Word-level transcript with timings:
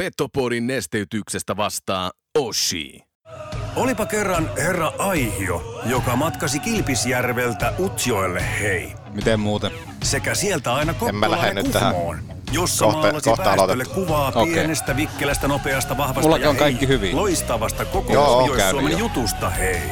Petopodin 0.00 0.66
nesteytyksestä 0.66 1.56
vastaa 1.56 2.10
Oshi. 2.38 3.02
Olipa 3.76 4.06
kerran 4.06 4.50
herra 4.56 4.92
Aihio, 4.98 5.80
joka 5.84 6.16
matkasi 6.16 6.58
Kilpisjärveltä 6.58 7.72
Utsjoelle 7.78 8.44
hei. 8.60 8.92
Miten 9.14 9.40
muuten? 9.40 9.70
Sekä 10.02 10.34
sieltä 10.34 10.74
aina 10.74 10.94
Kokkolaan 10.94 11.54
nyt 11.54 11.70
tähän. 11.70 11.94
Kuhmoon, 11.94 12.18
jossa 12.52 12.84
Kohta- 12.84 12.98
maalasi 13.00 13.30
kohta 13.30 13.44
väestölle 13.44 13.72
aloitettu. 13.72 13.94
kuvaa 13.94 14.32
Okei. 14.34 14.52
pienestä, 14.54 14.96
vikkelästä, 14.96 15.48
nopeasta, 15.48 15.96
vahvasta 15.96 16.20
Mullakin 16.22 16.44
ja 16.44 16.50
on 16.50 16.56
kaikki 16.56 16.88
hei, 16.88 16.94
hyvin. 16.94 17.16
loistavasta 17.16 17.84
koko 17.84 18.12
Joo, 18.12 18.48
käynyt 18.56 18.90
jo. 18.92 18.98
jutusta 18.98 19.50
hei. 19.50 19.82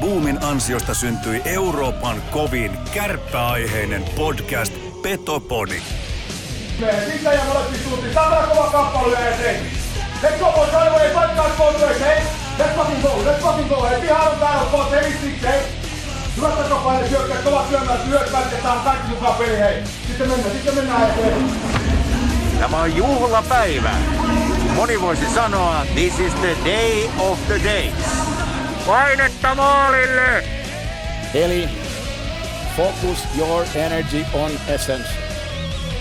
Boomin 0.00 0.44
ansiosta 0.44 0.94
syntyi 0.94 1.42
Euroopan 1.44 2.22
kovin 2.30 2.78
kärppäaiheinen 2.94 4.04
podcast 4.16 4.74
Petopodi. 5.02 5.82
Siitä 6.78 7.32
ja 7.32 7.44
molempiin 7.44 7.84
suuntiin. 7.84 8.14
Saadaan 8.14 8.48
kova 8.48 8.70
kappale 8.70 9.20
ja 9.20 9.36
se. 9.36 9.60
Let's 10.22 10.38
go 10.38 10.52
boys, 10.52 10.72
right 10.72 10.88
away, 10.88 11.08
fight 11.08 11.36
guys, 11.36 11.56
both 11.58 11.80
ways, 11.80 12.00
hey. 12.00 12.22
Let's 12.58 12.76
fucking 12.76 13.02
go, 13.02 13.08
let's 13.08 13.40
fucking 13.42 13.68
go, 13.68 13.82
hey. 13.82 14.00
Pihaan 14.00 14.32
on 14.32 14.38
täällä, 14.38 14.64
boss, 14.70 14.90
hey, 14.90 15.12
six, 15.12 15.42
hey. 15.42 15.60
Hyvät 16.36 16.58
takapaine 16.62 17.08
syökkäät, 17.08 17.44
kovat 17.44 17.68
syömään, 17.68 18.08
hyökkäät, 18.08 18.52
ja 18.52 18.58
tää 18.62 18.72
on 18.72 18.80
kaikki 18.80 19.08
mukaan 19.08 19.34
peli, 19.34 19.58
hei. 19.58 19.82
Sitten 20.06 20.28
mennään, 20.28 20.52
sitten 20.52 20.74
mennään 20.74 21.10
eteen. 21.10 21.50
Tämä 22.60 22.80
on 22.80 22.96
juhlapäivä. 22.96 23.90
Moni 24.74 25.00
voisi 25.00 25.34
sanoa, 25.34 25.86
this 25.94 26.18
is 26.18 26.34
the 26.34 26.56
day 26.64 27.08
of 27.18 27.38
the 27.46 27.60
days. 27.64 27.94
Painetta 28.86 29.54
maalille! 29.54 30.44
Eli 31.34 31.68
focus 32.76 33.18
your 33.38 33.66
energy 33.74 34.26
on 34.34 34.50
essence. 34.68 35.25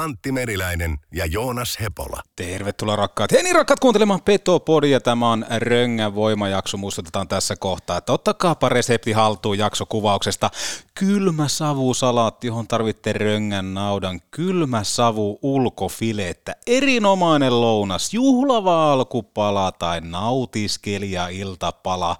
Antti 0.00 0.32
Meriläinen 0.32 0.98
ja 1.14 1.26
Joonas 1.26 1.78
Hepola. 1.80 2.22
Tervetuloa 2.36 2.96
rakkaat. 2.96 3.32
Hei 3.32 3.42
niin 3.42 3.54
rakkaat 3.54 3.80
kuuntelemaan 3.80 4.22
Petopodia. 4.22 5.00
Tämä 5.00 5.32
on 5.32 5.46
Röngän 5.58 6.14
voimajakso. 6.14 6.76
Muistutetaan 6.76 7.28
tässä 7.28 7.56
kohtaa, 7.56 7.96
että 7.96 8.12
ottakaapa 8.12 8.68
resepti 8.68 9.12
haltuun 9.12 9.58
jaksokuvauksesta. 9.58 10.50
Kylmä 10.94 11.48
savusalaatti, 11.48 12.46
johon 12.46 12.68
tarvitte 12.68 13.12
Röngän 13.12 13.74
naudan. 13.74 14.20
Kylmä 14.30 14.84
savu 14.84 15.38
ulkofilettä. 15.42 16.56
Erinomainen 16.66 17.60
lounas. 17.60 18.14
Juhlava 18.14 18.92
alkupala 18.92 19.72
tai 19.72 20.00
nautiskelija 20.00 21.28
iltapala 21.28 22.16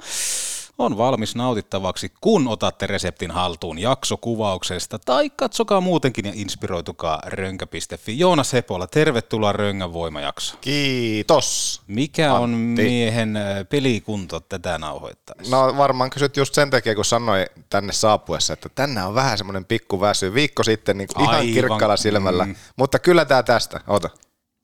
on 0.81 0.99
valmis 0.99 1.35
nautittavaksi, 1.37 2.13
kun 2.21 2.49
otatte 2.49 2.87
reseptin 2.87 3.31
haltuun 3.31 3.79
jaksokuvauksesta 3.79 4.99
tai 4.99 5.31
katsokaa 5.31 5.81
muutenkin 5.81 6.27
ja 6.27 6.33
inspiroitukaa 6.35 7.23
rönkä.fi. 7.27 8.19
Joonas 8.19 8.53
Hepola, 8.53 8.87
tervetuloa 8.87 9.53
Röngän 9.53 9.93
voimajakso. 9.93 10.57
Kiitos. 10.61 11.83
Mikä 11.87 12.35
on 12.35 12.55
Antti. 12.55 12.83
miehen 12.83 13.37
äh, 13.37 13.43
pelikunto 13.69 14.41
tätä 14.41 14.79
nauhoittaessa? 14.79 15.57
No 15.57 15.77
varmaan 15.77 16.11
kysyt 16.11 16.37
just 16.37 16.55
sen 16.55 16.71
takia, 16.71 16.95
kun 16.95 17.05
sanoin 17.05 17.47
tänne 17.71 17.93
saapuessa, 17.93 18.53
että 18.53 18.69
tänään 18.75 19.09
on 19.09 19.15
vähän 19.15 19.39
semmoinen 19.39 19.65
pikku 19.65 20.01
väsy. 20.01 20.35
Viikko 20.35 20.63
sitten 20.65 20.99
niin 20.99 21.09
ihan 21.19 21.35
Aivan, 21.35 21.53
kirkkaalla 21.53 21.97
silmällä. 21.97 22.45
mm. 22.45 22.55
Mutta 22.77 22.99
kyllä 22.99 23.25
tää 23.25 23.43
tästä. 23.43 23.81
Ota. 23.87 24.11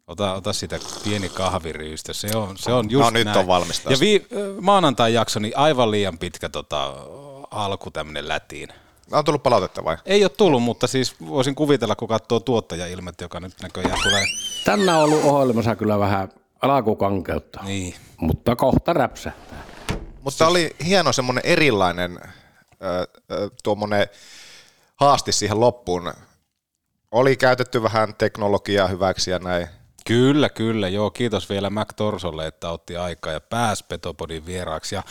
Ota, 0.07 0.35
ota 0.35 0.53
sitä 0.53 0.79
pieni 1.05 1.29
kahviriystö, 1.29 2.15
se 2.15 2.29
on, 2.37 2.57
se 2.59 2.73
on 2.73 2.91
just 2.91 3.05
No, 3.05 3.11
nyt 3.11 3.25
näin. 3.25 3.39
on 3.39 3.47
valmis 3.47 3.81
taas. 3.81 3.91
Ja 3.93 4.01
vi, 4.01 4.27
maanantai 4.61 5.15
jakso, 5.15 5.41
niin 5.41 5.57
aivan 5.57 5.91
liian 5.91 6.19
pitkä 6.19 6.49
tota, 6.49 6.95
alku 7.51 7.91
tämmönen 7.91 8.29
lätiin. 8.29 8.69
On 9.13 9.25
tullut 9.25 9.43
palautetta 9.43 9.85
vai? 9.85 9.97
Ei 10.07 10.25
ole 10.25 10.29
tullut, 10.31 10.63
mutta 10.63 10.87
siis 10.87 11.15
voisin 11.27 11.55
kuvitella, 11.55 11.97
kun 11.97 12.09
katsoo 12.09 12.41
tuottajailmet, 12.41 13.21
joka 13.21 13.41
nyt 13.41 13.53
näköjään 13.63 13.99
tulee. 14.03 14.25
Tänään 14.65 14.99
on 14.99 15.05
ollut 15.05 15.25
ohjelmassa 15.25 15.77
kyllä 15.77 15.99
vähän 15.99 16.29
alkukankeutta, 16.63 17.61
Niin, 17.65 17.95
mutta 18.17 18.57
kohta 18.57 18.93
räpsähtää. 18.93 19.63
Mutta 20.23 20.47
oli 20.49 20.77
hieno 20.87 21.13
semmoinen 21.13 21.47
erilainen 21.47 22.19
ö, 22.23 23.09
tuommoinen 23.63 24.07
haaste 24.97 25.33
siihen 25.33 25.61
loppuun. 25.61 26.13
Oli 27.13 27.37
käytetty 27.37 27.83
vähän 27.83 28.15
teknologiaa 28.15 28.87
hyväksi 28.89 29.31
ja 29.31 29.39
näin. 29.39 29.69
Kyllä, 30.07 30.49
kyllä. 30.49 30.89
Joo, 30.89 31.11
kiitos 31.11 31.51
vielä 31.51 31.71
Mac 31.71 31.89
Torsolle, 31.97 32.47
että 32.47 32.71
otti 32.71 32.97
aikaa 32.97 33.33
ja 33.33 33.41
pääsi 33.41 33.85
Petopodin 33.89 34.47
vieraaksi. 34.47 34.95
Ja 34.95 35.03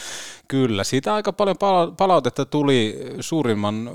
kyllä, 0.47 0.83
siitä 0.83 1.13
aika 1.13 1.33
paljon 1.33 1.57
pala- 1.57 1.93
palautetta 1.97 2.45
tuli 2.45 2.99
suurimman 3.19 3.91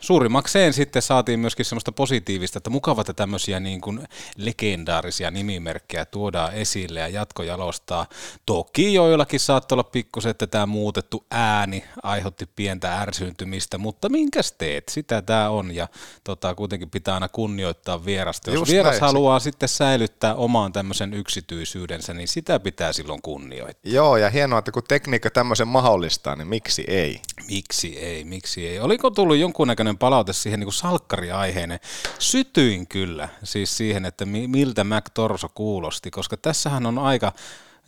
Suurimmakseen 0.00 0.72
sitten 0.72 1.02
saatiin 1.02 1.40
myöskin 1.40 1.64
semmoista 1.64 1.92
positiivista, 1.92 2.58
että 2.58 2.70
mukava, 2.70 3.00
että 3.00 3.12
tämmöisiä 3.12 3.60
niin 3.60 3.80
kuin 3.80 4.08
legendaarisia 4.36 5.30
nimimerkkejä 5.30 6.04
tuodaan 6.04 6.54
esille 6.54 7.00
ja 7.00 7.08
jatkojalostaa. 7.08 8.06
Toki 8.46 8.94
joillakin 8.94 9.40
saattoi 9.40 9.76
olla 9.76 9.84
pikkusen, 9.84 10.30
että 10.30 10.46
tämä 10.46 10.66
muutettu 10.66 11.26
ääni 11.30 11.84
aiheutti 12.02 12.46
pientä 12.56 13.00
ärsyyntymistä, 13.00 13.78
mutta 13.78 14.08
minkäs 14.08 14.52
teet? 14.52 14.88
Sitä 14.88 15.22
tämä 15.22 15.50
on 15.50 15.74
ja 15.74 15.88
tota, 16.24 16.54
kuitenkin 16.54 16.90
pitää 16.90 17.14
aina 17.14 17.28
kunnioittaa 17.28 18.04
vierasta. 18.04 18.50
Jos 18.50 18.60
Just 18.60 18.72
vieras 18.72 18.90
näin. 18.92 19.00
haluaa 19.00 19.40
sitten 19.40 19.68
säilyttää 19.68 20.34
omaan 20.34 20.72
tämmöisen 20.72 21.14
yksityisyydensä, 21.14 22.14
niin 22.14 22.28
sitä 22.28 22.60
pitää 22.60 22.92
silloin 22.92 23.22
kunnioittaa. 23.22 23.92
Joo, 23.92 24.16
ja 24.16 24.30
hienoa, 24.30 24.58
että 24.58 24.72
kun 24.72 24.82
tekniikka 24.88 25.30
tämmöisen 25.30 25.68
mahdollistaa, 25.68 26.36
niin 26.36 26.48
miksi 26.48 26.84
ei? 26.86 27.20
Miksi 27.48 27.98
ei, 27.98 28.24
miksi 28.24 28.68
ei? 28.68 28.80
Oliko 28.80 29.10
tullut 29.10 29.36
jonkunnäköinen 29.36 29.87
palaute 29.96 30.32
siihen 30.32 30.60
niin 30.60 30.72
salkkariaiheinen? 30.72 31.80
Sytyin 32.18 32.86
kyllä 32.86 33.28
siis 33.44 33.76
siihen, 33.76 34.04
että 34.04 34.24
mi- 34.26 34.48
miltä 34.48 34.84
Mac 34.84 35.06
Torso 35.14 35.48
kuulosti, 35.48 36.10
koska 36.10 36.36
tässähän 36.36 36.86
on 36.86 36.98
aika 36.98 37.32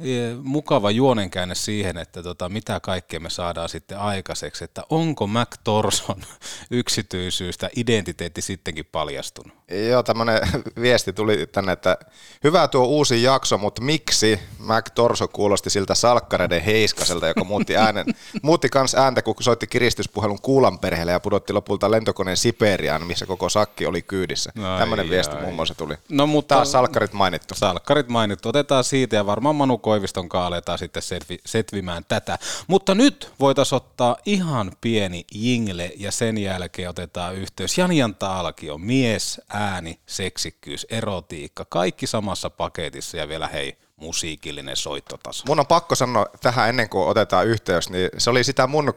eh, 0.00 0.36
mukava 0.42 0.90
juonenkäänne 0.90 1.54
siihen, 1.54 1.98
että 1.98 2.22
tota, 2.22 2.48
mitä 2.48 2.80
kaikkea 2.80 3.20
me 3.20 3.30
saadaan 3.30 3.68
sitten 3.68 3.98
aikaiseksi, 3.98 4.64
että 4.64 4.82
onko 4.90 5.26
Mac 5.26 5.56
Torson 5.64 6.22
yksityisyys 6.70 7.58
tai 7.58 7.70
identiteetti 7.76 8.42
sittenkin 8.42 8.86
paljastunut? 8.92 9.59
Joo, 9.88 10.02
tämmöinen 10.02 10.40
viesti 10.80 11.12
tuli 11.12 11.46
tänne, 11.52 11.72
että 11.72 11.96
hyvä 12.44 12.68
tuo 12.68 12.84
uusi 12.84 13.22
jakso, 13.22 13.58
mutta 13.58 13.82
miksi 13.82 14.40
Mac 14.58 14.86
Torso 14.94 15.28
kuulosti 15.28 15.70
siltä 15.70 15.94
salkkareiden 15.94 16.62
heiskaselta, 16.62 17.28
joka 17.28 17.44
muutti 17.44 17.76
äänen, 17.76 18.06
muutti 18.42 18.68
kans 18.68 18.94
ääntä, 18.94 19.22
kun 19.22 19.34
soitti 19.40 19.66
kiristyspuhelun 19.66 20.40
kuulan 20.42 20.78
perheelle 20.78 21.12
ja 21.12 21.20
pudotti 21.20 21.52
lopulta 21.52 21.90
lentokoneen 21.90 22.36
Siperiaan, 22.36 23.06
missä 23.06 23.26
koko 23.26 23.48
sakki 23.48 23.86
oli 23.86 24.02
kyydissä. 24.02 24.52
Ai, 24.62 24.78
Tämmöinen 24.80 25.10
viesti 25.10 25.36
ai. 25.36 25.42
muun 25.42 25.54
muassa 25.54 25.74
tuli. 25.74 25.94
No, 26.08 26.26
mutta- 26.26 26.54
Taas 26.54 26.72
salkkarit 26.72 27.12
mainittu. 27.12 27.54
Salkkarit 27.54 28.08
mainittu, 28.08 28.48
otetaan 28.48 28.84
siitä 28.84 29.16
ja 29.16 29.26
varmaan 29.26 29.56
Manu 29.56 29.78
Koiviston 29.78 30.28
kanssa 30.28 30.46
aletaan 30.46 30.78
sitten 30.78 31.02
setvi, 31.02 31.38
setvimään 31.46 32.04
tätä. 32.08 32.38
Mutta 32.66 32.94
nyt 32.94 33.32
voitaisiin 33.40 33.76
ottaa 33.76 34.16
ihan 34.26 34.72
pieni 34.80 35.24
jingle 35.34 35.92
ja 35.96 36.12
sen 36.12 36.38
jälkeen 36.38 36.88
otetaan 36.90 37.34
yhteys. 37.34 37.78
Janian 37.78 38.14
Taalakio, 38.14 38.78
mies, 38.78 39.40
ääni, 39.60 40.00
seksikkyys, 40.06 40.86
erotiikka, 40.90 41.64
kaikki 41.68 42.06
samassa 42.06 42.50
paketissa 42.50 43.16
ja 43.16 43.28
vielä 43.28 43.48
hei, 43.48 43.76
musiikillinen 43.96 44.76
soittotaso. 44.76 45.44
Mun 45.46 45.60
on 45.60 45.66
pakko 45.66 45.94
sanoa 45.94 46.26
tähän 46.42 46.68
ennen 46.68 46.88
kuin 46.88 47.08
otetaan 47.08 47.46
yhteys, 47.46 47.90
niin 47.90 48.10
se 48.18 48.30
oli 48.30 48.44
sitä 48.44 48.66
mun 48.66 48.94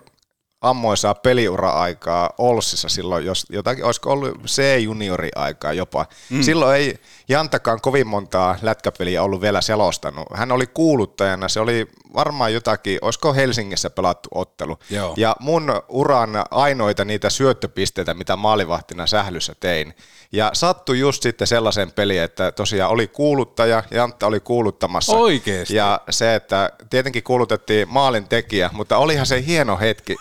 ammoisaa 0.62 1.16
peliura-aikaa 1.16 2.30
Olssissa 2.38 2.90
silloin, 2.90 3.26
jos 3.26 3.46
jotakin, 3.50 3.84
olisiko 3.84 4.12
ollut 4.12 4.44
C-juniori-aikaa 4.46 5.74
jopa. 5.74 6.06
Mm. 6.30 6.42
Silloin 6.42 6.78
ei 6.78 7.00
Jantakaan 7.28 7.82
kovin 7.82 8.08
montaa 8.08 8.56
lätkäpeliä 8.62 9.24
ollut 9.24 9.42
vielä 9.42 9.62
selostanut. 9.62 10.28
Hän 10.34 10.52
oli 10.52 10.68
kuuluttajana, 10.68 11.50
se 11.50 11.60
oli 11.60 11.88
varmaan 12.14 12.54
jotakin, 12.54 13.00
olisiko 13.02 13.34
Helsingissä 13.34 13.90
pelattu 13.90 14.30
ottelu. 14.36 14.80
Joo. 14.90 15.14
Ja 15.18 15.36
mun 15.40 15.82
uran 15.90 16.30
ainoita 16.52 17.06
niitä 17.06 17.30
syöttöpisteitä, 17.30 18.14
mitä 18.14 18.36
maalivahtina 18.36 19.08
sählyssä 19.08 19.56
tein. 19.60 19.94
Ja 20.32 20.50
sattui 20.54 21.00
just 21.00 21.24
sitten 21.24 21.48
sellaisen 21.48 21.92
peliin, 21.92 22.22
että 22.22 22.52
tosiaan 22.52 22.92
oli 22.92 23.08
kuuluttaja, 23.08 23.84
Jantta 23.92 24.28
oli 24.28 24.40
kuuluttamassa. 24.40 25.16
Oikeesti? 25.16 25.76
Ja 25.76 26.02
se, 26.10 26.36
että 26.36 26.72
tietenkin 26.90 27.24
kuulutettiin 27.24 27.90
maalin 27.90 28.28
tekijä, 28.28 28.70
mutta 28.74 28.98
olihan 28.98 29.26
se 29.26 29.46
hieno 29.46 29.78
hetki, 29.78 30.16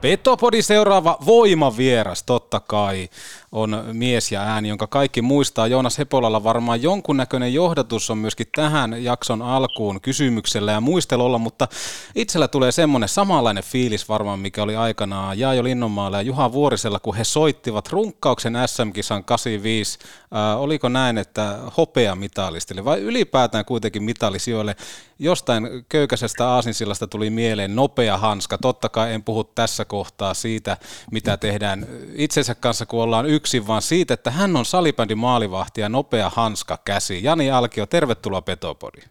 Petopodi 0.00 0.62
seuraava 0.62 1.18
voimavieras 1.26 2.22
totta 2.22 2.60
kai 2.60 3.08
on 3.52 3.84
mies 3.92 4.32
ja 4.32 4.40
ääni, 4.40 4.68
jonka 4.68 4.86
kaikki 4.86 5.22
muistaa. 5.22 5.66
Joonas 5.66 5.98
Hepolalla 5.98 6.44
varmaan 6.44 6.82
jonkunnäköinen 6.82 7.54
johdatus 7.54 8.10
on 8.10 8.18
myöskin 8.18 8.46
tähän 8.54 9.04
jakson 9.04 9.42
alkuun 9.42 10.00
kysymyksellä 10.00 10.72
ja 10.72 10.80
muistelulla, 10.80 11.38
mutta 11.38 11.68
itsellä 12.14 12.48
tulee 12.48 12.72
semmoinen 12.72 13.08
samanlainen 13.08 13.64
fiilis 13.64 14.08
varmaan, 14.08 14.38
mikä 14.38 14.62
oli 14.62 14.76
aikanaan 14.76 15.38
Jaajo 15.38 15.64
Linnonmaalla 15.64 16.16
ja 16.16 16.22
Juha 16.22 16.52
Vuorisella, 16.52 17.00
kun 17.00 17.16
he 17.16 17.24
soittivat 17.24 17.88
runkkauksen 17.88 18.54
SM-kisan 18.66 19.24
85. 19.24 19.98
Äh, 20.02 20.60
oliko 20.60 20.88
näin, 20.88 21.18
että 21.18 21.58
hopea 21.76 22.14
mitalistille 22.14 22.84
vai 22.84 23.00
ylipäätään 23.00 23.64
kuitenkin 23.64 24.02
mitalisijoille? 24.02 24.76
Jostain 25.18 25.68
köykäisestä 25.88 26.48
aasinsillasta 26.48 27.06
tuli 27.06 27.30
mieleen 27.30 27.76
nopea 27.76 28.18
hanska. 28.18 28.58
Totta 28.58 28.88
kai 28.88 29.12
en 29.12 29.22
puhu 29.22 29.44
tässä 29.44 29.84
kohtaa 29.84 30.34
siitä, 30.34 30.76
mitä 31.10 31.36
tehdään 31.36 31.86
itsensä 32.14 32.54
kanssa, 32.54 32.86
kun 32.86 33.02
ollaan 33.02 33.26
yksin, 33.42 33.66
vaan 33.66 33.82
siitä, 33.82 34.14
että 34.14 34.30
hän 34.30 34.56
on 34.56 34.64
salibändin 34.64 35.18
maalivahti 35.18 35.80
ja 35.80 35.88
nopea 35.88 36.28
hanska 36.30 36.76
käsi. 36.90 37.24
Jani 37.24 37.50
Alkio, 37.50 37.86
tervetuloa 37.86 38.42
Petopodiin. 38.42 39.08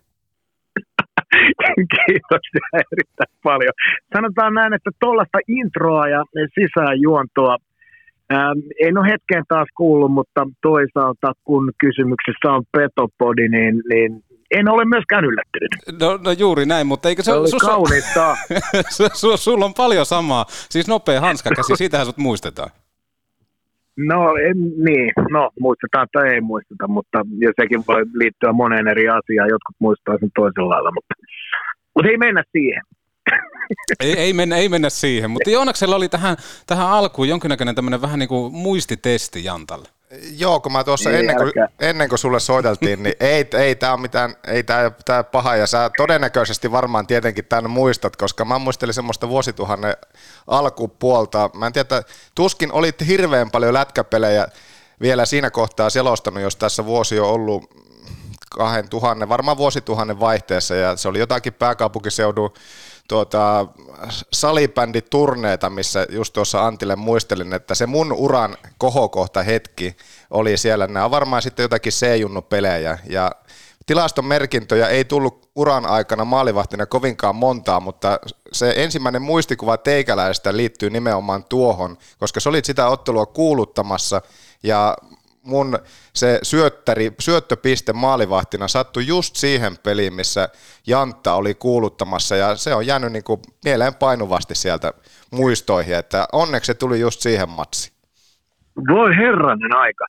Kiitoksia 1.96 2.66
erittäin 2.92 3.34
paljon. 3.44 3.74
Sanotaan 4.16 4.54
näin, 4.54 4.74
että 4.74 4.92
tuollaista 5.00 5.40
introa 5.48 6.08
ja 6.08 6.22
sisäänjuontoa 6.56 7.56
ähm, 8.34 8.60
en 8.86 8.98
ole 8.98 9.08
hetkeen 9.08 9.44
taas 9.48 9.68
kuullut, 9.78 10.14
mutta 10.14 10.42
toisaalta 10.62 11.32
kun 11.44 11.72
kysymyksessä 11.80 12.48
on 12.56 12.64
Petopodi, 12.72 13.50
niin, 13.50 13.76
niin 13.90 14.24
en 14.52 14.70
ole 14.70 14.86
myöskään 14.86 15.26
yllättynyt. 15.26 16.02
No, 16.02 16.20
no 16.26 16.32
juuri 16.32 16.66
näin, 16.66 16.88
mutta 16.88 17.10
eikö 17.10 17.24
se, 17.24 17.32
Se 17.32 17.38
oli 17.38 17.50
kaunista. 17.62 18.38
su, 18.98 19.04
su, 19.14 19.38
sulla 19.38 19.66
on 19.66 19.74
paljon 19.74 20.06
samaa, 20.06 20.46
siis 20.50 20.88
nopea 20.88 21.22
hanska 21.22 21.50
käsi, 21.56 21.76
siitähän 21.76 22.06
sut 22.06 22.18
muistetaan. 22.18 22.70
No 23.98 24.36
en, 24.36 24.58
niin, 24.86 25.12
no 25.32 25.50
muistetaan 25.60 26.08
tai 26.12 26.34
ei 26.34 26.42
muisteta, 26.42 26.88
mutta 26.88 27.20
sekin 27.62 27.84
voi 27.88 28.04
liittyä 28.14 28.54
moneen 28.54 28.88
eri 28.88 29.10
asiaan. 29.10 29.50
Jotkut 29.50 29.76
muistaa 29.80 30.18
sen 30.20 30.30
toisella 30.36 30.70
lailla, 30.70 30.92
mutta, 30.92 31.14
mutta 31.96 32.10
ei 32.10 32.18
mennä 32.18 32.44
siihen. 32.52 32.82
Ei, 34.00 34.14
ei, 34.18 34.34
mennä, 34.34 34.58
ei 34.58 34.70
mennä 34.70 34.90
siihen, 34.90 35.32
mutta 35.32 35.50
Joonaksella 35.50 35.96
oli 35.96 36.10
tähän, 36.10 36.38
tähän 36.68 36.88
alkuun 36.88 37.30
jonkinnäköinen 37.30 37.76
tämmöinen 37.76 38.02
vähän 38.02 38.20
niin 38.20 38.30
kuin 38.30 38.54
muistitesti 38.54 39.44
Jantalle. 39.44 39.88
Joo, 40.38 40.60
kun 40.60 40.72
mä 40.72 40.84
tuossa 40.84 41.10
Ei 41.10 41.20
ennen 41.20 41.36
kuin, 41.36 41.52
ennen 41.80 42.10
kuin 42.10 42.20
sulle 42.20 42.40
soiteltiin, 42.40 43.04
niin 43.04 43.16
ei, 43.34 43.48
ei 43.54 43.76
tämä 43.76 43.94
ole 43.94 44.02
mitään, 44.02 44.36
ei 44.48 44.64
tämä, 44.64 44.92
tämä 45.06 45.24
paha, 45.24 45.56
ja 45.56 45.68
sä 45.68 45.92
todennäköisesti 45.98 46.72
varmaan 46.72 47.08
tietenkin 47.08 47.46
tämän 47.46 47.72
muistat, 47.72 48.16
koska 48.16 48.46
mä 48.46 48.60
muistelin 48.60 48.94
semmoista 48.94 49.30
vuosituhannen 49.30 49.96
alkupuolta. 50.48 51.50
Mä 51.54 51.68
en 51.68 51.74
tiedä, 51.74 52.04
tuskin 52.36 52.72
olit 52.72 53.08
hirveän 53.08 53.52
paljon 53.52 53.74
lätkäpelejä 53.74 54.48
vielä 55.02 55.26
siinä 55.26 55.50
kohtaa 55.50 55.90
selostanut, 55.90 56.44
jos 56.44 56.56
tässä 56.56 56.86
vuosi 56.86 57.20
on 57.20 57.30
ollut 57.30 57.70
2000, 58.50 59.30
varmaan 59.30 59.58
vuosituhannen 59.58 60.20
vaihteessa, 60.20 60.76
ja 60.76 60.96
se 60.96 61.08
oli 61.08 61.20
jotakin 61.20 61.54
pääkaupunkiseudun 61.54 62.54
tuota, 63.08 63.68
salibänditurneita, 64.34 65.70
missä 65.70 66.08
just 66.10 66.34
tuossa 66.34 66.66
Antille 66.68 66.96
muistelin, 66.96 67.54
että 67.54 67.76
se 67.76 67.86
mun 67.86 68.14
uran 68.14 68.58
kohokohta 68.78 69.44
hetki 69.44 69.96
oli 70.30 70.58
siellä. 70.58 70.88
Nämä 70.88 71.06
on 71.06 71.12
varmaan 71.12 71.42
sitten 71.42 71.64
jotakin 71.64 71.94
C-junnu-pelejä, 71.94 73.00
ja 73.10 73.32
tilaston 73.86 74.26
merkintöjä 74.26 74.88
ei 74.88 75.06
tullut 75.06 75.50
uran 75.56 75.86
aikana 75.86 76.26
maalivahtina 76.26 76.86
kovinkaan 76.86 77.36
montaa, 77.36 77.80
mutta 77.80 78.20
se 78.52 78.74
ensimmäinen 78.78 79.22
muistikuva 79.22 79.78
teikäläistä 79.78 80.58
liittyy 80.58 80.90
nimenomaan 80.90 81.44
tuohon, 81.44 81.98
koska 82.20 82.40
sä 82.40 82.50
olit 82.50 82.66
sitä 82.66 82.88
ottelua 82.88 83.26
kuuluttamassa, 83.26 84.22
ja 84.64 84.98
mun 85.44 85.80
se 86.14 86.40
syöttäri, 86.44 87.12
syöttöpiste 87.20 87.94
maalivahtina 87.94 88.68
sattui 88.68 89.08
just 89.08 89.36
siihen 89.36 89.74
peliin, 89.84 90.14
missä 90.14 90.50
Jantta 90.88 91.34
oli 91.34 91.54
kuuluttamassa 91.54 92.36
ja 92.36 92.56
se 92.56 92.76
on 92.76 92.88
jäänyt 92.88 93.12
niin 93.12 93.24
kuin 93.24 93.40
mieleen 93.66 93.96
painuvasti 93.96 94.56
sieltä 94.56 94.94
muistoihin, 95.32 95.96
että 95.96 96.28
onneksi 96.32 96.68
se 96.68 96.74
tuli 96.74 97.00
just 97.00 97.22
siihen 97.22 97.50
matsiin. 97.50 97.94
Voi 98.88 99.16
herranen 99.16 99.76
aika. 99.76 100.06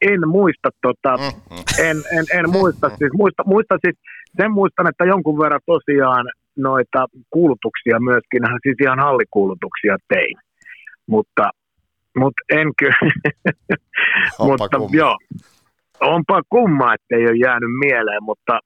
En 0.00 0.28
muista, 0.28 0.68
tota, 0.82 1.16
Mm-hmm. 1.16 1.86
en, 1.86 1.96
en, 2.18 2.24
en 2.38 2.50
muista, 2.50 2.88
siis, 2.88 3.12
muista, 3.12 3.42
muista 3.46 3.74
siis, 3.84 3.96
sen 4.36 4.50
muistan, 4.52 4.88
että 4.88 5.04
jonkun 5.04 5.38
verran 5.38 5.60
tosiaan 5.66 6.26
noita 6.56 7.06
kuulutuksia 7.30 8.00
myöskin, 8.00 8.42
siis 8.62 8.76
ihan 8.80 8.98
hallikuulutuksia 8.98 9.96
tein, 10.08 10.36
mutta, 11.06 11.50
mutta 12.18 12.42
en 12.50 12.68
kyllä, 12.78 12.98
Onpa 14.38 14.56
mutta 14.64 14.78
kumma. 14.78 14.96
joo, 14.96 15.16
onpa 16.00 16.42
kumma, 16.48 16.94
ettei 16.94 17.26
ole 17.26 17.36
jäänyt 17.36 17.78
mieleen, 17.84 18.22
mutta 18.22 18.60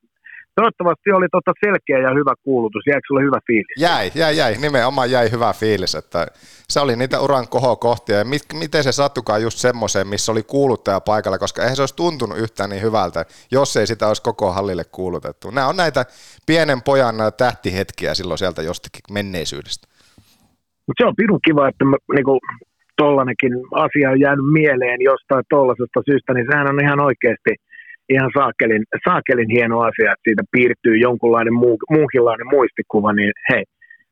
toivottavasti 0.54 1.12
oli 1.12 1.26
tota 1.32 1.52
selkeä 1.64 1.98
ja 1.98 2.14
hyvä 2.14 2.34
kuulutus, 2.44 2.82
jäikö 2.86 3.00
sulle 3.06 3.22
hyvä 3.22 3.38
fiilis? 3.46 3.76
Jäi, 3.78 4.10
jäi, 4.14 4.36
jäi, 4.36 4.56
nimenomaan 4.56 5.10
jäi 5.10 5.30
hyvä 5.30 5.52
fiilis, 5.52 5.94
että 5.94 6.26
se 6.68 6.80
oli 6.80 6.96
niitä 6.96 7.20
uran 7.20 7.48
kohokohtia 7.48 8.16
ja 8.18 8.24
mit, 8.24 8.42
miten 8.58 8.84
se 8.84 8.92
sattukaan 8.92 9.42
just 9.42 9.58
semmoiseen, 9.58 10.06
missä 10.06 10.32
oli 10.32 10.42
kuuluttaja 10.42 11.00
paikalla, 11.00 11.38
koska 11.38 11.62
eihän 11.62 11.76
se 11.76 11.82
olisi 11.82 11.96
tuntunut 11.96 12.38
yhtään 12.38 12.70
niin 12.70 12.82
hyvältä, 12.82 13.24
jos 13.50 13.76
ei 13.76 13.86
sitä 13.86 14.08
olisi 14.08 14.22
koko 14.22 14.52
hallille 14.52 14.84
kuulutettu. 14.84 15.50
Nämä 15.50 15.66
on 15.66 15.76
näitä 15.76 16.04
pienen 16.46 16.82
pojan 16.82 17.16
tähtihetkiä 17.36 18.14
silloin 18.14 18.38
sieltä 18.38 18.62
jostakin 18.62 19.02
menneisyydestä. 19.10 19.88
Mutta 20.86 21.04
se 21.04 21.06
on 21.06 21.16
pirun 21.16 21.40
kiva, 21.44 21.68
että 21.68 21.84
mä, 21.84 21.96
niinku, 22.14 22.38
tollanenkin 22.96 23.52
asia 23.86 24.10
on 24.10 24.20
jäänyt 24.20 24.52
mieleen 24.52 25.00
jostain 25.00 25.44
tollasesta 25.48 26.00
syystä, 26.08 26.34
niin 26.34 26.46
sehän 26.50 26.70
on 26.70 26.84
ihan 26.84 27.00
oikeasti 27.00 27.52
ihan 28.08 28.30
saakelin, 28.38 28.84
saakelin 29.08 29.50
hieno 29.50 29.80
asia, 29.80 30.12
että 30.12 30.26
siitä 30.28 30.42
piirtyy 30.52 30.96
jonkunlainen 30.96 31.54
muu, 31.54 31.78
muunkinlainen 31.90 32.46
muistikuva, 32.50 33.12
niin 33.12 33.32
hei, 33.50 33.64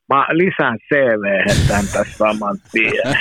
mä 0.09 0.27
lisään 0.33 0.79
CV 0.89 1.25
tämän 1.69 1.85
tässä 1.93 2.17
saman 2.19 2.57
tien. 2.73 3.17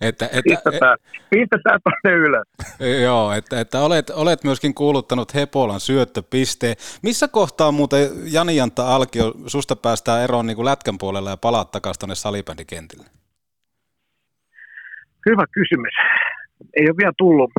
Että, 0.00 0.26
että, 0.26 0.42
pistetään, 0.44 0.98
pistetään 1.30 1.80
tonne 1.84 2.16
ylös. 2.16 2.46
Joo, 3.02 3.32
että, 3.32 3.60
että 3.60 3.80
olet, 3.80 4.10
olet 4.10 4.44
myöskin 4.44 4.74
kuuluttanut 4.74 5.34
Hepolan 5.34 5.80
syöttöpisteen. 5.80 6.76
Missä 7.02 7.28
kohtaa 7.28 7.72
muuten 7.72 8.08
Jani 8.24 8.56
Jantta 8.56 8.94
Alkio, 8.94 9.34
susta 9.46 9.76
päästään 9.76 10.22
eroon 10.22 10.46
niin 10.46 10.56
kuin 10.56 10.66
lätkän 10.66 10.98
puolella 10.98 11.30
ja 11.30 11.36
palaat 11.36 11.70
takaisin 11.70 12.00
tuonne 12.00 12.14
salibändikentille? 12.14 13.15
Hyvä 15.30 15.44
kysymys. 15.52 15.94
Ei 16.76 16.86
ole 16.88 16.96
vielä 16.96 17.12
tullut 17.18 17.50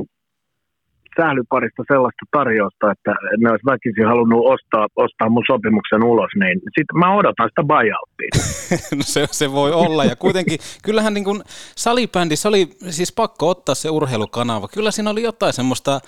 sählyparista 1.21 1.83
sellaista 1.91 2.25
tarjousta, 2.31 2.91
että 2.91 3.11
ne 3.37 3.49
olisi 3.51 3.65
väkisin 3.65 4.07
halunnut 4.07 4.45
ostaa, 4.53 4.87
ostaa 4.95 5.29
mun 5.29 5.43
sopimuksen 5.47 6.03
ulos, 6.03 6.31
niin 6.41 6.59
sitten 6.59 6.99
mä 6.99 7.15
odotan 7.15 7.49
sitä 7.49 7.63
buyouttia. 7.71 8.31
No 8.97 9.03
se, 9.03 9.27
se 9.31 9.51
voi 9.51 9.71
olla 9.71 10.05
ja 10.05 10.15
kuitenkin 10.15 10.59
kyllähän 10.83 11.13
niin 11.13 11.23
kuin 11.23 11.43
salibändissä 11.75 12.49
oli 12.49 12.69
siis 12.89 13.11
pakko 13.11 13.49
ottaa 13.49 13.75
se 13.75 13.89
urheilukanava. 13.89 14.67
Kyllä 14.67 14.91
siinä 14.91 15.09
oli 15.09 15.23
jotain 15.23 15.53
semmoista, 15.53 15.99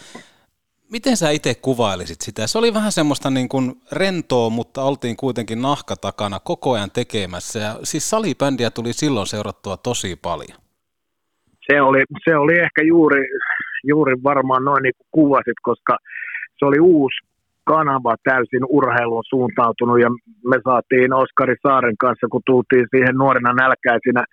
miten 0.92 1.18
sä 1.18 1.30
itse 1.30 1.56
kuvailisit 1.56 2.22
sitä? 2.22 2.48
Se 2.48 2.58
oli 2.58 2.74
vähän 2.74 2.92
semmoista 2.92 3.30
niin 3.30 3.50
kuin 3.50 3.82
rentoa, 3.92 4.50
mutta 4.50 4.84
oltiin 4.84 5.18
kuitenkin 5.18 5.62
nahka 5.62 5.96
takana 5.96 6.40
koko 6.40 6.74
ajan 6.74 6.92
tekemässä 6.92 7.60
ja 7.60 7.80
siis 7.84 8.10
salibändiä 8.10 8.72
tuli 8.72 8.94
silloin 8.94 9.28
seurattua 9.28 9.78
tosi 9.78 10.16
paljon. 10.16 10.69
Se 11.72 11.82
oli, 11.82 12.04
se 12.30 12.36
oli 12.36 12.60
ehkä 12.60 12.82
juuri, 12.84 13.22
juuri 13.84 14.14
varmaan 14.24 14.64
noin 14.64 14.84
niin 14.84 14.98
kuin 14.98 15.08
kuvasit, 15.12 15.60
koska 15.62 15.98
se 16.58 16.66
oli 16.66 16.80
uusi 16.80 17.18
kanava 17.64 18.16
täysin 18.24 18.66
urheiluun 18.78 19.24
suuntautunut 19.30 20.00
ja 20.00 20.10
me 20.52 20.58
saatiin 20.64 21.14
Oskari 21.14 21.56
Saaren 21.64 21.98
kanssa, 21.98 22.28
kun 22.32 22.42
tultiin 22.46 22.88
siihen 22.94 23.16
nuorena 23.16 23.52
nälkäisinä 23.54 24.24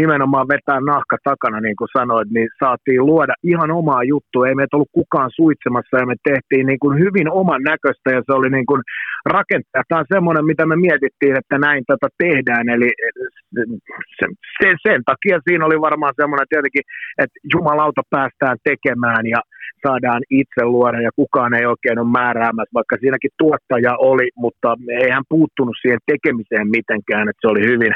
nimenomaan 0.00 0.48
vetää 0.54 0.80
nahka 0.80 1.16
takana, 1.30 1.58
niin 1.60 1.76
kuin 1.76 1.88
sanoit, 1.98 2.28
niin 2.30 2.48
saatiin 2.62 3.06
luoda 3.06 3.34
ihan 3.52 3.70
omaa 3.70 4.02
juttua. 4.12 4.48
Ei 4.48 4.54
meitä 4.54 4.76
ollut 4.76 4.96
kukaan 5.00 5.30
suitsemassa 5.40 5.96
ja 6.00 6.06
me 6.06 6.16
tehtiin 6.30 6.66
niin 6.66 6.82
kuin 6.84 6.98
hyvin 7.04 7.28
oman 7.30 7.62
näköistä 7.62 8.08
ja 8.16 8.20
se 8.26 8.32
oli 8.38 8.50
niin 8.50 8.66
kuin 8.66 8.82
rakentaja. 9.36 9.88
Tämä 9.88 9.98
on 10.02 10.12
semmoinen, 10.14 10.44
mitä 10.50 10.66
me 10.66 10.76
mietittiin, 10.76 11.36
että 11.40 11.56
näin 11.58 11.82
tätä 11.86 12.08
tehdään. 12.22 12.68
Eli 12.68 12.90
sen, 14.18 14.30
sen, 14.60 14.76
sen 14.86 15.00
takia 15.10 15.36
siinä 15.46 15.66
oli 15.66 15.80
varmaan 15.80 16.14
semmoinen 16.20 16.48
tietenkin, 16.50 16.84
että 17.22 17.36
jumalauta 17.54 18.02
päästään 18.10 18.56
tekemään 18.64 19.26
ja 19.34 19.40
saadaan 19.86 20.22
itse 20.30 20.62
luoda 20.64 20.98
ja 21.00 21.10
kukaan 21.20 21.54
ei 21.54 21.66
oikein 21.66 21.98
ole 21.98 22.16
määräämässä, 22.20 22.78
vaikka 22.78 22.96
siinäkin 23.00 23.36
tuottaja 23.38 23.92
oli, 24.10 24.28
mutta 24.36 24.68
ei 25.02 25.10
hän 25.10 25.30
puuttunut 25.34 25.76
siihen 25.82 26.02
tekemiseen 26.12 26.68
mitenkään, 26.78 27.28
että 27.28 27.42
se 27.42 27.48
oli 27.52 27.62
hyvin 27.72 27.92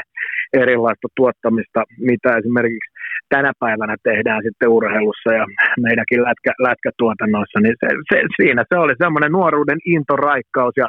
erilaista 0.53 1.07
tuottamista, 1.15 1.83
mitä 1.99 2.37
esimerkiksi 2.37 2.89
tänä 3.29 3.51
päivänä 3.59 3.95
tehdään 4.03 4.41
sitten 4.43 4.69
urheilussa 4.69 5.33
ja 5.33 5.45
meidänkin 5.81 6.23
lätkä, 6.23 6.51
lätkätuotannoissa, 6.59 7.59
niin 7.59 7.75
se, 7.79 7.87
se, 8.09 8.21
siinä 8.35 8.63
se 8.69 8.77
oli 8.77 8.93
semmoinen 8.97 9.31
nuoruuden 9.31 9.79
intoraikkaus 9.85 10.73
ja, 10.77 10.87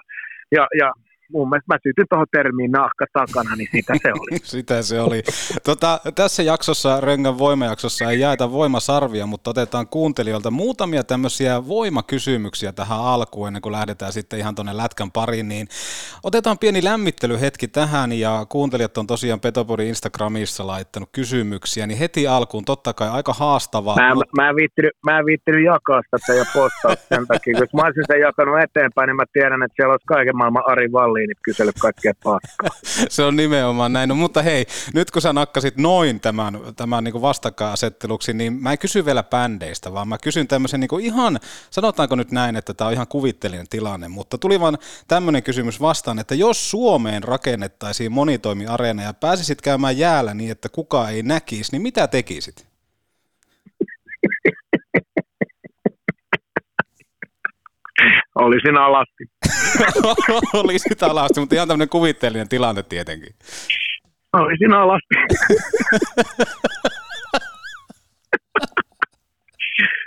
ja, 0.57 0.67
ja 0.79 0.93
mun 1.33 1.49
mielestä 1.49 1.75
mä 1.75 1.79
sytyn 1.83 2.07
tuohon 2.11 2.27
termiin 2.33 2.71
nahka 2.71 3.07
takana, 3.13 3.57
niin 3.57 3.69
sitä 3.73 3.95
se 4.03 4.13
oli. 4.13 4.39
sitä 4.57 4.83
se 4.83 5.01
oli. 5.01 5.23
Tota, 5.65 6.01
tässä 6.15 6.43
jaksossa, 6.43 7.01
Röngän 7.01 7.39
voimajaksossa 7.39 8.11
ei 8.11 8.21
jaeta 8.21 8.53
voimasarvia, 8.53 9.27
mutta 9.27 9.51
otetaan 9.51 9.87
kuuntelijoilta 9.87 10.51
muutamia 10.51 11.05
tämmöisiä 11.05 11.67
voimakysymyksiä 11.67 12.73
tähän 12.73 13.01
alkuun, 13.01 13.47
ennen 13.47 13.63
kuin 13.63 13.73
lähdetään 13.73 14.13
sitten 14.13 14.39
ihan 14.39 14.55
tuonne 14.55 14.77
lätkän 14.77 15.11
pariin, 15.11 15.49
niin 15.49 15.69
otetaan 16.23 16.59
pieni 16.59 16.85
lämmittelyhetki 16.85 17.69
tähän, 17.69 18.13
ja 18.13 18.47
kuuntelijat 18.49 18.99
on 18.99 19.07
tosiaan 19.07 19.41
Petopodin 19.41 19.87
Instagramissa 19.87 20.67
laittanut 20.67 21.09
kysymyksiä, 21.13 21.87
niin 21.87 21.99
heti 21.99 22.27
alkuun 22.27 22.65
totta 22.65 22.93
kai 22.93 23.09
aika 23.09 23.33
haastavaa. 23.33 23.97
Mä, 23.97 24.15
mutta... 24.15 24.31
mä, 24.37 24.49
en 24.49 24.57
viittinyt, 24.57 24.93
mä 25.05 25.19
en 25.19 25.27
viittinyt 25.27 25.65
jakaa 25.65 26.01
sitä 26.17 26.35
ja 26.35 26.45
postaa 26.55 26.95
sen 27.09 27.27
takia, 27.27 27.59
jos 27.59 27.75
mä 27.75 27.83
olisin 27.83 28.05
sen 28.07 28.21
jakanut 28.21 28.59
eteenpäin, 28.63 29.07
niin 29.07 29.17
mä 29.17 29.25
tiedän, 29.33 29.63
että 29.63 29.75
siellä 29.77 29.93
olisi 29.93 30.07
kaiken 30.07 30.37
maailman 30.37 30.63
Ari 30.67 30.93
Valli 30.93 31.20
Berliinit 31.21 31.39
kysely 31.45 31.71
kaikkea 31.81 32.13
paskaa. 32.25 32.81
se 33.09 33.23
on 33.23 33.37
nimenomaan 33.37 33.93
näin. 33.93 34.09
No, 34.09 34.15
mutta 34.15 34.43
hei, 34.43 34.67
nyt 34.95 35.11
kun 35.11 35.23
sä 35.23 35.33
nakkasit 35.33 35.77
noin 35.77 36.21
tämän, 36.21 36.61
tämän 36.77 37.05
niin 37.05 37.23
vastakkainasetteluksi, 37.23 38.33
niin 38.33 38.53
mä 38.53 38.73
en 38.73 38.79
kysy 38.79 39.05
vielä 39.05 39.23
bändeistä, 39.23 39.93
vaan 39.93 40.09
mä 40.09 40.19
kysyn 40.19 40.49
tämmöisen 40.49 40.81
niin 40.81 41.01
ihan, 41.01 41.41
sanotaanko 41.71 42.17
nyt 42.17 42.31
näin, 42.31 42.57
että 42.57 42.75
tämä 42.75 42.89
on 42.89 42.95
ihan 42.95 43.09
kuvittelinen 43.09 43.69
tilanne, 43.69 44.09
mutta 44.09 44.39
tuli 44.39 44.61
vaan 44.61 44.79
tämmöinen 45.09 45.43
kysymys 45.43 45.81
vastaan, 45.81 46.19
että 46.19 46.35
jos 46.35 46.71
Suomeen 46.71 47.23
rakennettaisiin 47.23 48.13
monitoimiareena 48.13 49.03
ja 49.03 49.15
pääsisit 49.15 49.63
käymään 49.63 49.99
jäällä 49.99 50.35
niin, 50.35 50.51
että 50.51 50.69
kukaan 50.69 51.13
ei 51.13 51.23
näkisi, 51.23 51.73
niin 51.73 51.83
mitä 51.83 52.09
tekisit? 52.09 52.67
Olisin 58.35 58.77
alasti. 58.79 59.25
Olisit 60.55 61.03
alasti, 61.03 61.41
mutta 61.41 61.55
ihan 61.55 61.69
tämmöinen 61.69 61.89
kuvitteellinen 61.89 62.49
tilanne 62.49 62.83
tietenkin. 62.83 63.35
Olisin 64.33 64.75
alasti. 64.75 65.15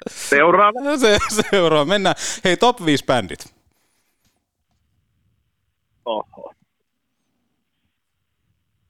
Seuraava. 0.10 0.80
No 0.84 0.98
se, 1.04 1.18
seuraava. 1.30 1.86
Mennään. 1.86 2.16
Hei, 2.44 2.58
top 2.58 2.86
5 2.86 3.06
bändit. 3.06 3.56
Oho. 6.06 6.54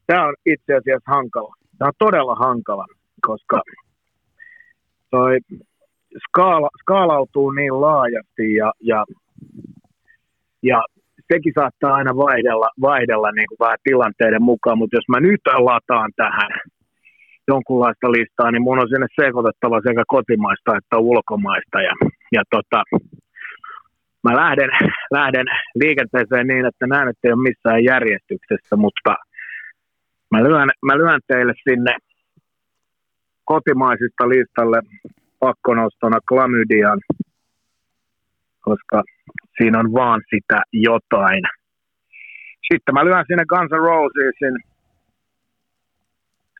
Tämä 0.08 0.28
on 0.28 0.36
itse 0.46 0.74
asiassa 0.76 1.12
hankala. 1.12 1.56
Tämä 1.78 1.88
on 1.88 1.94
todella 2.00 2.36
hankala, 2.36 2.86
koska 3.28 3.62
toi 5.12 5.38
skaala, 6.28 6.70
skaalautuu 6.82 7.52
niin 7.52 7.82
laajasti 7.82 8.54
ja, 8.54 8.74
ja, 8.80 9.06
ja 10.64 10.84
sekin 11.34 11.54
saattaa 11.56 11.94
aina 11.94 12.16
vaihdella, 12.16 12.70
vaihdella 12.82 13.32
niin 13.32 13.48
kuin 13.50 13.60
vähän 13.66 13.84
tilanteiden 13.84 14.44
mukaan, 14.44 14.78
mutta 14.78 14.98
jos 14.98 15.10
mä 15.10 15.20
nyt 15.20 15.42
lataan 15.70 16.12
tähän 16.16 16.52
jonkunlaista 17.48 18.12
listaa, 18.12 18.52
niin 18.52 18.62
mun 18.62 18.80
on 18.80 18.90
sinne 18.90 19.08
sekoitettava 19.22 19.82
sekä 19.88 20.04
kotimaista 20.08 20.78
että 20.78 20.98
ulkomaista. 20.98 21.82
Ja, 21.82 21.94
ja 22.32 22.44
tota, 22.50 22.84
mä 24.24 24.36
lähden, 24.36 24.70
lähden 25.12 25.46
liikenteeseen 25.76 26.48
niin, 26.48 26.66
että 26.66 26.88
näen, 26.88 27.08
että 27.10 27.28
ei 27.28 27.34
ole 27.34 27.50
missään 27.50 27.84
järjestyksessä, 27.84 28.76
mutta 28.76 29.16
mä 30.32 30.44
lyön, 30.44 30.70
mä 30.86 30.98
lyön 30.98 31.22
teille 31.28 31.54
sinne 31.70 31.94
kotimaisista 33.44 34.30
listalle 34.30 34.80
pakkonostona 35.40 36.18
klamydian, 36.30 37.00
koska 38.62 39.04
siinä 39.58 39.80
on 39.80 39.90
vaan 40.00 40.22
sitä 40.32 40.62
jotain. 40.74 41.44
Sitten 42.70 42.94
mä 42.96 43.06
lyön 43.06 43.26
sinne 43.28 43.46
Guns 43.52 43.72
N' 43.72 43.86
Rosesin. 43.88 44.56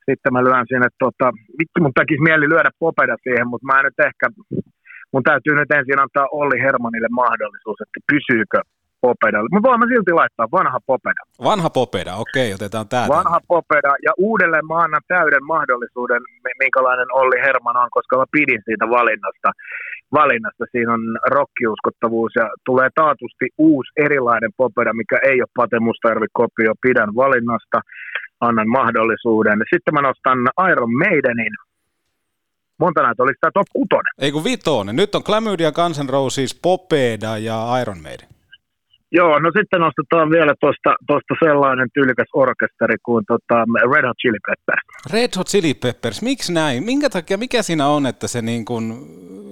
Sitten 0.08 0.32
mä 0.32 0.44
lyön 0.44 0.66
sinne, 0.70 0.88
tota, 1.04 1.26
vittu 1.58 1.76
mun 1.80 1.98
tekisi 1.98 2.26
mieli 2.28 2.46
lyödä 2.52 2.70
popeda 2.84 3.16
siihen, 3.24 3.48
mutta 3.48 3.66
mä 3.66 3.78
en 3.78 3.84
nyt 3.84 4.00
ehkä, 4.08 4.26
mun 5.12 5.22
täytyy 5.28 5.54
nyt 5.54 5.70
ensin 5.78 6.02
antaa 6.04 6.32
Olli 6.38 6.58
Hermanille 6.66 7.10
mahdollisuus, 7.22 7.78
että 7.84 8.00
pysyykö 8.12 8.58
Popeda. 9.04 9.38
Mutta 9.52 9.68
voin 9.68 9.80
mä 9.80 9.86
silti 9.92 10.12
laittaa 10.20 10.54
vanha 10.58 10.80
Popeda. 10.90 11.22
Vanha 11.48 11.70
Popeda, 11.78 12.12
okei, 12.24 12.48
otetaan 12.56 12.88
tämä. 12.88 13.08
Vanha 13.18 13.38
tänne. 13.40 13.50
Popeda, 13.52 13.92
ja 14.06 14.12
uudelleen 14.28 14.66
mä 14.70 14.76
annan 14.84 15.04
täyden 15.14 15.44
mahdollisuuden, 15.54 16.22
minkälainen 16.64 17.08
Olli 17.18 17.38
Herman 17.46 17.76
on, 17.82 17.88
koska 17.96 18.14
mä 18.16 18.26
pidin 18.36 18.62
siitä 18.68 18.86
valinnasta. 18.98 19.48
valinnasta. 20.20 20.64
Siinä 20.72 20.92
on 20.96 21.02
rokkiuskottavuus 21.36 22.32
ja 22.40 22.46
tulee 22.68 22.88
taatusti 23.00 23.46
uusi 23.58 23.90
erilainen 24.06 24.52
Popeda, 24.60 24.92
mikä 25.02 25.18
ei 25.28 25.38
ole 25.42 25.56
Pate 25.56 25.78
Mustajärvi 25.86 26.30
kopio. 26.40 26.72
Pidän 26.84 27.10
valinnasta, 27.22 27.78
annan 28.40 28.68
mahdollisuuden. 28.78 29.58
Sitten 29.72 29.94
mä 29.94 30.02
nostan 30.08 30.38
Iron 30.70 30.92
Maidenin, 31.02 31.54
monta 32.82 33.02
näitä 33.02 33.22
olisi 33.22 33.40
tämä 33.40 33.50
top 33.54 33.68
6? 33.72 33.88
Ei 34.24 34.32
kun 34.32 34.44
vitonen. 34.44 34.96
Nyt 34.96 35.14
on 35.14 35.24
Chlamydia, 35.24 35.72
Guns 35.72 35.98
N' 36.04 36.12
Roses, 36.16 36.60
Popeda 36.62 37.38
ja 37.38 37.56
Iron 37.82 38.02
Maiden. 38.06 38.33
Joo, 39.18 39.38
no 39.38 39.50
sitten 39.58 39.80
nostetaan 39.80 40.30
vielä 40.30 40.54
tuosta 41.06 41.34
sellainen 41.44 41.88
tyylikäs 41.94 42.30
orkesteri 42.32 42.96
kuin 43.04 43.24
tota 43.28 43.56
Red 43.94 44.06
Hot 44.08 44.16
Chili 44.22 44.38
Peppers. 44.46 45.12
Red 45.12 45.30
Hot 45.36 45.46
Chili 45.46 45.74
Peppers, 45.74 46.22
miksi 46.22 46.52
näin? 46.52 46.84
Minkä 46.84 47.10
takia, 47.10 47.38
mikä 47.38 47.62
siinä 47.62 47.86
on, 47.86 48.06
että 48.06 48.26
se 48.28 48.42
niin 48.42 48.64
kuin 48.64 48.84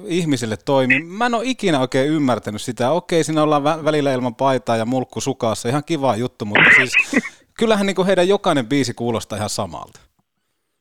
ihmisille 0.06 0.56
toimii? 0.66 1.04
Mä 1.04 1.26
en 1.26 1.34
ole 1.34 1.42
ikinä 1.46 1.80
oikein 1.80 2.10
ymmärtänyt 2.10 2.62
sitä. 2.62 2.90
Okei, 2.90 3.24
siinä 3.24 3.42
ollaan 3.42 3.64
välillä 3.64 4.12
ilman 4.12 4.34
paitaa 4.34 4.76
ja 4.76 4.84
mulkku 4.84 5.20
sukassa, 5.20 5.68
ihan 5.68 5.84
kiva 5.86 6.16
juttu, 6.16 6.44
mutta 6.44 6.70
siis 6.76 6.92
kyllähän 7.60 7.86
niin 7.86 7.96
kuin 7.96 8.06
heidän 8.06 8.28
jokainen 8.28 8.66
biisi 8.66 8.94
kuulostaa 8.94 9.36
ihan 9.36 9.48
samalta. 9.48 10.00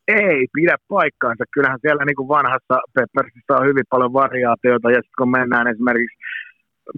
Ei 0.08 0.46
pidä 0.52 0.76
paikkaansa. 0.88 1.44
Kyllähän 1.54 1.78
siellä 1.82 2.04
niin 2.04 2.16
kuin 2.16 2.28
vanhassa 2.28 2.76
Peppersissa 2.94 3.56
on 3.56 3.66
hyvin 3.66 3.84
paljon 3.90 4.12
variaatioita, 4.12 4.90
ja 4.90 5.00
sitten 5.02 5.18
kun 5.18 5.30
mennään 5.30 5.66
esimerkiksi 5.66 6.16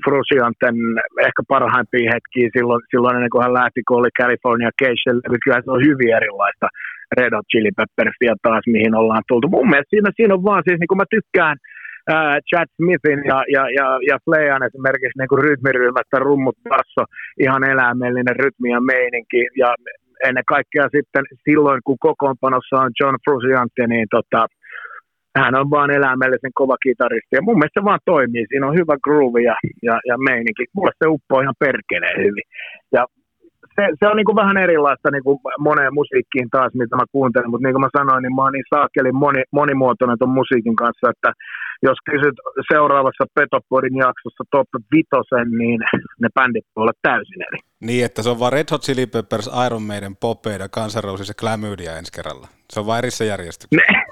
Frusianten 0.05 0.77
ehkä 1.27 1.43
parhaimpia 1.49 2.13
hetkiä 2.15 2.49
silloin, 2.57 2.81
silloin 2.91 3.17
ennen 3.17 3.33
kuin 3.33 3.45
hän 3.45 3.59
lähti, 3.61 3.81
kun 3.87 3.99
oli 4.01 4.19
California 4.21 4.71
Cation, 4.81 5.19
kyllä 5.45 5.63
se 5.65 5.71
on 5.71 5.87
hyvin 5.89 6.17
erilaista 6.19 6.67
Red 7.17 7.33
Hot 7.37 7.49
Chili 7.53 7.73
Peppersia 7.79 8.35
taas, 8.43 8.65
mihin 8.75 8.95
ollaan 9.01 9.29
tultu. 9.29 9.49
Mun 9.49 9.71
mielestä 9.71 9.93
siinä, 9.95 10.11
siinä 10.17 10.35
on 10.35 10.45
vaan 10.51 10.63
siis, 10.67 10.79
niin 10.79 10.93
kuin 10.93 11.03
mä 11.03 11.15
tykkään 11.17 11.57
äh, 12.13 12.37
Chad 12.49 12.69
Smithin 12.77 13.21
ja, 13.31 13.39
ja, 13.55 13.63
ja, 13.79 13.87
ja 14.09 14.17
Flean 14.25 14.67
esimerkiksi 14.69 15.19
niin 15.19 15.33
kuin 15.33 15.45
rytmiryhmästä 15.47 16.17
rummut, 16.27 16.59
basso, 16.71 17.03
ihan 17.45 17.63
eläimellinen 17.73 18.37
rytmi 18.43 18.69
ja 18.77 18.81
meininki, 18.93 19.43
ja 19.63 19.71
ennen 20.27 20.47
kaikkea 20.55 20.87
sitten 20.97 21.25
silloin, 21.45 21.81
kun 21.87 21.99
kokoonpanossa 22.07 22.77
on 22.85 22.91
John 23.01 23.17
Frusciante, 23.25 23.87
niin 23.87 24.07
tota, 24.17 24.41
hän 25.39 25.55
on 25.55 25.71
vaan 25.71 25.91
eläimellisen 25.91 26.55
kova 26.55 26.77
kitaristi 26.83 27.37
ja 27.37 27.43
mun 27.43 27.59
mielestä 27.59 27.81
se 27.81 27.85
vaan 27.85 28.05
toimii. 28.05 28.47
Siinä 28.49 28.67
on 28.67 28.79
hyvä 28.81 28.97
groove 29.05 29.41
ja, 29.43 29.57
ja, 29.83 29.97
ja 30.09 30.17
meininki. 30.29 30.65
Mulle 30.77 30.93
se 30.99 31.07
uppoo 31.09 31.41
ihan 31.41 31.61
perkeleen 31.65 32.19
hyvin. 32.25 32.47
Ja 32.93 33.07
se, 33.77 33.83
se 33.99 34.05
on 34.11 34.17
niin 34.17 34.29
kuin 34.29 34.41
vähän 34.43 34.57
erilaista 34.57 35.11
niin 35.11 35.25
kuin 35.27 35.39
moneen 35.59 35.95
musiikkiin 36.01 36.49
taas, 36.51 36.73
mitä 36.75 36.97
mä 36.97 37.13
kuuntelen, 37.13 37.51
mutta 37.51 37.67
niin 37.67 37.75
kuin 37.75 37.87
mä 37.87 37.97
sanoin, 37.99 38.23
niin 38.23 38.35
mä 38.35 38.43
oon 38.43 38.53
niin 38.53 38.73
saakelin 38.75 39.17
moni, 39.25 39.43
monimuotoinen 39.59 40.19
ton 40.19 40.39
musiikin 40.39 40.77
kanssa, 40.83 41.11
että 41.13 41.31
jos 41.83 41.99
kysyt 42.11 42.37
seuraavassa 42.73 43.25
Petopodin 43.35 43.97
jaksossa 44.07 44.45
top 44.51 44.69
vitosen, 44.93 45.49
niin 45.61 45.81
ne 46.23 46.29
bändit 46.37 46.67
voi 46.77 46.83
olla 46.83 47.01
täysin 47.03 47.43
eri. 47.49 47.61
Niin, 47.81 48.05
että 48.05 48.23
se 48.23 48.31
on 48.31 48.39
vaan 48.39 48.53
Red 48.53 48.67
Hot 48.71 48.83
Chili 48.83 49.07
Peppers, 49.07 49.51
Iron 49.67 49.83
Maiden, 49.83 50.17
Popeida, 50.17 50.69
Guns 50.69 50.97
N' 50.97 51.05
Roses 51.05 51.29
ja 51.29 51.35
Chlamydia 51.35 51.99
ensi 51.99 52.13
kerralla. 52.13 52.49
Se 52.73 52.81
on 52.81 52.87
vaan 52.87 52.99
erissä 52.99 53.25
järjestyksessä. 53.25 53.85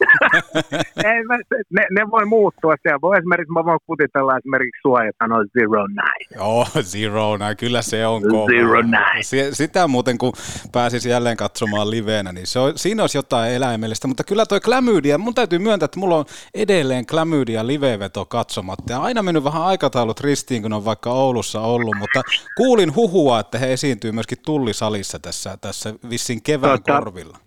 Ei, 1.05 1.25
mä- 1.25 1.37
ne, 1.71 1.87
ne, 1.91 2.11
voi 2.11 2.25
muuttua. 2.27 2.75
Siellä 2.83 3.01
voi 3.01 3.19
esimerkiksi, 3.19 3.53
mä 3.53 3.65
voin 3.65 3.79
kutitella 3.87 4.37
esimerkiksi 4.39 4.81
sua 4.83 5.05
ja 5.05 5.13
sanoa 5.23 5.39
Zero 5.59 5.87
Nine. 5.87 6.37
Joo, 6.43 6.67
Zero 6.93 7.37
Nine, 7.37 7.55
kyllä 7.55 7.83
se 7.83 8.07
on 8.07 8.23
kova. 8.31 8.47
Zero 8.47 8.83
Nine. 8.83 9.23
Si- 9.23 9.55
Sitä 9.55 9.87
muuten, 9.89 10.19
kun 10.19 10.33
pääsisi 10.73 11.09
jälleen 11.09 11.37
katsomaan 11.37 11.91
liveenä, 11.91 12.33
niin 12.33 12.47
se 12.47 12.59
on, 12.59 12.73
siinä 12.77 13.03
olisi 13.03 13.19
jotain 13.19 13.53
eläimellistä, 13.53 14.09
mutta 14.09 14.25
kyllä 14.25 14.47
toi 14.47 14.61
klamydia, 14.61 15.19
mun 15.19 15.35
täytyy 15.35 15.59
myöntää, 15.59 15.85
että 15.85 15.99
mulla 16.01 16.17
on 16.17 16.25
edelleen 16.55 17.07
klamydia 17.07 17.67
liveveto 17.67 18.25
katsomatta, 18.25 18.93
ja 18.93 19.01
aina 19.03 19.23
mennyt 19.23 19.45
vähän 19.45 19.63
aikataulut 19.63 20.21
ristiin, 20.21 20.63
kun 20.63 20.73
on 20.73 20.85
vaikka 20.85 21.11
Oulussa 21.11 21.61
ollut, 21.61 21.97
mutta 21.99 22.23
kuulin 22.57 22.95
huhua, 22.95 23.41
että 23.41 23.52
he 23.59 23.73
esiintyy 23.73 24.13
myöskin 24.13 24.39
tullisalissa 24.47 25.19
tässä, 25.19 25.59
tässä 25.61 25.95
vissiin 26.11 26.43
kevään 26.43 26.79
Tota- 26.79 26.93
korvilla. 26.93 27.39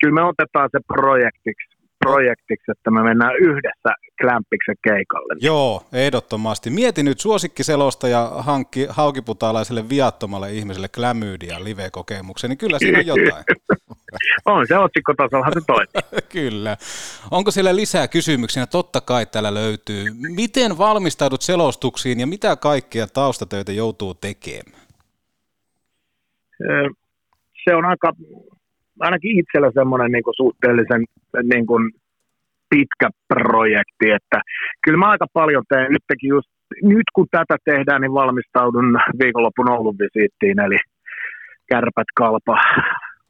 Kyllä 0.00 0.14
me 0.14 0.22
otetaan 0.22 0.68
se 0.72 0.78
projektiksi, 0.86 1.76
projektiksi 1.98 2.72
että 2.72 2.90
me 2.90 3.02
mennään 3.02 3.36
yhdessä 3.36 3.90
Klämpiksen 4.20 4.76
keikalle. 4.82 5.34
Joo, 5.40 5.82
ehdottomasti. 5.92 6.70
Mieti 6.70 7.02
nyt 7.02 7.20
suosikkiselosta 7.20 8.08
ja 8.08 8.32
hankki 8.38 8.86
haukiputaalaiselle 8.88 9.88
viattomalle 9.88 10.52
ihmiselle 10.52 10.88
klamydia 10.88 11.64
live-kokemuksen, 11.64 12.50
niin 12.50 12.58
kyllä 12.58 12.78
siinä 12.78 12.98
on 12.98 13.06
jotain. 13.06 13.44
On 14.44 14.66
se 14.66 14.78
otsikkotasollahan 14.78 15.52
se 15.52 15.60
toimii. 15.66 16.22
Kyllä. 16.32 16.76
Onko 17.30 17.50
siellä 17.50 17.76
lisää 17.76 18.08
kysymyksiä? 18.08 18.66
Totta 18.66 19.00
kai 19.00 19.26
täällä 19.26 19.54
löytyy. 19.54 20.06
Miten 20.36 20.78
valmistaudut 20.78 21.42
selostuksiin 21.42 22.20
ja 22.20 22.26
mitä 22.26 22.56
kaikkia 22.56 23.06
taustatöitä 23.06 23.72
joutuu 23.72 24.14
tekemään? 24.14 24.79
Ö, 26.68 26.88
se 27.64 27.74
on 27.74 27.84
aika, 27.84 28.12
ainakin 29.00 29.38
itsellä 29.38 29.70
semmoinen 29.74 30.12
niin 30.12 30.36
suhteellisen 30.36 31.04
niin 31.42 31.66
kuin 31.66 31.92
pitkä 32.70 33.08
projekti, 33.28 34.10
että 34.10 34.38
kyllä 34.84 34.98
mä 34.98 35.10
aika 35.10 35.26
paljon 35.32 35.64
teen. 35.68 35.92
Nytkin 35.92 36.28
just, 36.28 36.48
nyt 36.82 37.08
kun 37.14 37.26
tätä 37.30 37.56
tehdään, 37.64 38.00
niin 38.00 38.14
valmistaudun 38.14 38.98
viikonlopun 39.22 39.70
Oulun 39.70 39.98
visiittiin, 39.98 40.60
eli 40.60 40.76
kärpät 41.70 42.10
kalpa 42.14 42.56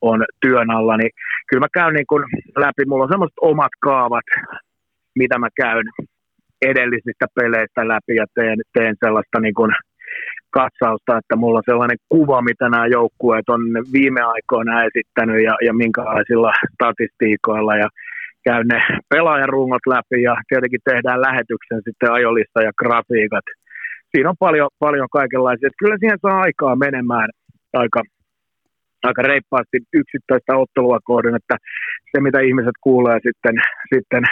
on 0.01 0.25
työn 0.41 0.71
alla, 0.71 0.97
niin 0.97 1.11
kyllä 1.49 1.61
mä 1.61 1.75
käyn 1.75 1.95
niin 1.95 2.07
kuin 2.07 2.25
läpi, 2.57 2.85
mulla 2.87 3.05
on 3.05 3.13
semmoiset 3.13 3.39
omat 3.41 3.75
kaavat, 3.81 4.25
mitä 5.19 5.39
mä 5.39 5.49
käyn 5.57 5.87
edellisistä 6.63 7.27
peleistä 7.35 7.89
läpi 7.89 8.15
ja 8.17 8.27
teen, 8.35 8.59
teen 8.73 8.95
sellaista 9.05 9.41
niin 9.41 9.55
kuin 9.55 9.73
katsausta, 10.50 11.19
että 11.19 11.37
mulla 11.37 11.59
on 11.59 11.71
sellainen 11.71 11.99
kuva, 12.09 12.42
mitä 12.42 12.69
nämä 12.69 12.87
joukkueet 12.87 13.49
on 13.49 13.61
viime 13.92 14.23
aikoina 14.35 14.85
esittänyt 14.85 15.45
ja, 15.45 15.54
ja 15.66 15.73
minkälaisilla 15.75 16.52
statistiikoilla 16.75 17.76
ja 17.76 17.88
käyn 18.45 18.66
ne 18.69 18.80
pelaajarungot 19.09 19.85
läpi 19.87 20.23
ja 20.23 20.35
tietenkin 20.49 20.80
tehdään 20.85 21.21
lähetyksen 21.21 21.80
sitten 21.85 22.12
ajolista 22.12 22.62
ja 22.62 22.73
grafiikat. 22.80 23.47
Siinä 24.11 24.30
on 24.30 24.37
paljon, 24.38 24.69
paljon 24.78 25.09
kaikenlaisia. 25.12 25.66
Että 25.66 25.83
kyllä 25.83 25.97
siihen 26.00 26.19
saa 26.23 26.40
aikaa 26.40 26.76
menemään 26.76 27.28
aika, 27.73 28.02
aika 29.02 29.23
reippaasti 29.23 29.78
yksittäistä 29.92 30.57
ottelua 30.57 30.99
kohden, 31.04 31.35
että 31.35 31.57
se 32.11 32.21
mitä 32.21 32.40
ihmiset 32.40 32.76
kuulee 32.80 33.19
sitten, 33.26 33.57
sitten 33.95 34.23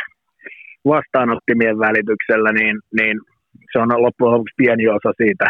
vastaanottimien 0.84 1.78
välityksellä, 1.78 2.52
niin, 2.52 2.76
niin 3.00 3.16
se 3.72 3.78
on 3.78 4.02
loppujen 4.02 4.32
lopuksi 4.32 4.54
pieni 4.56 4.88
osa 4.88 5.12
siitä, 5.22 5.46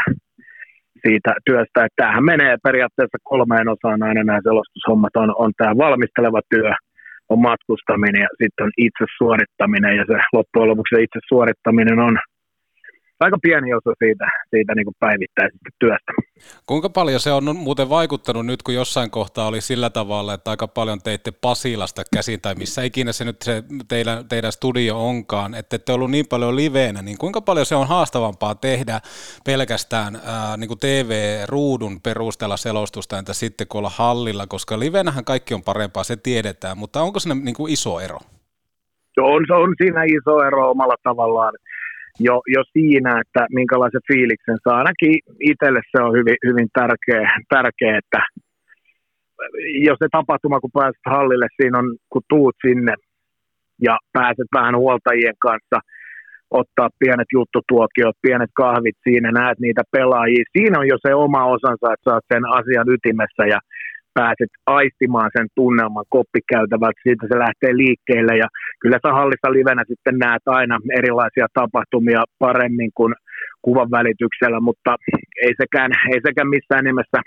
siitä 1.06 1.30
työstä, 1.46 1.84
että 1.84 1.96
tämähän 1.96 2.24
menee 2.24 2.56
periaatteessa 2.62 3.18
kolmeen 3.22 3.68
osaan 3.68 4.02
aina 4.02 4.24
nämä 4.24 4.40
selostushommat. 4.42 5.16
On, 5.16 5.30
on 5.44 5.52
tämä 5.56 5.76
valmisteleva 5.84 6.40
työ, 6.54 6.70
on 7.28 7.38
matkustaminen 7.48 8.22
ja 8.22 8.28
sitten 8.40 8.64
on 8.66 8.72
itse 8.86 9.04
suorittaminen 9.18 9.96
ja 9.96 10.04
se 10.10 10.16
loppujen 10.32 10.68
lopuksi 10.68 10.94
se 10.94 11.02
itse 11.02 11.20
suorittaminen 11.28 11.98
on 11.98 12.18
aika 13.20 13.38
pieni 13.42 13.74
osa 13.74 13.90
siitä, 13.98 14.24
siitä 14.50 14.74
niin 14.74 14.84
kuin 14.84 14.96
päivittäisestä 15.00 15.70
työstä. 15.78 16.12
Kuinka 16.66 16.90
paljon 16.90 17.20
se 17.20 17.32
on 17.32 17.56
muuten 17.56 17.88
vaikuttanut 17.88 18.46
nyt, 18.46 18.62
kun 18.62 18.74
jossain 18.74 19.10
kohtaa 19.10 19.46
oli 19.46 19.60
sillä 19.60 19.90
tavalla, 19.90 20.34
että 20.34 20.50
aika 20.50 20.68
paljon 20.68 20.98
teitte 21.04 21.30
Pasilasta 21.30 22.02
käsin, 22.14 22.40
tai 22.40 22.54
missä 22.54 22.82
ikinä 22.82 23.12
se 23.12 23.24
nyt 23.24 23.42
se 23.42 23.62
teidän, 23.88 24.28
teidän 24.28 24.52
studio 24.52 25.08
onkaan, 25.08 25.54
että 25.54 25.76
ette 25.76 25.92
ollut 25.92 26.10
niin 26.10 26.26
paljon 26.30 26.56
liveenä, 26.56 27.02
niin 27.02 27.18
kuinka 27.18 27.40
paljon 27.40 27.66
se 27.66 27.74
on 27.74 27.88
haastavampaa 27.88 28.54
tehdä 28.54 29.00
pelkästään 29.46 30.16
ää, 30.24 30.56
niin 30.56 30.68
kuin 30.68 30.78
TV-ruudun 30.78 32.00
perusteella 32.00 32.56
selostusta, 32.56 33.18
entä 33.18 33.32
sitten 33.32 33.66
kun 33.66 33.78
olla 33.78 33.92
hallilla, 33.96 34.46
koska 34.46 34.78
livenähän 34.78 35.24
kaikki 35.24 35.54
on 35.54 35.62
parempaa, 35.62 36.04
se 36.04 36.16
tiedetään, 36.16 36.78
mutta 36.78 37.02
onko 37.02 37.20
siinä 37.20 37.34
niin 37.34 37.54
kuin 37.54 37.72
iso 37.72 38.00
ero? 38.00 38.18
On, 39.20 39.44
on 39.50 39.74
siinä 39.82 40.02
iso 40.04 40.42
ero 40.46 40.70
omalla 40.70 40.94
tavallaan 41.02 41.54
jo, 42.20 42.40
jo 42.54 42.62
siinä, 42.72 43.20
että 43.20 43.46
minkälaisen 43.50 44.00
fiiliksen 44.12 44.58
saa. 44.64 44.78
Ainakin 44.78 45.20
itselle 45.40 45.80
se 45.90 46.02
on 46.02 46.12
hyvin, 46.18 46.36
hyvin 46.46 46.68
tärkeä, 46.72 47.30
tärkeä, 47.48 47.98
että 47.98 48.20
jos 49.86 49.98
se 49.98 50.08
tapahtuma, 50.12 50.60
kun 50.60 50.70
pääset 50.74 51.04
hallille, 51.06 51.46
siinä 51.56 51.78
on, 51.78 51.96
kun 52.12 52.22
tuut 52.28 52.56
sinne 52.66 52.94
ja 53.82 53.98
pääset 54.12 54.48
vähän 54.54 54.76
huoltajien 54.76 55.38
kanssa 55.38 55.78
ottaa 56.50 56.88
pienet 56.98 57.30
juttutuokiot, 57.32 58.16
pienet 58.22 58.50
kahvit 58.54 58.96
siinä, 59.02 59.32
näet 59.32 59.58
niitä 59.58 59.82
pelaajia. 59.92 60.44
Siinä 60.58 60.78
on 60.78 60.88
jo 60.88 60.96
se 61.06 61.14
oma 61.14 61.44
osansa, 61.44 61.92
että 61.92 62.10
saat 62.10 62.24
sen 62.32 62.44
asian 62.58 62.88
ytimessä 62.94 63.44
ja 63.54 63.58
pääset 64.18 64.52
aistimaan 64.66 65.30
sen 65.36 65.48
tunnelman 65.54 66.08
koppikäytävältä, 66.16 67.00
siitä 67.02 67.24
se 67.26 67.38
lähtee 67.44 67.72
liikkeelle 67.82 68.34
ja 68.42 68.48
kyllä 68.80 68.98
sä 69.02 69.10
hallissa 69.20 69.56
livenä 69.58 69.82
sitten 69.88 70.16
näet 70.24 70.44
aina 70.46 70.76
erilaisia 71.00 71.46
tapahtumia 71.60 72.22
paremmin 72.38 72.90
kuin 72.98 73.14
kuvan 73.62 73.90
välityksellä, 73.90 74.60
mutta 74.68 74.92
ei 75.46 75.54
sekään, 75.62 75.90
ei 76.12 76.20
sekään 76.26 76.50
missään 76.54 76.84
nimessä 76.84 77.18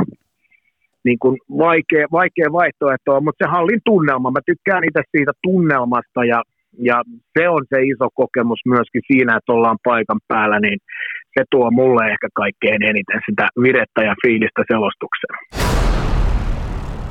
niin 1.07 1.19
kuin 1.23 1.35
vaikea, 1.65 2.05
vaikea 2.19 2.49
vaihtoehto 2.59 3.21
mutta 3.21 3.41
se 3.45 3.51
hallin 3.55 3.81
tunnelma, 3.85 4.31
mä 4.31 4.41
tykkään 4.45 4.83
itse 4.89 5.01
siitä 5.11 5.33
tunnelmasta 5.47 6.21
ja, 6.31 6.39
ja 6.89 6.97
se 7.35 7.43
on 7.49 7.63
se 7.69 7.77
iso 7.91 8.07
kokemus 8.21 8.61
myöskin 8.73 9.03
siinä, 9.09 9.31
että 9.37 9.53
ollaan 9.53 9.79
paikan 9.83 10.19
päällä, 10.27 10.59
niin 10.59 10.79
se 11.35 11.41
tuo 11.51 11.71
mulle 11.71 12.03
ehkä 12.13 12.27
kaikkein 12.33 12.81
eniten 12.83 13.21
sitä 13.27 13.45
virettä 13.63 14.01
ja 14.09 14.15
fiilistä 14.23 14.61
selostukseen. 14.71 15.70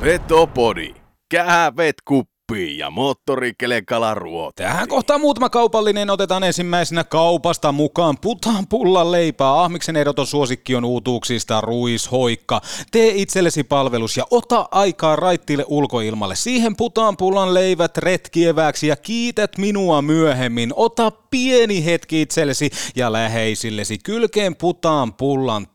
Petopodi. 0.01 0.93
Kähävet 1.29 1.95
kuppiin 2.05 2.77
ja 2.77 2.89
moottorikelekala 2.89 4.13
ruote. 4.13 4.63
Tähän 4.63 4.87
kohtaan 4.87 5.21
muutama 5.21 5.49
kaupallinen 5.49 6.09
otetaan 6.09 6.43
ensimmäisenä 6.43 7.03
kaupasta 7.03 7.71
mukaan. 7.71 8.17
Putaan 8.21 8.67
pullan 8.69 9.11
leipää. 9.11 9.61
Ahmiksen 9.61 9.95
ehdoton 9.95 10.27
suosikki 10.27 10.75
on 10.75 10.85
uutuuksista 10.85 11.61
ruishoikka. 11.61 12.61
Tee 12.91 13.11
itsellesi 13.15 13.63
palvelus 13.63 14.17
ja 14.17 14.25
ota 14.31 14.67
aikaa 14.71 15.15
raittiille 15.15 15.65
ulkoilmalle. 15.67 16.35
Siihen 16.35 16.75
putaan 16.75 17.17
pullan 17.17 17.53
leivät 17.53 17.97
retkieväksi 17.97 18.87
ja 18.87 18.95
kiität 18.95 19.57
minua 19.57 20.01
myöhemmin. 20.01 20.73
Ota 20.75 21.11
pieni 21.11 21.85
hetki 21.85 22.21
itsellesi 22.21 22.69
ja 22.95 23.11
läheisillesi. 23.11 23.97
Kylkeen 23.97 24.55
putaan 24.55 25.13
pullan 25.13 25.67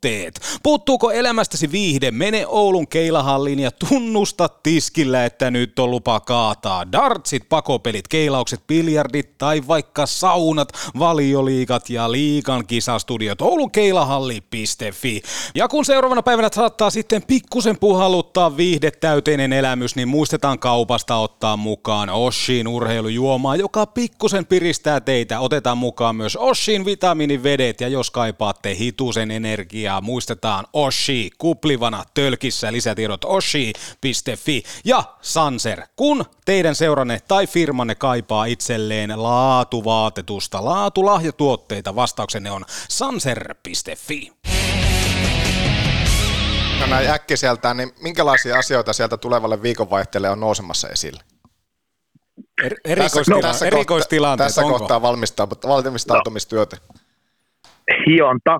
tuotteet. 0.00 0.40
Puuttuuko 0.62 1.10
elämästäsi 1.10 1.72
viihde? 1.72 2.10
Mene 2.10 2.46
Oulun 2.46 2.88
keilahalliin 2.88 3.58
ja 3.58 3.70
tunnusta 3.70 4.48
tiskillä, 4.48 5.24
että 5.24 5.50
nyt 5.50 5.78
on 5.78 5.90
lupa 5.90 6.20
kaataa. 6.20 6.92
Dartsit, 6.92 7.48
pakopelit, 7.48 8.08
keilaukset, 8.08 8.66
biljardit 8.66 9.38
tai 9.38 9.62
vaikka 9.68 10.06
saunat, 10.06 10.72
valioliikat 10.98 11.90
ja 11.90 12.12
liikan 12.12 12.66
kisastudiot. 12.66 13.42
oulunkeilahalli.fi. 13.42 15.22
Ja 15.54 15.68
kun 15.68 15.84
seuraavana 15.84 16.22
päivänä 16.22 16.48
saattaa 16.54 16.90
sitten 16.90 17.22
pikkusen 17.22 17.78
puhalluttaa 17.78 18.56
viihdetäyteinen 18.56 19.52
elämys, 19.52 19.96
niin 19.96 20.08
muistetaan 20.08 20.58
kaupasta 20.58 21.16
ottaa 21.16 21.56
mukaan 21.56 22.10
Oshin 22.10 22.68
urheilujuomaa, 22.68 23.56
joka 23.56 23.86
pikkusen 23.86 24.46
piristää 24.46 25.00
teitä. 25.00 25.40
Otetaan 25.40 25.78
mukaan 25.78 26.16
myös 26.16 26.36
Oshin 26.36 26.84
vitamiinivedet 26.84 27.80
ja 27.80 27.88
jos 27.88 28.10
kaipaatte 28.10 28.76
hitusen 28.76 29.30
energiaa, 29.30 29.85
muistetaan 30.00 30.64
Oshi 30.72 31.30
kuplivana 31.38 32.04
tölkissä 32.14 32.72
lisätiedot 32.72 33.24
oshi.fi 33.24 34.62
ja 34.84 35.02
Sanser, 35.20 35.82
kun 35.96 36.24
teidän 36.44 36.74
seuranne 36.74 37.20
tai 37.28 37.46
firmanne 37.46 37.94
kaipaa 37.94 38.44
itselleen 38.44 39.22
laatuvaatetusta, 39.22 40.64
laatulahjatuotteita, 40.64 41.94
vastauksenne 41.94 42.50
on 42.50 42.64
sanser.fi. 42.88 44.32
No 46.80 46.86
näin 46.86 47.10
äkkiseltään, 47.10 47.76
niin 47.76 47.92
minkälaisia 48.02 48.58
asioita 48.58 48.92
sieltä 48.92 49.16
tulevalle 49.16 49.62
viikonvaihteelle 49.62 50.30
on 50.30 50.40
nousemassa 50.40 50.88
esille? 50.88 51.20
Er, 52.64 52.74
erikoistila- 52.88 53.40
tässä, 53.42 53.66
erikoistilanteet, 53.66 54.46
tässä 54.48 54.62
onko? 54.62 54.78
kohtaa 54.78 55.02
valmistautu- 55.02 55.68
valmistautumistyötä. 55.68 56.76
Hionta. 58.06 58.58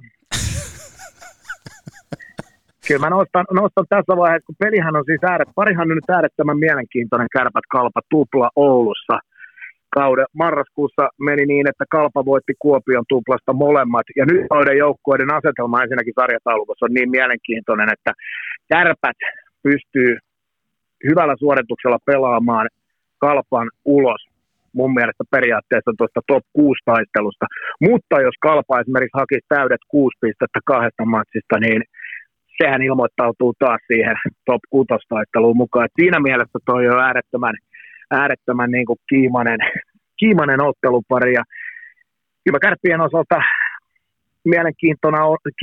Kyllä 2.88 3.04
mä 3.06 3.10
nostan, 3.10 3.44
nostan 3.52 3.86
tässä 3.88 4.16
vaiheessa, 4.16 4.46
kun 4.46 4.62
pelihän 4.64 4.96
on 4.96 5.04
siis 5.06 5.24
ääret, 5.30 5.48
parihan 5.54 5.90
on 5.90 5.96
nyt 5.96 6.10
äärettömän 6.16 6.58
mielenkiintoinen 6.58 7.28
kärpät 7.36 7.66
kalpa 7.70 8.00
tupla 8.10 8.48
Oulussa. 8.56 9.18
Kauden 9.90 10.26
marraskuussa 10.32 11.08
meni 11.20 11.46
niin, 11.46 11.68
että 11.68 11.84
Kalpa 11.90 12.24
voitti 12.24 12.54
Kuopion 12.58 13.04
tuplasta 13.08 13.52
molemmat. 13.52 14.06
Ja 14.16 14.24
nyt 14.26 14.46
noiden 14.50 14.76
joukkueiden 14.78 15.34
asetelma 15.34 15.82
ensinnäkin 15.82 16.18
sarjataulukossa 16.20 16.86
on 16.86 16.94
niin 16.94 17.10
mielenkiintoinen, 17.10 17.88
että 17.92 18.12
kärpät 18.72 19.18
pystyy 19.62 20.16
hyvällä 21.08 21.34
suorituksella 21.38 21.98
pelaamaan 22.06 22.68
Kalpan 23.18 23.68
ulos 23.84 24.22
mun 24.72 24.94
mielestä 24.94 25.24
periaatteessa 25.30 25.92
tuosta 25.98 26.20
top 26.26 26.44
6 26.52 26.82
taistelusta. 26.84 27.46
Mutta 27.80 28.16
jos 28.26 28.36
Kalpa 28.40 28.80
esimerkiksi 28.80 29.20
hakisi 29.22 29.46
täydet 29.48 29.82
6 29.88 30.18
pistettä 30.20 30.60
kahdesta 30.72 31.04
matsista, 31.04 31.56
niin 31.66 31.80
sehän 32.62 32.82
ilmoittautuu 32.82 33.54
taas 33.58 33.80
siihen 33.86 34.16
top 34.46 34.62
6 34.70 34.86
taisteluun 35.08 35.56
mukaan. 35.56 35.84
Et 35.84 35.92
siinä 36.00 36.20
mielessä 36.20 36.58
toi 36.66 36.88
on 36.88 37.00
äärettömän, 37.00 37.54
äärettömän 38.10 38.70
niin 38.70 38.86
kuin 38.86 38.98
kiimainen, 39.08 39.58
kiimainen 40.20 40.60
ottelupari. 40.60 41.32
Ja 41.32 41.44
kyllä 42.44 42.58
kärppien 42.58 43.00
osalta 43.00 43.40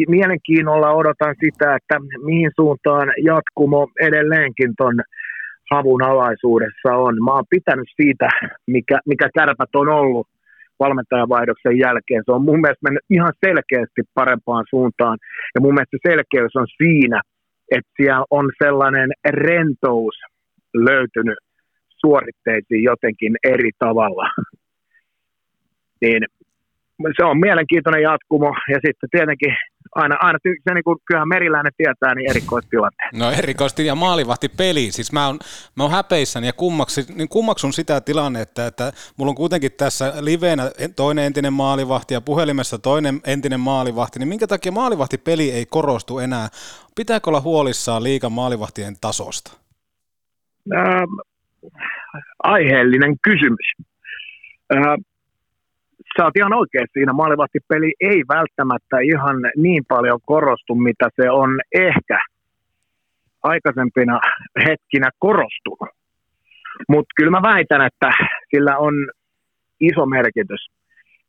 mielenkiinnolla 0.08 0.92
odotan 0.92 1.36
sitä, 1.40 1.76
että 1.76 1.96
mihin 2.24 2.52
suuntaan 2.56 3.08
jatkumo 3.24 3.88
edelleenkin 4.02 4.74
ton 4.78 4.96
havun 5.72 6.04
alaisuudessa 6.04 6.96
on. 6.96 7.24
Mä 7.24 7.32
oon 7.32 7.46
pitänyt 7.50 7.88
siitä, 7.96 8.30
mikä, 8.68 9.00
mikä 9.06 9.30
kärpät 9.36 9.76
on 9.76 9.90
ollut 9.90 10.28
valmentajavaihdoksen 10.84 11.78
jälkeen. 11.86 12.24
Se 12.26 12.32
on 12.32 12.46
mun 12.50 12.62
mielestä 12.62 12.86
mennyt 12.88 13.06
ihan 13.16 13.34
selkeästi 13.46 14.02
parempaan 14.20 14.66
suuntaan. 14.70 15.18
Ja 15.56 15.62
mun 15.62 15.74
mielestä 15.74 15.98
selkeys 16.10 16.54
on 16.62 16.68
siinä, 16.82 17.20
että 17.76 17.92
siellä 17.98 18.26
on 18.38 18.46
sellainen 18.64 19.10
rentous 19.48 20.16
löytynyt 20.90 21.40
suoritteisiin 22.06 22.84
jotenkin 22.92 23.34
eri 23.54 23.72
tavalla. 23.80 24.26
Niin 26.02 26.22
se 27.18 27.24
on 27.26 27.40
mielenkiintoinen 27.40 28.02
jatkumo 28.02 28.50
ja 28.74 28.80
sitten 28.86 29.10
tietenkin 29.16 29.54
aina, 29.96 30.16
aina 30.20 30.40
se 30.44 30.74
niin 30.74 30.84
kuin, 30.84 30.98
kyllähän 31.06 31.28
meriläinen 31.28 31.72
tietää, 31.78 32.16
niin 32.16 32.30
erikoistilanteen. 32.30 33.10
No 33.14 33.32
erikoisti 33.32 33.86
ja 33.86 33.96
maalivahti 33.96 34.50
peli. 34.50 34.92
Siis 34.92 35.12
mä 35.12 35.28
oon, 35.28 35.40
mä 35.76 35.84
oon 35.84 35.92
häpeissäni 35.92 36.48
ja 36.48 36.54
kummaksi, 36.54 37.06
niin 37.16 37.30
kummaksun 37.30 37.74
sitä 37.74 38.02
tilannetta, 38.02 38.68
että 38.68 38.92
mulla 39.18 39.30
on 39.30 39.36
kuitenkin 39.36 39.72
tässä 39.72 40.14
liveenä 40.20 40.72
toinen 40.96 41.26
entinen 41.26 41.54
maalivahti 41.54 42.14
ja 42.14 42.22
puhelimessa 42.22 42.80
toinen 42.80 43.22
entinen 43.28 43.60
maalivahti, 43.60 44.20
niin 44.20 44.28
minkä 44.28 44.48
takia 44.48 44.72
maalivahti 44.72 45.18
peli 45.18 45.52
ei 45.52 45.66
korostu 45.66 46.20
enää? 46.20 46.48
Pitääkö 46.96 47.30
olla 47.30 47.42
huolissaan 47.42 48.04
liikan 48.04 48.32
maalivahtien 48.32 48.96
tasosta? 49.02 49.52
Ähm, 50.74 51.14
aiheellinen 52.44 53.16
kysymys. 53.24 53.68
Äh, 54.74 54.80
sä 56.18 56.26
oot 56.26 56.38
ihan 56.38 56.54
oikein 56.54 56.88
siinä. 56.94 57.14
Maalivahtipeli 57.14 57.94
ei 58.00 58.24
välttämättä 58.36 58.98
ihan 59.14 59.36
niin 59.58 59.84
paljon 59.88 60.20
korostu, 60.26 60.76
mitä 60.76 61.08
se 61.22 61.30
on 61.30 61.60
ehkä 61.76 62.20
aikaisempina 63.44 64.20
hetkinä 64.68 65.10
korostunut. 65.20 65.90
Mutta 66.90 67.14
kyllä 67.16 67.32
mä 67.32 67.42
väitän, 67.42 67.82
että 67.82 68.10
sillä 68.56 68.78
on 68.78 68.94
iso 69.80 70.06
merkitys. 70.06 70.68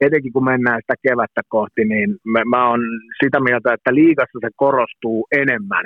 Etenkin 0.01 0.33
kun 0.33 0.45
mennään 0.45 0.81
sitä 0.81 0.95
kevättä 1.09 1.43
kohti, 1.49 1.85
niin 1.85 2.17
mä, 2.25 2.43
mä 2.45 2.69
oon 2.69 2.81
sitä 3.25 3.41
mieltä, 3.41 3.73
että 3.73 3.95
liigassa 3.95 4.39
se 4.43 4.49
korostuu 4.57 5.27
enemmän 5.33 5.85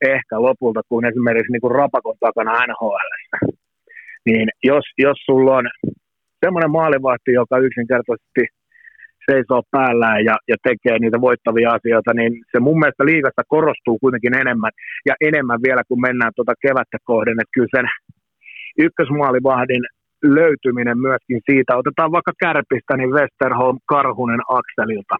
ehkä 0.00 0.42
lopulta 0.42 0.80
kuin 0.88 1.04
esimerkiksi 1.06 1.52
niin 1.52 1.60
kuin 1.60 1.74
Rapakon 1.74 2.16
takana 2.20 2.66
NHL. 2.66 3.10
Niin 4.26 4.48
jos, 4.64 4.84
jos 4.98 5.18
sulla 5.26 5.56
on 5.56 5.64
semmoinen 6.44 6.70
maalivahti, 6.70 7.32
joka 7.32 7.58
yksinkertaisesti 7.58 8.42
seisoo 9.30 9.62
päällään 9.70 10.24
ja, 10.24 10.36
ja 10.50 10.56
tekee 10.62 10.98
niitä 10.98 11.20
voittavia 11.20 11.70
asioita, 11.76 12.10
niin 12.14 12.32
se 12.52 12.58
mun 12.60 12.78
mielestä 12.78 13.04
liigassa 13.04 13.42
korostuu 13.48 13.98
kuitenkin 13.98 14.34
enemmän 14.42 14.72
ja 15.08 15.14
enemmän 15.28 15.60
vielä, 15.66 15.82
kun 15.88 16.00
mennään 16.00 16.32
tuota 16.36 16.54
kevättä 16.64 16.98
kohden, 17.04 17.36
että 17.40 17.54
kyllä 17.54 17.74
sen 17.76 17.86
ykkösmaalivahdin 18.86 19.84
löytyminen 20.24 20.98
myöskin 20.98 21.40
siitä, 21.50 21.76
otetaan 21.76 22.12
vaikka 22.12 22.32
Kärpistä, 22.42 22.96
niin 22.96 23.14
Westerholm, 23.16 23.78
Karhunen, 23.92 24.42
Akselilta. 24.58 25.16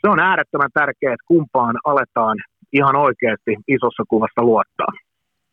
Se 0.00 0.06
on 0.12 0.20
äärettömän 0.20 0.74
tärkeää, 0.74 1.14
että 1.14 1.30
kumpaan 1.32 1.76
aletaan 1.84 2.36
ihan 2.72 2.96
oikeasti 2.96 3.52
isossa 3.68 4.02
kuvassa 4.08 4.42
luottaa. 4.42 4.92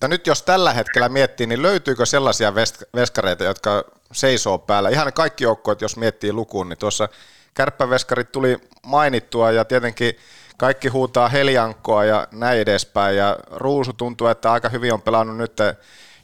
Ja 0.01 0.07
nyt 0.07 0.27
jos 0.27 0.41
tällä 0.41 0.73
hetkellä 0.73 1.09
miettii, 1.09 1.47
niin 1.47 1.61
löytyykö 1.61 2.05
sellaisia 2.05 2.53
veskareita, 2.95 3.43
jotka 3.43 3.83
seisoo 4.11 4.57
päällä? 4.57 4.89
Ihan 4.89 5.13
kaikki 5.13 5.43
joukkueet, 5.43 5.81
jos 5.81 5.97
miettii 5.97 6.33
lukuun, 6.33 6.69
niin 6.69 6.77
tuossa 6.77 7.09
kärppäveskarit 7.53 8.31
tuli 8.31 8.57
mainittua 8.85 9.51
ja 9.51 9.65
tietenkin 9.65 10.13
kaikki 10.57 10.87
huutaa 10.87 11.29
Heliankkoa 11.29 12.05
ja 12.05 12.27
näin 12.31 12.59
edespäin. 12.59 13.17
Ja 13.17 13.37
Ruusu 13.51 13.93
tuntuu, 13.93 14.27
että 14.27 14.51
aika 14.51 14.69
hyvin 14.69 14.93
on 14.93 15.01
pelannut 15.01 15.37
nyt 15.37 15.57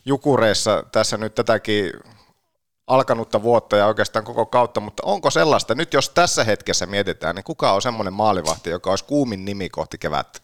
Jukureissa 0.05 0.83
tässä 0.91 1.17
nyt 1.17 1.35
tätäkin 1.35 1.91
alkanutta 2.87 3.43
vuotta 3.43 3.77
ja 3.77 3.87
oikeastaan 3.87 4.25
koko 4.25 4.45
kautta, 4.45 4.79
mutta 4.79 5.03
onko 5.05 5.29
sellaista, 5.29 5.75
nyt 5.75 5.93
jos 5.93 6.09
tässä 6.09 6.43
hetkessä 6.43 6.85
mietitään, 6.85 7.35
niin 7.35 7.43
kuka 7.43 7.71
on 7.71 7.81
semmoinen 7.81 8.13
maalivahti, 8.13 8.69
joka 8.69 8.89
olisi 8.89 9.05
kuumin 9.05 9.45
nimi 9.45 9.69
kohti 9.69 9.97
kevättä? 9.97 10.39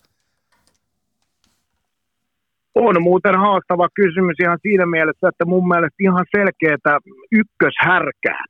On 2.86 3.02
muuten 3.02 3.36
haastava 3.36 3.88
kysymys 3.94 4.38
ihan 4.40 4.60
siinä 4.62 4.86
mielessä, 4.86 5.28
että 5.28 5.46
mun 5.46 5.68
mielestä 5.68 5.96
ihan 6.00 6.26
selkeää 6.36 7.00
ykköshärkää 7.32 8.44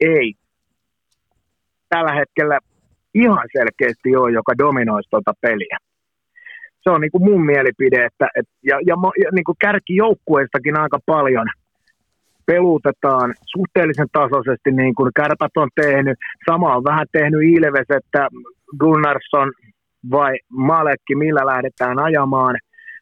ei 0.00 0.34
tällä 1.88 2.12
hetkellä 2.12 2.58
ihan 3.14 3.46
selkeästi 3.58 4.16
ole, 4.16 4.32
joka 4.32 4.52
dominoisi 4.58 5.10
tuota 5.10 5.32
peliä. 5.40 5.76
Se 6.82 6.90
on 6.90 7.00
niin 7.00 7.10
kuin 7.10 7.24
mun 7.24 7.46
mielipide, 7.46 8.04
että, 8.04 8.28
et, 8.38 8.48
ja, 8.62 8.76
ja, 8.86 8.94
ja 9.24 9.30
niin 9.32 9.44
kuin 9.44 9.56
kärkijoukkueistakin 9.60 10.78
aika 10.78 10.98
paljon 11.06 11.46
pelutetaan 12.46 13.34
suhteellisen 13.44 14.06
tasaisesti, 14.12 14.70
niin 14.72 14.94
kuin 14.94 15.10
kärpät 15.16 15.56
on 15.56 15.68
tehnyt. 15.82 16.18
Sama 16.50 16.76
on 16.76 16.84
vähän 16.84 17.06
tehnyt 17.12 17.40
Ilves, 17.42 17.90
että 17.90 18.28
Gunnarsson 18.80 19.52
vai 20.10 20.38
Malekki, 20.50 21.14
millä 21.14 21.46
lähdetään 21.46 21.98
ajamaan. 21.98 22.56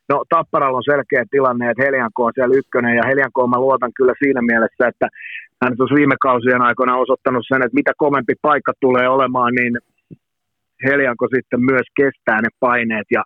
No 0.09 0.25
Tapparalla 0.29 0.77
on 0.77 0.91
selkeä 0.93 1.25
tilanne, 1.31 1.71
että 1.71 1.85
Helianko 1.85 2.25
on 2.25 2.33
siellä 2.35 2.59
ykkönen, 2.61 2.97
ja 2.97 3.03
Helianko 3.07 3.47
mä 3.47 3.59
luotan 3.59 3.93
kyllä 3.97 4.15
siinä 4.23 4.43
mielessä, 4.43 4.89
että 4.89 5.09
hän 5.63 5.77
tuossa 5.77 5.95
viime 5.95 6.17
kausien 6.21 6.63
aikana 6.63 6.97
osoittanut 6.97 7.45
sen, 7.49 7.63
että 7.63 7.75
mitä 7.81 7.93
kovempi 7.97 8.35
paikka 8.43 8.73
tulee 8.81 9.09
olemaan, 9.09 9.53
niin 9.55 9.75
Helianko 10.85 11.29
sitten 11.35 11.61
myös 11.71 11.87
kestää 11.97 12.41
ne 12.41 12.49
paineet 12.61 13.07
ja 13.11 13.23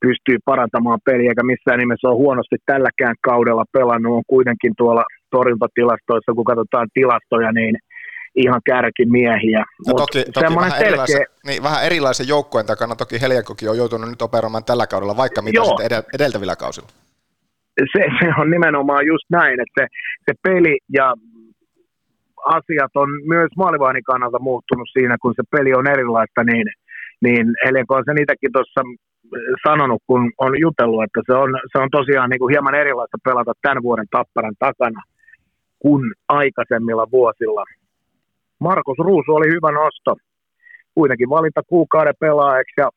pystyy 0.00 0.38
parantamaan 0.44 1.00
peliä, 1.04 1.30
eikä 1.30 1.42
missään 1.42 1.78
nimessä 1.78 2.08
ole 2.08 2.22
huonosti 2.24 2.56
tälläkään 2.66 3.16
kaudella 3.20 3.64
pelannut, 3.72 4.16
on 4.16 4.22
kuitenkin 4.26 4.72
tuolla 4.76 5.04
torjuntatilastoissa, 5.30 6.32
kun 6.34 6.44
katsotaan 6.44 6.88
tilastoja, 6.94 7.52
niin 7.52 7.74
ihan 8.36 8.60
kärkimiehiä. 8.64 9.64
No 9.86 9.94
toki, 9.94 10.24
toki 10.24 10.54
vähän, 10.54 10.70
selkeä... 10.70 10.88
erilaisen, 10.88 11.26
niin, 11.46 11.62
vähän 11.62 11.84
erilaisen 11.84 12.28
joukkueen 12.28 12.66
takana, 12.66 12.96
toki 12.96 13.20
Heliankokin 13.20 13.70
on 13.70 13.76
joutunut 13.76 14.10
nyt 14.10 14.22
operoimaan 14.22 14.64
tällä 14.64 14.86
kaudella, 14.86 15.16
vaikka 15.16 15.42
mitä 15.42 15.56
Joo. 15.56 15.64
sitten 15.66 16.02
edeltävillä 16.14 16.56
kausilla. 16.56 16.88
Se, 17.92 18.02
se 18.20 18.28
on 18.40 18.50
nimenomaan 18.50 19.06
just 19.06 19.24
näin, 19.30 19.60
että 19.60 19.74
se, 19.80 19.86
se 20.26 20.32
peli 20.42 20.78
ja 20.92 21.14
asiat 22.44 22.92
on 22.94 23.08
myös 23.24 23.50
maalivahdin 23.56 24.04
kannalta 24.04 24.38
muuttunut 24.38 24.88
siinä, 24.92 25.16
kun 25.22 25.34
se 25.36 25.42
peli 25.50 25.74
on 25.74 25.90
erilaista, 25.90 26.44
niin, 26.44 26.66
niin 27.24 27.46
Helianko 27.64 27.94
on 27.94 28.02
sen 28.06 28.22
itsekin 28.22 28.52
tuossa 28.52 28.80
sanonut, 29.68 30.02
kun 30.06 30.32
on 30.38 30.60
jutellut, 30.60 31.04
että 31.04 31.20
se 31.26 31.32
on, 31.32 31.50
se 31.72 31.78
on 31.78 31.88
tosiaan 31.90 32.30
niin 32.30 32.38
kuin 32.38 32.52
hieman 32.52 32.74
erilaista 32.74 33.18
pelata 33.24 33.52
tämän 33.62 33.82
vuoden 33.82 34.06
tapparan 34.10 34.54
takana 34.58 35.02
kuin 35.78 36.02
aikaisemmilla 36.28 37.06
vuosilla. 37.12 37.64
Markus 38.60 38.98
Ruusu 38.98 39.34
oli 39.34 39.48
hyvä 39.48 39.70
nosto. 39.72 40.16
Kuitenkin 40.94 41.28
valinta 41.28 41.62
kuukauden 41.66 42.14
pelaajaksi 42.20 42.74
ja 42.76 42.88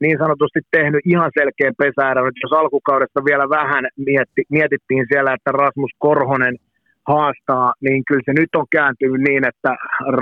niin 0.00 0.18
sanotusti 0.18 0.60
tehnyt 0.70 1.00
ihan 1.04 1.30
selkeän 1.38 1.74
pesäärän. 1.78 2.32
Jos 2.42 2.52
alkukaudesta 2.60 3.24
vielä 3.24 3.48
vähän 3.48 3.84
mietti, 3.96 4.42
mietittiin 4.48 5.06
siellä, 5.10 5.34
että 5.34 5.52
Rasmus 5.52 5.90
Korhonen 5.98 6.56
haastaa, 7.08 7.74
niin 7.80 8.04
kyllä 8.08 8.22
se 8.24 8.32
nyt 8.40 8.52
on 8.60 8.66
kääntynyt 8.76 9.20
niin, 9.28 9.44
että 9.50 9.70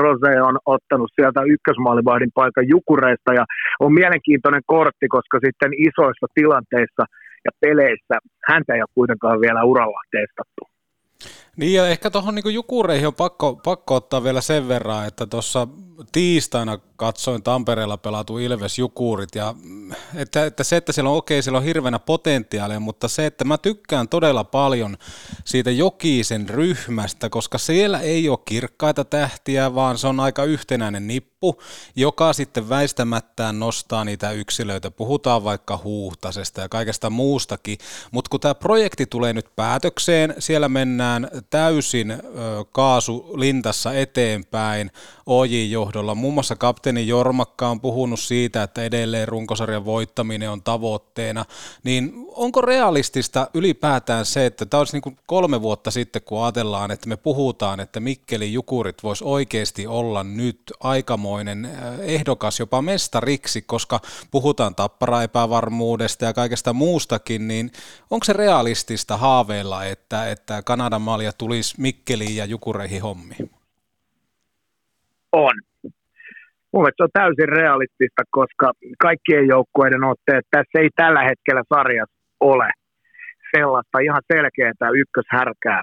Rose 0.00 0.42
on 0.42 0.56
ottanut 0.66 1.10
sieltä 1.14 1.40
ykkösmaalivahdin 1.54 2.32
paikan 2.34 2.68
Jukureista 2.68 3.32
ja 3.34 3.44
on 3.80 3.92
mielenkiintoinen 3.94 4.62
kortti, 4.66 5.06
koska 5.08 5.38
sitten 5.46 5.72
isoissa 5.88 6.26
tilanteissa 6.34 7.04
ja 7.44 7.50
peleissä 7.60 8.14
häntä 8.50 8.74
ei 8.74 8.80
ole 8.80 8.96
kuitenkaan 8.98 9.40
vielä 9.40 9.64
uralla 9.64 10.00
testattu. 10.10 10.75
Niin 11.56 11.74
ja 11.74 11.88
ehkä 11.88 12.10
tuohon 12.10 12.34
niin 12.34 12.54
jukureihin 12.54 13.06
on 13.06 13.14
pakko, 13.14 13.54
pakko 13.54 13.94
ottaa 13.94 14.24
vielä 14.24 14.40
sen 14.40 14.68
verran, 14.68 15.06
että 15.06 15.26
tuossa 15.26 15.68
tiistaina 16.12 16.78
katsoin 16.96 17.42
Tampereella 17.42 17.96
pelatu 17.96 18.38
Ilves 18.38 18.78
Jukurit 18.78 19.34
ja 19.34 19.54
mm, 19.62 19.92
että, 20.14 20.46
että 20.46 20.64
se, 20.64 20.76
että 20.76 20.92
siellä 20.92 21.10
on 21.10 21.16
okei, 21.16 21.36
okay, 21.36 21.42
siellä 21.42 21.58
on 21.58 21.64
hirveänä 21.64 21.98
potentiaalia, 21.98 22.80
mutta 22.80 23.08
se, 23.08 23.26
että 23.26 23.44
mä 23.44 23.58
tykkään 23.58 24.08
todella 24.08 24.44
paljon 24.44 24.96
siitä 25.44 25.70
Jokisen 25.70 26.48
ryhmästä, 26.48 27.28
koska 27.28 27.58
siellä 27.58 28.00
ei 28.00 28.28
ole 28.28 28.38
kirkkaita 28.44 29.04
tähtiä, 29.04 29.74
vaan 29.74 29.98
se 29.98 30.06
on 30.06 30.20
aika 30.20 30.44
yhtenäinen 30.44 31.06
nippu, 31.06 31.35
joka 31.96 32.32
sitten 32.32 32.68
väistämättään 32.68 33.58
nostaa 33.58 34.04
niitä 34.04 34.30
yksilöitä. 34.30 34.90
Puhutaan 34.90 35.44
vaikka 35.44 35.80
huuhtasesta 35.84 36.60
ja 36.60 36.68
kaikesta 36.68 37.10
muustakin, 37.10 37.78
mutta 38.10 38.28
kun 38.28 38.40
tämä 38.40 38.54
projekti 38.54 39.06
tulee 39.06 39.32
nyt 39.32 39.56
päätökseen, 39.56 40.34
siellä 40.38 40.68
mennään 40.68 41.28
täysin 41.50 42.14
kaasulintassa 42.72 43.94
eteenpäin 43.94 44.90
Ojin 45.26 45.70
johdolla. 45.70 46.14
Muun 46.14 46.34
muassa 46.34 46.56
kapteeni 46.56 47.08
Jormakka 47.08 47.68
on 47.68 47.80
puhunut 47.80 48.20
siitä, 48.20 48.62
että 48.62 48.82
edelleen 48.82 49.28
runkosarjan 49.28 49.84
voittaminen 49.84 50.50
on 50.50 50.62
tavoitteena. 50.62 51.44
Niin 51.84 52.12
onko 52.28 52.60
realistista 52.60 53.50
ylipäätään 53.54 54.26
se, 54.26 54.46
että 54.46 54.66
tämä 54.66 54.78
olisi 54.78 54.92
niin 54.92 55.02
kuin 55.02 55.16
kolme 55.26 55.62
vuotta 55.62 55.90
sitten, 55.90 56.22
kun 56.22 56.42
ajatellaan, 56.42 56.90
että 56.90 57.08
me 57.08 57.16
puhutaan, 57.16 57.80
että 57.80 58.00
Mikkeli 58.00 58.52
Jukurit 58.52 59.02
voisi 59.02 59.24
oikeasti 59.24 59.86
olla 59.86 60.24
nyt 60.24 60.60
aikamoinen 60.80 61.64
äh, 61.64 62.00
ehdokas 62.00 62.60
jopa 62.60 62.82
mestariksi, 62.82 63.62
koska 63.62 64.00
puhutaan 64.30 64.74
tappara 64.74 65.22
epävarmuudesta 65.22 66.24
ja 66.24 66.32
kaikesta 66.32 66.72
muustakin, 66.72 67.48
niin 67.48 67.72
onko 68.10 68.24
se 68.24 68.32
realistista 68.32 69.16
haaveilla, 69.16 69.84
että, 69.84 70.30
että 70.30 70.62
Kanadan 70.62 71.02
malja 71.02 71.32
tulisi 71.32 71.74
Mikkeliin 71.78 72.36
ja 72.36 72.44
Jukureihin 72.44 73.02
hommiin? 73.02 73.55
On. 75.32 75.54
Mun 76.72 76.82
mielestä 76.82 77.00
se 77.00 77.08
on 77.08 77.18
täysin 77.20 77.48
realistista, 77.48 78.22
koska 78.30 78.72
kaikkien 78.98 79.46
joukkueiden 79.46 80.04
otteet 80.04 80.44
tässä 80.50 80.76
ei 80.78 80.88
tällä 80.96 81.22
hetkellä 81.30 81.62
sarjassa 81.74 82.16
ole 82.40 82.70
sellaista 83.56 83.98
ihan 83.98 84.22
selkeää 84.32 84.90
ykköshärkää. 85.02 85.82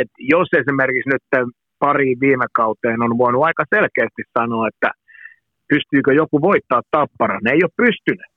Et 0.00 0.10
jos 0.18 0.48
esimerkiksi 0.60 1.10
nyt 1.12 1.46
pari 1.78 2.16
viime 2.20 2.46
kauteen 2.52 3.02
on 3.02 3.18
voinut 3.18 3.42
aika 3.44 3.64
selkeästi 3.74 4.22
sanoa, 4.38 4.68
että 4.68 4.90
pystyykö 5.68 6.12
joku 6.22 6.40
voittaa 6.40 6.82
tappara, 6.90 7.38
ne 7.44 7.50
ei 7.52 7.64
ole 7.66 7.80
pystynyt. 7.84 8.32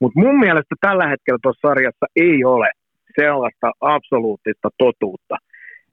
Mutta 0.00 0.20
mun 0.20 0.38
mielestä 0.44 0.74
tällä 0.80 1.06
hetkellä 1.12 1.38
tuossa 1.42 1.68
sarjassa 1.68 2.06
ei 2.16 2.44
ole 2.44 2.68
sellaista 3.20 3.68
absoluuttista 3.80 4.68
totuutta, 4.78 5.36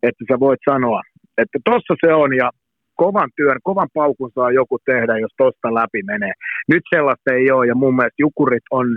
että 0.04 0.24
sä 0.30 0.40
voit 0.40 0.60
sanoa, 0.70 1.02
että 1.38 1.58
tuossa 1.66 1.94
se 2.06 2.14
on 2.14 2.36
ja 2.36 2.50
kovan 2.96 3.30
työn, 3.36 3.58
kovan 3.64 3.88
paukun 3.94 4.32
saa 4.36 4.52
joku 4.52 4.78
tehdä, 4.86 5.18
jos 5.18 5.34
tosta 5.38 5.74
läpi 5.80 6.02
menee. 6.04 6.34
Nyt 6.68 6.84
sellaista 6.96 7.34
ei 7.34 7.52
ole, 7.52 7.68
ja 7.68 7.76
mun 7.76 7.96
mielestä 7.96 8.24
Jukurit 8.26 8.68
on 8.72 8.88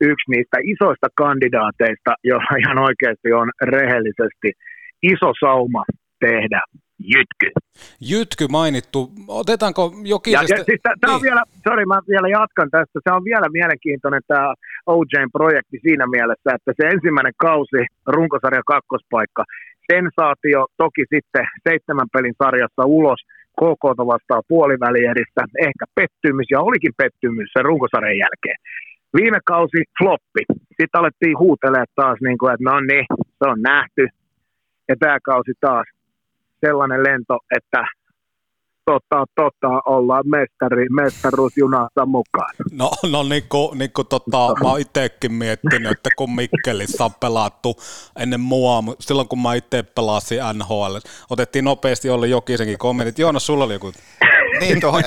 yksi 0.00 0.30
niistä 0.30 0.58
isoista 0.72 1.08
kandidaateista, 1.14 2.14
joilla 2.24 2.56
ihan 2.62 2.78
oikeasti 2.78 3.32
on 3.32 3.48
rehellisesti 3.62 4.50
iso 5.02 5.30
sauma 5.40 5.82
tehdä 6.20 6.60
jytky. 7.14 7.48
Jytky 8.10 8.44
mainittu. 8.50 9.00
Otetaanko 9.28 9.82
ja 10.32 10.40
siis 10.48 10.80
tämä 11.00 11.14
on 11.14 11.20
niin. 11.20 11.28
vielä, 11.28 11.42
sorry, 11.68 11.84
mä 11.84 12.00
vielä 12.08 12.28
jatkan 12.28 12.70
tästä. 12.70 12.98
Se 13.04 13.10
on 13.16 13.24
vielä 13.24 13.48
mielenkiintoinen 13.58 14.22
tämä 14.26 14.54
OJn 14.86 15.30
projekti 15.32 15.78
siinä 15.82 16.06
mielessä, 16.06 16.48
että 16.56 16.72
se 16.76 16.88
ensimmäinen 16.94 17.32
kausi, 17.36 17.80
runkosarja 18.06 18.62
kakkospaikka, 18.66 19.44
sensaatio 19.92 20.66
toki 20.76 21.04
sitten 21.14 21.46
seitsemän 21.68 22.08
pelin 22.12 22.34
sarjassa 22.42 22.82
ulos– 22.84 23.20
KK 23.60 23.84
vastaan 24.12 24.42
puolivälierissä, 24.48 25.42
ehkä 25.68 25.84
pettymys, 25.94 26.46
ja 26.50 26.60
olikin 26.60 26.94
pettymys 27.02 27.48
sen 27.52 27.64
runkosarjan 27.64 28.22
jälkeen. 28.24 28.58
Viime 29.16 29.38
kausi 29.44 29.80
floppi. 29.98 30.42
Sitten 30.78 31.00
alettiin 31.00 31.38
huutelee 31.38 31.84
taas, 31.94 32.18
niin 32.26 32.38
kuin, 32.38 32.52
että 32.52 32.64
no 32.70 32.80
niin, 32.80 33.06
se 33.38 33.44
on 33.52 33.62
nähty. 33.62 34.04
Ja 34.88 34.94
tämä 34.98 35.18
kausi 35.30 35.52
taas 35.60 35.86
sellainen 36.66 37.02
lento, 37.08 37.36
että 37.56 37.82
totta, 38.88 39.24
totta, 39.34 39.68
ollaan 39.86 40.24
mestari, 40.26 40.86
mestaruusjunassa 40.88 42.06
mukaan. 42.06 42.54
No, 42.72 42.90
no 43.10 43.22
niin 43.22 43.42
kuin, 43.48 43.78
niin 43.78 43.92
kuin 43.92 44.06
tota, 44.06 44.54
mä 44.62 44.68
oon 44.68 44.80
itsekin 44.80 45.32
miettinyt, 45.32 45.92
että 45.92 46.10
kun 46.16 46.34
Mikkelissä 46.34 47.04
on 47.04 47.14
pelattu 47.20 47.76
ennen 48.18 48.40
mua, 48.40 48.82
silloin 49.00 49.28
kun 49.28 49.42
mä 49.42 49.54
itse 49.54 49.82
pelasin 49.82 50.38
NHL, 50.54 50.96
otettiin 51.30 51.64
nopeasti 51.64 52.10
Olli 52.10 52.30
Jokisenkin 52.30 52.78
kommentit. 52.78 53.18
Joona, 53.18 53.38
sulla 53.38 53.64
oli 53.64 53.72
joku 53.72 53.92
niin, 54.60 54.80
tuohon, 54.80 55.02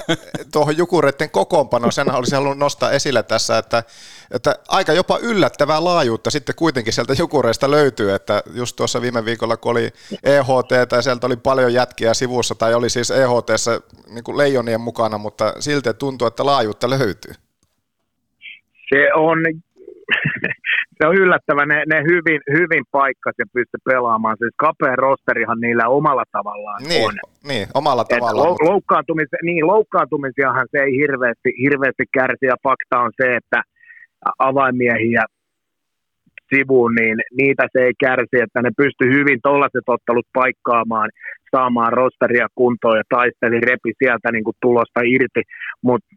tuohon 0.53 0.77
Jukureiden 0.77 1.29
kokoonpanoon, 1.29 1.91
sen 1.91 2.11
olisin 2.11 2.35
halunnut 2.35 2.57
nostaa 2.57 2.91
esille 2.91 3.23
tässä, 3.23 3.57
että, 3.57 3.83
että 4.31 4.55
aika 4.67 4.93
jopa 4.93 5.17
yllättävää 5.17 5.83
laajuutta 5.83 6.31
sitten 6.31 6.55
kuitenkin 6.55 6.93
sieltä 6.93 7.13
Jukureista 7.19 7.71
löytyy, 7.71 8.13
että 8.13 8.43
just 8.53 8.75
tuossa 8.75 9.01
viime 9.01 9.25
viikolla, 9.25 9.57
kun 9.57 9.71
oli 9.71 9.93
EHT, 10.23 10.89
tai 10.89 11.03
sieltä 11.03 11.27
oli 11.27 11.37
paljon 11.37 11.73
jätkiä 11.73 12.13
sivussa, 12.13 12.55
tai 12.55 12.73
oli 12.73 12.89
siis 12.89 13.11
EHT 13.11 13.49
niin 14.07 14.23
kuin 14.23 14.37
leijonien 14.37 14.81
mukana, 14.81 15.17
mutta 15.17 15.53
silti 15.59 15.93
tuntuu, 15.93 16.27
että 16.27 16.45
laajuutta 16.45 16.89
löytyy. 16.89 17.33
Se 18.89 19.13
on 19.13 19.37
se 20.97 21.07
on 21.07 21.15
yllättävän, 21.15 21.67
ne, 21.67 21.83
ne 21.87 22.03
hyvin, 22.11 22.41
hyvin 22.57 22.83
paikkas 22.91 23.35
ja 23.39 23.45
pysty 23.53 23.77
pelaamaan. 23.89 24.37
Siis 24.39 24.53
kapea 24.57 24.95
rosterihan 24.95 25.59
niillä 25.59 25.87
omalla 25.87 26.23
tavallaan 26.31 26.83
niin, 26.87 27.05
on. 27.05 27.13
Niin, 27.47 27.67
omalla 27.73 28.03
tavallaan. 28.03 28.47
Lou, 28.47 28.55
loukkaantumis, 28.69 29.27
niin, 29.43 29.67
loukkaantumisiahan 29.67 30.67
se 30.71 30.77
ei 30.83 30.91
hirveästi, 31.01 31.49
hirveästi 31.63 32.03
kärsi 32.13 32.45
ja 32.45 32.55
fakta 32.63 32.99
on 32.99 33.11
se, 33.21 33.35
että 33.35 33.61
avaimiehiä 34.39 35.23
sivuun, 36.55 36.91
niin 36.99 37.17
niitä 37.41 37.63
se 37.73 37.79
ei 37.87 37.93
kärsi, 38.05 38.37
että 38.45 38.59
ne 38.61 38.71
pysty 38.77 39.03
hyvin 39.17 39.39
tuollaiset 39.43 39.87
ottelut 39.87 40.27
paikkaamaan, 40.33 41.09
saamaan 41.55 41.93
rosteria 41.93 42.47
kuntoon 42.55 42.97
ja 42.97 43.03
taisteli 43.09 43.59
repi 43.69 43.91
sieltä 44.03 44.31
niin 44.31 44.43
kuin 44.43 44.57
tulosta 44.61 45.01
irti, 45.15 45.41
mutta 45.87 46.07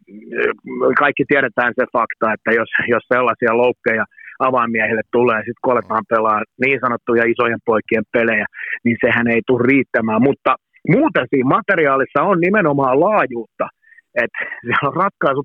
kaikki 1.01 1.23
tiedetään 1.27 1.73
se 1.79 1.85
fakta, 1.97 2.33
että 2.33 2.51
jos, 2.59 2.69
jos 2.93 3.03
sellaisia 3.13 3.57
loukkeja 3.63 4.05
avaimiehille 4.39 5.05
tulee, 5.11 5.39
sitten 5.39 5.63
kun 5.63 5.73
aletaan 5.73 6.05
pelaa 6.09 6.39
niin 6.65 6.79
sanottuja 6.83 7.23
isojen 7.33 7.61
poikien 7.65 8.05
pelejä, 8.13 8.45
niin 8.85 8.97
sehän 9.05 9.27
ei 9.27 9.41
tule 9.47 9.63
riittämään, 9.67 10.21
mutta 10.29 10.55
muuten 10.95 11.25
siinä 11.29 11.49
materiaalissa 11.57 12.19
on 12.31 12.39
nimenomaan 12.39 12.99
laajuutta, 12.99 13.67
että 14.23 14.39
siellä 14.61 14.89
on 14.89 14.95
ratkaisu, 15.03 15.43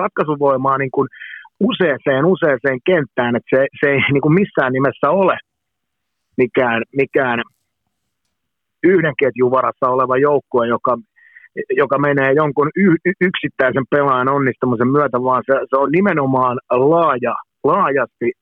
ratkaisuvoimaa 0.00 0.78
niin 0.78 0.94
kuin 0.96 1.08
useaseen, 1.70 2.24
useaseen 2.24 2.78
kenttään, 2.86 3.36
että 3.36 3.56
se, 3.56 3.66
se 3.80 3.86
ei 3.92 4.00
niin 4.12 4.20
kuin 4.20 4.34
missään 4.34 4.72
nimessä 4.72 5.10
ole 5.10 5.36
mikään, 6.36 6.82
mikään 6.96 7.42
yhden 8.82 9.14
ketjun 9.18 9.50
varassa 9.50 9.88
oleva 9.88 10.16
joukkue, 10.16 10.66
joka, 10.66 10.98
joka 11.70 11.98
menee 11.98 12.32
jonkun 12.32 12.70
y, 12.76 12.94
yksittäisen 13.20 13.84
pelaajan 13.90 14.28
onnistumisen 14.28 14.88
myötä, 14.88 15.22
vaan 15.22 15.42
se, 15.46 15.54
se 15.70 15.76
on 15.76 15.92
nimenomaan 15.92 16.58
laaja 16.70 17.34
laajasti 17.64 18.32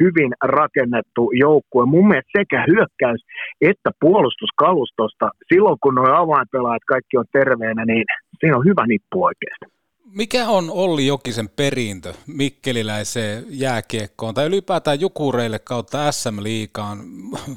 hyvin 0.00 0.32
rakennettu 0.44 1.30
joukkue. 1.32 1.86
Mun 1.86 2.08
mielestä 2.08 2.38
sekä 2.38 2.64
hyökkäys 2.70 3.20
että 3.60 3.90
puolustuskalustosta, 4.00 5.30
silloin 5.52 5.76
kun 5.82 5.94
nuo 5.94 6.12
avainpelaajat 6.12 6.82
kaikki 6.88 7.16
on 7.16 7.24
terveenä, 7.32 7.84
niin 7.84 8.04
siinä 8.40 8.56
on 8.56 8.64
hyvä 8.64 8.86
nippu 8.86 9.24
oikeasti. 9.24 9.77
Mikä 10.12 10.48
on 10.48 10.70
Olli 10.70 11.06
Jokisen 11.06 11.48
perintö 11.48 12.14
Mikkeliläiseen 12.26 13.44
jääkiekkoon 13.48 14.34
tai 14.34 14.46
ylipäätään 14.46 15.00
Jukureille 15.00 15.58
kautta 15.58 16.12
SM-liikaan? 16.12 16.98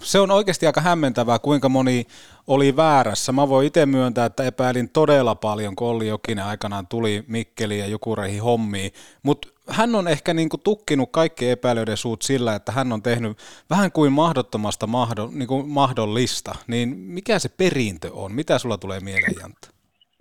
Se 0.02 0.20
on 0.20 0.32
oikeasti 0.32 0.68
aika 0.68 0.82
hämmentävää, 0.82 1.40
kuinka 1.40 1.70
moni 1.70 2.06
oli 2.48 2.76
väärässä. 2.76 3.32
Mä 3.32 3.50
voin 3.50 3.68
itse 3.68 3.86
myöntää, 3.86 4.26
että 4.26 4.44
epäilin 4.44 4.90
todella 4.90 5.36
paljon, 5.36 5.76
kun 5.76 5.88
Olli 5.88 6.08
Jokinen 6.08 6.46
aikanaan 6.46 6.88
tuli 6.88 7.24
Mikkeliin 7.28 7.80
ja 7.80 7.88
Jukureihin 7.88 8.44
hommiin, 8.44 8.92
mutta 9.24 9.48
hän 9.70 9.96
on 9.96 10.08
ehkä 10.08 10.34
niin 10.34 10.50
kuin 10.50 10.62
tukkinut 10.62 11.10
kaikki 11.12 11.50
epäilyiden 11.50 11.98
suut 11.98 12.22
sillä, 12.22 12.56
että 12.56 12.72
hän 12.72 12.92
on 12.92 13.04
tehnyt 13.04 13.38
vähän 13.70 13.92
kuin 13.92 14.12
mahdottomasta 14.12 14.88
mahdo, 14.88 15.30
niin 15.32 15.48
kuin 15.48 15.68
mahdollista. 15.70 16.56
Niin 16.68 16.98
mikä 16.98 17.40
se 17.40 17.50
perintö 17.50 18.10
on? 18.14 18.32
Mitä 18.32 18.58
sulla 18.58 18.78
tulee 18.78 19.00
mieleen, 19.00 19.36
Jantta? 19.42 19.70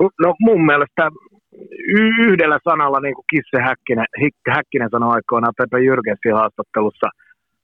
No 0.01 0.35
mun 0.41 0.67
mielestä 0.67 1.11
yhdellä 2.29 2.59
sanalla, 2.65 3.01
niin 3.01 3.15
kuin 3.15 3.25
Kisse 3.31 3.59
Häkkinen, 3.63 4.07
Häkkinen 4.51 4.91
sanoi 4.91 5.15
aikoinaan 5.15 5.55
Pepe 5.59 5.85
Jyrgensin 5.85 6.35
haastattelussa, 6.35 7.09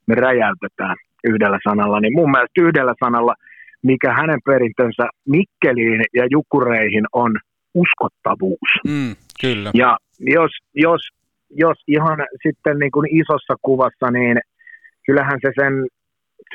me 0.07 0.15
räjäytetään 0.15 0.97
yhdellä 1.25 1.59
sanalla, 1.69 2.01
niin 2.01 2.15
mun 2.15 2.31
mielestä 2.31 2.63
yhdellä 2.63 2.95
sanalla, 3.05 3.35
mikä 3.83 4.13
hänen 4.13 4.39
perintönsä 4.45 5.09
Mikkeliin 5.29 6.03
ja 6.15 6.27
Jukureihin 6.31 7.05
on 7.13 7.33
uskottavuus. 7.75 8.71
Mm, 8.89 9.15
kyllä. 9.41 9.71
Ja 9.75 9.97
jos, 10.21 10.51
jos 10.75 11.01
jos 11.51 11.79
ihan 11.89 12.19
sitten 12.47 12.79
niin 12.79 12.91
kuin 12.91 13.17
isossa 13.17 13.55
kuvassa, 13.63 14.11
niin 14.11 14.39
kyllähän 15.07 15.39
se 15.43 15.51
sen 15.61 15.87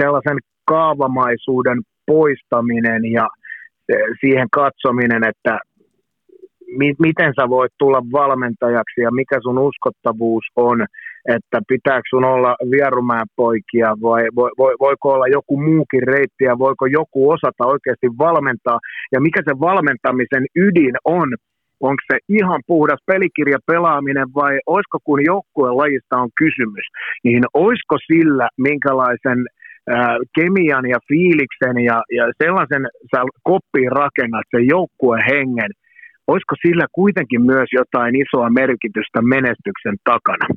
sellaisen 0.02 0.38
kaavamaisuuden 0.66 1.82
poistaminen 2.06 3.06
ja 3.06 3.28
siihen 4.20 4.48
katsominen, 4.52 5.24
että 5.24 5.60
mi- 6.78 7.00
miten 7.00 7.34
sä 7.40 7.50
voit 7.50 7.72
tulla 7.80 8.02
valmentajaksi 8.12 9.02
ja 9.02 9.12
mikä 9.12 9.38
sun 9.44 9.60
uskottavuus 9.60 10.46
on, 10.56 10.86
että 11.36 11.60
pitääkö 11.68 12.02
sun 12.10 12.26
olla 12.26 12.56
Vierumäen 12.72 13.28
poikia 13.36 13.90
vai 14.02 14.22
vo- 14.24 14.54
vo- 14.60 14.78
voiko 14.80 15.14
olla 15.14 15.28
joku 15.28 15.58
muukin 15.62 16.04
reitti 16.04 16.44
ja 16.44 16.60
voiko 16.60 16.86
joku 16.86 17.30
osata 17.30 17.66
oikeasti 17.66 18.08
valmentaa? 18.18 18.80
Ja 19.12 19.22
mikä 19.22 19.42
se 19.46 19.60
valmentamisen 19.60 20.46
ydin 20.56 20.96
on, 21.06 21.30
onko 21.80 22.02
se 22.12 22.18
ihan 22.30 22.62
puhdas 22.68 23.00
pelikirja 23.06 23.58
pelaaminen 23.72 24.28
vai 24.36 24.60
olisiko 24.66 24.98
kun 25.04 25.26
joukkueen 25.26 25.78
lajista 25.78 26.18
on 26.18 26.30
kysymys, 26.38 26.86
niin 27.24 27.44
olisiko 27.54 27.96
sillä 28.08 28.50
minkälaisen 28.58 29.46
kemian 30.36 30.86
ja 30.90 31.00
fiiliksen 31.08 31.84
ja, 31.84 32.02
ja 32.18 32.26
sellaisen 32.44 32.84
sä 33.16 33.24
koppiin 33.44 33.92
rakennat 33.92 34.48
sen 34.56 34.68
joukkueen 34.68 35.24
hengen, 35.32 35.72
olisiko 36.32 36.56
sillä 36.62 36.86
kuitenkin 36.91 37.41
myös 37.41 37.70
jotain 37.74 38.13
isoa 38.15 38.50
merkitystä 38.50 39.20
menestyksen 39.22 39.96
takana? 40.04 40.48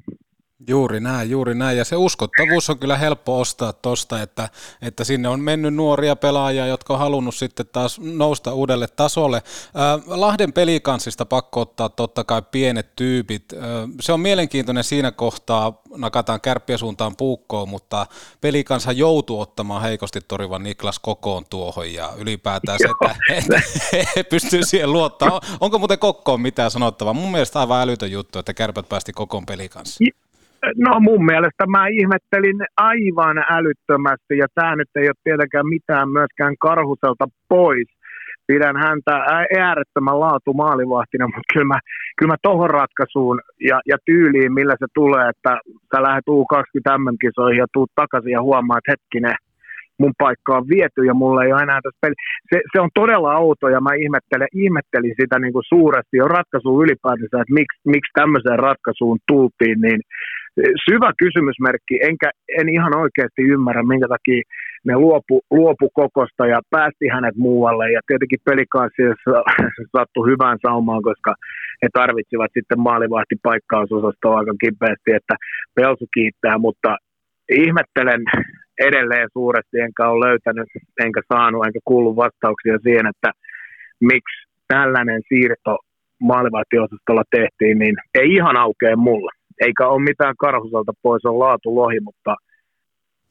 Juuri 0.69 1.01
näin, 1.01 1.31
juuri 1.31 1.55
näin. 1.55 1.79
Ja 1.79 1.85
se 1.85 1.97
uskottavuus 1.97 2.71
on 2.71 2.79
kyllä 2.79 2.97
helppo 2.97 3.41
ostaa 3.41 3.73
tosta, 3.73 4.23
että, 4.23 4.49
että 4.83 5.05
sinne 5.05 5.29
on 5.29 5.41
mennyt 5.41 5.75
nuoria 5.75 6.17
pelaajia, 6.17 6.67
jotka 6.67 6.93
on 6.93 6.99
halunnut 6.99 7.35
sitten 7.35 7.67
taas 7.73 8.01
nousta 8.01 8.55
uudelle 8.55 8.87
tasolle. 8.87 9.37
Äh, 9.37 10.19
Lahden 10.19 10.53
pelikanssista 10.53 11.27
pakko 11.27 11.61
ottaa 11.61 11.89
totta 11.89 12.25
kai 12.25 12.43
pienet 12.51 12.97
tyypit. 12.97 13.53
Äh, 13.53 13.61
se 14.01 14.13
on 14.13 14.21
mielenkiintoinen 14.21 14.85
siinä 14.85 15.11
kohtaa, 15.11 15.83
nakataan 15.97 16.41
kärppiä 16.41 16.79
suuntaan 16.79 17.17
puukkoon, 17.17 17.69
mutta 17.69 18.07
pelikansa 18.41 18.93
joutuu 18.93 19.41
ottamaan 19.41 19.83
heikosti 19.83 20.21
torivan 20.29 20.63
Niklas 20.63 20.99
kokoon 20.99 21.45
tuohon 21.51 21.93
ja 21.93 22.13
ylipäätään 22.17 22.79
se, 22.79 22.89
että, 23.29 23.63
he 24.17 24.23
pystyy 24.23 24.65
siihen 24.65 24.93
luottaa. 24.93 25.41
Onko 25.61 25.79
muuten 25.79 25.99
kokkoon 25.99 26.41
mitään 26.41 26.71
sanottavaa? 26.71 27.15
Mun 27.15 27.33
mielestä 27.33 27.61
aivan 27.61 27.81
älytön 27.81 28.13
juttu, 28.13 28.39
että 28.39 28.55
kärpät 28.55 28.89
päästi 28.89 29.13
kokoon 29.13 29.47
pelikanssa. 29.47 30.05
No 30.77 31.01
mun 31.01 31.25
mielestä 31.25 31.67
mä 31.67 31.87
ihmettelin 31.87 32.59
aivan 32.77 33.39
älyttömästi 33.51 34.39
ja 34.39 34.47
tämä 34.55 34.77
nyt 34.77 34.91
ei 34.97 35.07
ole 35.09 35.25
tietenkään 35.25 35.69
mitään 35.69 36.09
myöskään 36.09 36.55
Karhuselta 36.61 37.27
pois. 37.49 37.89
Pidän 38.47 38.77
häntä 38.77 39.15
äärettömän 39.59 40.21
laatu 40.21 40.53
maalivahtina, 40.53 41.27
mutta 41.27 41.53
kyllä 41.53 41.67
mä, 41.67 41.79
kyllä 42.17 42.33
mä 42.33 42.37
tohon 42.43 42.71
ratkaisuun 42.71 43.41
ja, 43.61 43.81
ja 43.87 43.97
tyyliin, 44.05 44.53
millä 44.53 44.77
se 44.79 44.87
tulee, 44.95 45.29
että 45.29 45.59
sä 45.91 46.03
lähdet 46.03 46.25
U20 46.31 46.99
MM-kisoihin 46.99 47.59
ja 47.59 47.67
tuut 47.73 47.91
takaisin 47.95 48.33
ja 48.33 48.43
huomaat, 48.43 48.79
että 48.79 48.93
hetkinen, 48.93 49.37
mun 49.99 50.15
paikka 50.19 50.57
on 50.59 50.69
viety 50.69 51.01
ja 51.05 51.15
mulla 51.15 51.45
ei 51.45 51.53
ole 51.53 51.63
enää 51.63 51.81
tässä 51.83 51.99
peli. 52.01 52.15
Se, 52.51 52.59
se 52.73 52.81
on 52.81 52.91
todella 52.95 53.37
outo 53.37 53.69
ja 53.69 53.81
mä 53.81 53.95
ihmettelen, 54.05 54.49
ihmettelin 54.65 55.15
sitä 55.21 55.39
niin 55.39 55.53
kuin 55.53 55.69
suuresti 55.69 56.17
jo 56.17 56.29
ratkaisuun 56.29 56.85
ylipäätänsä, 56.85 57.37
että 57.41 57.59
miksi, 57.61 57.81
miksi 57.85 58.13
tämmöiseen 58.21 58.59
ratkaisuun 58.59 59.19
tultiin, 59.29 59.81
niin 59.81 60.01
syvä 60.91 61.11
kysymysmerkki, 61.19 61.97
enkä 62.03 62.31
en 62.59 62.69
ihan 62.69 62.97
oikeasti 62.97 63.43
ymmärrä, 63.43 63.83
minkä 63.83 64.09
takia 64.09 64.43
ne 64.85 64.95
luopu, 64.97 65.43
luopu 65.51 65.91
kokosta 65.91 66.47
ja 66.47 66.61
päästi 66.71 67.09
hänet 67.09 67.37
muualle. 67.37 67.93
Ja 67.93 68.01
tietenkin 68.07 68.39
pelikansissa 68.45 69.39
sattui 69.97 70.31
hyvään 70.31 70.59
saumaan, 70.67 71.03
koska 71.03 71.35
he 71.83 71.89
tarvitsivat 71.93 72.51
sitten 72.55 72.81
maalivahtipaikkausosasta 72.81 74.35
aika 74.39 74.55
kipeästi, 74.65 75.11
että 75.13 75.35
Pelsu 75.75 76.07
kiittää, 76.15 76.59
mutta 76.59 76.97
ihmettelen 77.49 78.23
edelleen 78.89 79.29
suuresti, 79.33 79.79
enkä 79.81 80.09
ole 80.09 80.27
löytänyt, 80.27 80.69
enkä 81.05 81.21
saanut, 81.33 81.67
enkä 81.67 81.81
kuullut 81.85 82.17
vastauksia 82.17 82.79
siihen, 82.83 83.07
että 83.07 83.31
miksi 84.01 84.39
tällainen 84.69 85.21
siirto 85.29 85.79
maalivahtiosastolla 86.21 87.25
tehtiin, 87.31 87.79
niin 87.79 87.97
ei 88.15 88.29
ihan 88.35 88.57
aukea 88.57 88.97
mulla 88.97 89.31
eikä 89.61 89.89
ole 89.89 90.03
mitään 90.03 90.35
karhuselta 90.37 90.93
pois, 91.03 91.25
on 91.25 91.39
laatu 91.39 91.75
lohi, 91.75 92.01
mutta 92.01 92.37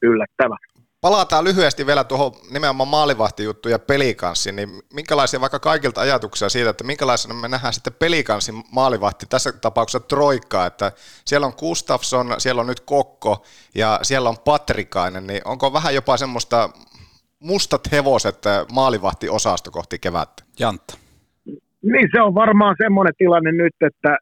yllättävä. 0.01 0.57
Palataan 1.01 1.43
lyhyesti 1.43 1.85
vielä 1.85 2.03
tuohon 2.03 2.31
nimenomaan 2.51 2.89
maalivahtijuttuun 2.89 3.71
ja 3.71 3.79
pelikanssin, 3.79 4.55
niin 4.55 4.69
minkälaisia 4.93 5.41
vaikka 5.41 5.59
kaikilta 5.59 6.01
ajatuksia 6.01 6.49
siitä, 6.49 6.69
että 6.69 6.83
minkälaisena 6.83 7.33
me 7.33 7.47
nähdään 7.47 7.73
sitten 7.73 7.93
pelikanssin 7.99 8.55
maalivahti, 8.71 9.25
tässä 9.29 9.51
tapauksessa 9.51 10.07
Troikka, 10.07 10.65
että 10.65 10.91
siellä 11.25 11.47
on 11.47 11.53
Gustafsson, 11.57 12.35
siellä 12.37 12.61
on 12.61 12.67
nyt 12.67 12.79
Kokko 12.79 13.45
ja 13.75 13.99
siellä 14.01 14.29
on 14.29 14.35
Patrikainen, 14.45 15.27
niin 15.27 15.41
onko 15.45 15.73
vähän 15.73 15.95
jopa 15.95 16.17
semmoista 16.17 16.69
mustat 17.39 17.91
hevoset 17.91 18.43
maalivahtiosasto 18.73 19.71
kohti 19.71 19.99
kevättä? 19.99 20.43
Jantta. 20.59 20.97
Niin 21.81 22.09
se 22.15 22.21
on 22.21 22.35
varmaan 22.35 22.75
semmoinen 22.83 23.13
tilanne 23.17 23.51
nyt, 23.51 23.75
että 23.81 24.17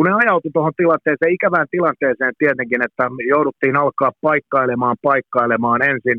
kun 0.00 0.06
ne 0.06 0.22
ajautui 0.24 0.50
tuohon 0.54 0.80
tilanteeseen, 0.82 1.36
ikävään 1.38 1.66
tilanteeseen 1.70 2.32
tietenkin, 2.38 2.82
että 2.86 3.04
jouduttiin 3.34 3.76
alkaa 3.76 4.12
paikkailemaan, 4.20 4.96
paikkailemaan 5.02 5.80
ensin, 5.90 6.18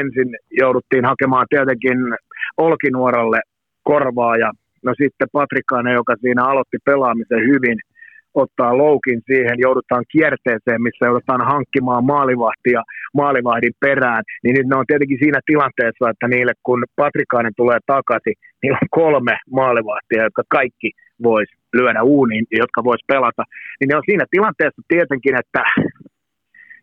ensin 0.00 0.28
jouduttiin 0.62 1.04
hakemaan 1.04 1.46
tietenkin 1.50 1.98
Olkinuoralle 2.56 3.40
korvaa 3.82 4.36
ja 4.36 4.50
no 4.84 4.92
sitten 5.02 5.28
Patrikainen, 5.32 5.94
joka 6.00 6.14
siinä 6.20 6.42
aloitti 6.44 6.78
pelaamisen 6.84 7.42
hyvin, 7.50 7.78
ottaa 8.34 8.78
loukin 8.78 9.20
siihen, 9.30 9.56
joudutaan 9.66 10.04
kierteeseen, 10.12 10.82
missä 10.86 11.06
joudutaan 11.06 11.44
hankkimaan 11.52 12.04
maalivahtia 12.04 12.80
maalivahdin 13.14 13.74
perään, 13.80 14.22
niin 14.42 14.54
nyt 14.56 14.66
ne 14.66 14.76
on 14.76 14.86
tietenkin 14.86 15.22
siinä 15.22 15.40
tilanteessa, 15.46 16.10
että 16.10 16.28
niille 16.28 16.52
kun 16.66 16.84
Patrikainen 16.96 17.54
tulee 17.56 17.78
takaisin, 17.86 18.36
niin 18.62 18.72
on 18.72 18.88
kolme 18.90 19.34
maalivahtia, 19.50 20.26
jotka 20.26 20.42
kaikki 20.58 20.90
voisi 21.22 21.54
lyödä 21.76 22.02
uuniin, 22.02 22.46
jotka 22.50 22.84
vois 22.84 23.04
pelata, 23.06 23.42
niin 23.80 23.88
ne 23.88 23.96
on 23.96 24.02
siinä 24.06 24.24
tilanteessa 24.30 24.82
tietenkin, 24.88 25.34
että 25.42 25.62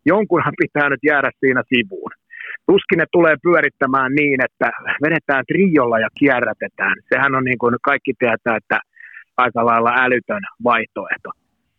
jonkunhan 0.05 0.53
pitää 0.57 0.89
nyt 0.89 1.03
jäädä 1.03 1.29
siinä 1.39 1.63
sivuun. 1.73 2.11
Tuskin 2.67 2.97
ne 2.97 3.05
tulee 3.11 3.35
pyörittämään 3.43 4.11
niin, 4.15 4.39
että 4.47 4.71
vedetään 5.03 5.43
triolla 5.47 5.99
ja 5.99 6.09
kierrätetään. 6.19 6.95
Sehän 7.13 7.35
on 7.35 7.43
niin 7.43 7.57
kuin 7.57 7.75
kaikki 7.81 8.13
tietää, 8.19 8.55
että 8.57 8.79
aika 9.37 9.65
lailla 9.65 9.93
älytön 10.05 10.43
vaihtoehto. 10.63 11.29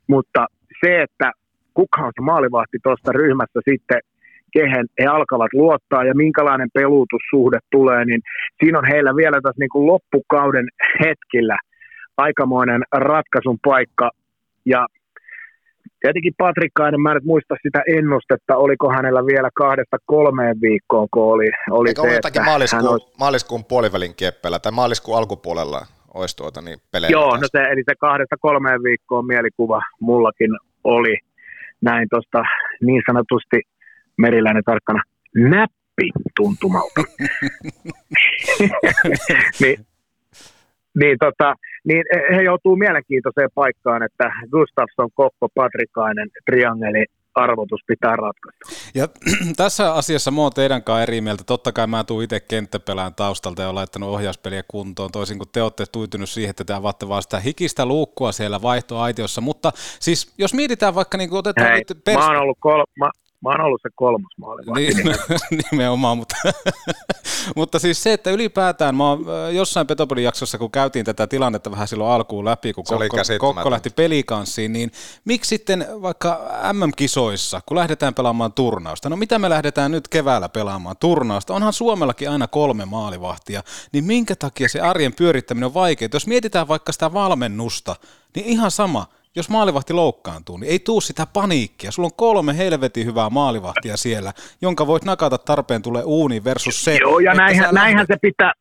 Mutta 0.07 0.47
se, 0.85 1.03
että 1.03 1.33
kuka 1.75 2.01
on 2.01 2.13
se 2.17 2.23
maalivahti 2.23 2.79
tuosta 2.83 3.13
ryhmästä 3.13 3.61
sitten, 3.71 4.01
kehen 4.53 4.87
he 5.01 5.07
alkavat 5.07 5.53
luottaa 5.53 6.05
ja 6.05 6.15
minkälainen 6.15 6.69
peluutussuhde 6.75 7.59
tulee, 7.71 8.05
niin 8.05 8.21
siinä 8.61 8.79
on 8.79 8.89
heillä 8.93 9.17
vielä 9.17 9.39
tässä 9.43 9.61
niin 9.61 9.75
kuin 9.75 9.87
loppukauden 9.87 10.69
hetkillä– 11.01 11.59
aikamoinen 12.17 12.83
ratkaisun 12.93 13.59
paikka. 13.65 14.11
Ja 14.65 14.87
tietenkin 16.01 16.35
Patrikkainen, 16.39 17.01
mä 17.01 17.11
en 17.11 17.15
nyt 17.15 17.25
muista 17.25 17.55
sitä 17.63 17.83
ennustetta, 17.97 18.57
oliko 18.57 18.93
hänellä 18.93 19.27
vielä 19.27 19.51
kahdesta 19.55 19.97
kolmeen 20.05 20.61
viikkoon, 20.61 21.09
kun 21.11 21.33
oli, 21.33 21.51
oli 21.71 21.89
Eikö 21.89 22.03
se, 22.03 22.15
jotakin 22.15 22.45
maaliskuun, 22.45 22.89
olisi... 22.89 23.13
maaliskuun 23.19 23.65
puolivälin 23.65 24.15
kieppellä 24.15 24.59
tai 24.59 24.73
maaliskuun 24.73 25.19
alkupuolella 25.19 25.87
olisi 26.15 26.37
tuota 26.37 26.61
niin 26.63 26.79
pelejä? 26.91 27.11
Joo, 27.11 27.37
no 27.37 27.49
se, 27.53 27.63
eli 27.63 27.83
se 27.89 27.95
kahdesta 28.01 28.37
kolmeen 28.41 28.83
viikkoon 28.83 29.27
mielikuva 29.27 29.83
mullakin 30.01 30.51
oli 30.85 31.19
näin 31.81 32.09
tuosta 32.11 32.43
niin 32.81 33.03
sanotusti 33.07 33.63
meriläinen 34.19 34.65
tarkkana 34.65 35.03
näppi 35.35 36.11
tuntumalta. 36.37 37.01
niin, 39.61 39.87
niin, 41.01 41.17
tota, 41.19 41.55
niin 41.85 42.05
he 42.35 42.43
joutuu 42.43 42.77
mielenkiintoiseen 42.77 43.51
paikkaan, 43.55 44.03
että 44.03 44.31
Gustafsson, 44.51 45.11
Kokko, 45.15 45.49
Patrikainen, 45.55 46.29
triangeli, 46.47 47.05
arvotus 47.35 47.81
pitää 47.87 48.17
ratkaista. 48.17 48.91
Ja 48.95 49.09
tässä 49.57 49.95
asiassa 49.95 50.31
mä 50.31 50.41
oon 50.41 50.53
teidän 50.55 50.83
kanssa 50.83 51.03
eri 51.03 51.21
mieltä. 51.21 51.45
Totta 51.45 51.73
kai 51.73 51.87
mä 51.87 52.05
tuun 52.05 52.23
itse 52.23 52.41
kenttäpelään 52.41 53.15
taustalta 53.15 53.63
ja 53.63 53.69
olen 53.69 53.75
laittanut 53.75 54.09
ohjauspeliä 54.09 54.63
kuntoon, 54.69 55.13
toisin 55.13 55.39
kuin 55.39 55.49
te 55.53 55.63
olette 55.63 55.85
tuitunut 55.93 56.29
siihen, 56.29 56.51
että 56.51 56.65
te 56.65 56.73
avaatte 56.73 57.09
vaan 57.09 57.23
sitä 57.23 57.41
hikistä 57.41 57.87
luukkua 57.87 58.33
siellä 58.33 58.63
vaihtoaitiossa. 58.63 59.41
Mutta 59.41 59.73
siis 60.01 60.35
jos 60.39 60.55
mietitään 60.55 60.95
vaikka, 60.95 61.19
niin 61.19 61.31
kuin 61.31 61.39
otetaan 61.39 61.69
Hei, 61.69 61.79
nyt 61.79 61.99
pers- 62.09 62.19
mä 62.19 62.27
oon 62.27 62.37
ollut 62.37 62.59
kol- 62.61 62.85
mä, 62.99 63.11
Mä 63.45 63.51
oon 63.51 63.61
ollut 63.61 63.81
se 63.83 63.89
kolmas 63.95 64.33
maali. 64.39 64.63
Niin, 64.75 64.97
nimenomaan, 65.73 66.19
mutta, 66.19 66.37
mutta 67.57 67.79
siis 67.79 68.03
se, 68.03 68.13
että 68.13 68.31
ylipäätään 68.31 68.95
mä 68.95 69.09
oon 69.09 69.25
jossain 69.53 69.87
Petopodin 69.87 70.25
jaksossa, 70.25 70.59
kun 70.59 70.71
käytiin 70.71 71.05
tätä 71.05 71.27
tilannetta 71.27 71.71
vähän 71.71 71.89
silloin 71.89 72.11
alkuun 72.11 72.45
läpi, 72.45 72.73
kun 72.73 72.85
Kokko, 72.85 73.17
Kokko 73.39 73.71
lähti 73.71 73.91
pelikanssiin, 73.91 74.73
niin 74.73 74.93
miksi 75.25 75.49
sitten 75.49 75.87
vaikka 76.03 76.41
MM-kisoissa, 76.73 77.61
kun 77.67 77.77
lähdetään 77.77 78.15
pelaamaan 78.15 78.53
turnausta, 78.53 79.09
no 79.09 79.17
mitä 79.17 79.39
me 79.39 79.49
lähdetään 79.49 79.91
nyt 79.91 80.09
keväällä 80.09 80.49
pelaamaan 80.49 80.97
turnausta, 81.01 81.55
onhan 81.55 81.73
Suomellakin 81.73 82.31
aina 82.31 82.47
kolme 82.47 82.85
maalivahtia, 82.85 83.63
niin 83.93 84.05
minkä 84.05 84.37
takia 84.37 84.69
se 84.69 84.81
arjen 84.81 85.15
pyörittäminen 85.15 85.67
on 85.67 85.75
vaikeaa? 85.75 86.09
Jos 86.13 86.27
mietitään 86.27 86.69
vaikka 86.69 86.93
sitä 86.93 87.13
valmennusta, 87.13 87.97
niin 88.35 88.47
ihan 88.47 88.71
sama, 88.71 89.07
jos 89.37 89.51
maalivahti 89.51 89.93
loukkaantuu, 89.93 90.57
niin 90.57 90.73
ei 90.73 90.79
tuu 90.79 91.01
sitä 91.01 91.27
paniikkia. 91.33 91.91
Sulla 91.91 92.07
on 92.07 92.17
kolme 92.17 92.57
helvetin 92.59 93.07
hyvää 93.07 93.31
maalivahtia 93.31 93.97
siellä, 93.97 94.33
jonka 94.63 94.87
voit 94.87 95.05
nakata 95.05 95.39
tarpeen 95.39 95.83
tulee 95.83 96.03
uuni 96.05 96.45
versus 96.45 96.85
se. 96.85 96.99
Joo, 97.01 97.19
ja 97.19 97.35
näinhän, 97.35 97.75
näinhän 97.75 98.07
se 98.07 98.17
pitää, 98.23 98.53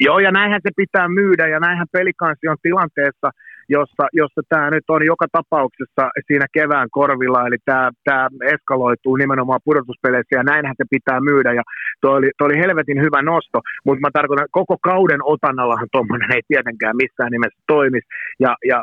Joo, 0.00 0.18
ja 0.18 0.30
näinhän 0.32 0.60
se 0.62 0.70
pitää 0.76 1.08
myydä, 1.08 1.48
ja 1.48 1.60
näinhän 1.60 1.86
pelikansi 1.92 2.48
on 2.48 2.56
tilanteessa, 2.62 3.30
jossa, 3.68 4.04
jossa 4.12 4.40
tämä 4.48 4.70
nyt 4.70 4.84
on 4.88 5.06
joka 5.06 5.26
tapauksessa 5.32 6.02
siinä 6.26 6.46
kevään 6.52 6.88
korvilla, 6.90 7.46
eli 7.46 7.56
tämä, 7.64 7.90
tämä 8.04 8.28
eskaloituu 8.54 9.16
nimenomaan 9.16 9.60
pudotuspeleissä, 9.64 10.36
ja 10.36 10.42
näinhän 10.42 10.74
se 10.76 10.84
pitää 10.90 11.20
myydä, 11.20 11.52
ja 11.52 11.62
tuo 12.00 12.10
oli, 12.10 12.30
toi 12.38 12.46
oli 12.46 12.58
helvetin 12.58 13.00
hyvä 13.04 13.22
nosto, 13.22 13.58
mutta 13.84 14.00
mä 14.00 14.10
tarkoitan, 14.12 14.46
koko 14.50 14.76
kauden 14.82 15.20
otannallahan 15.24 15.88
tuommoinen 15.92 16.32
ei 16.32 16.42
tietenkään 16.48 16.96
missään 16.96 17.32
nimessä 17.32 17.60
toimisi, 17.66 18.06
ja, 18.40 18.56
ja 18.70 18.82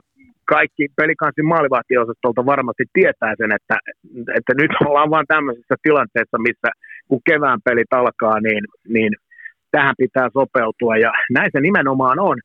kaikki 0.56 0.84
pelikansin 1.00 1.48
maalivahtiosastolta 1.54 2.46
varmasti 2.54 2.86
tietää 2.94 3.34
sen, 3.38 3.52
että, 3.58 3.76
että 4.38 4.54
nyt 4.62 4.72
ollaan 4.86 5.10
vaan 5.14 5.28
tämmöisessä 5.34 5.76
tilanteessa, 5.84 6.38
missä 6.48 6.70
kun 7.08 7.22
kevään 7.30 7.60
pelit 7.66 7.94
alkaa, 8.02 8.38
niin, 8.48 8.64
niin 8.96 9.12
tähän 9.72 9.96
pitää 9.98 10.28
sopeutua 10.38 10.96
ja 11.06 11.12
näin 11.38 11.50
se 11.54 11.60
nimenomaan 11.62 12.20
on. 12.20 12.38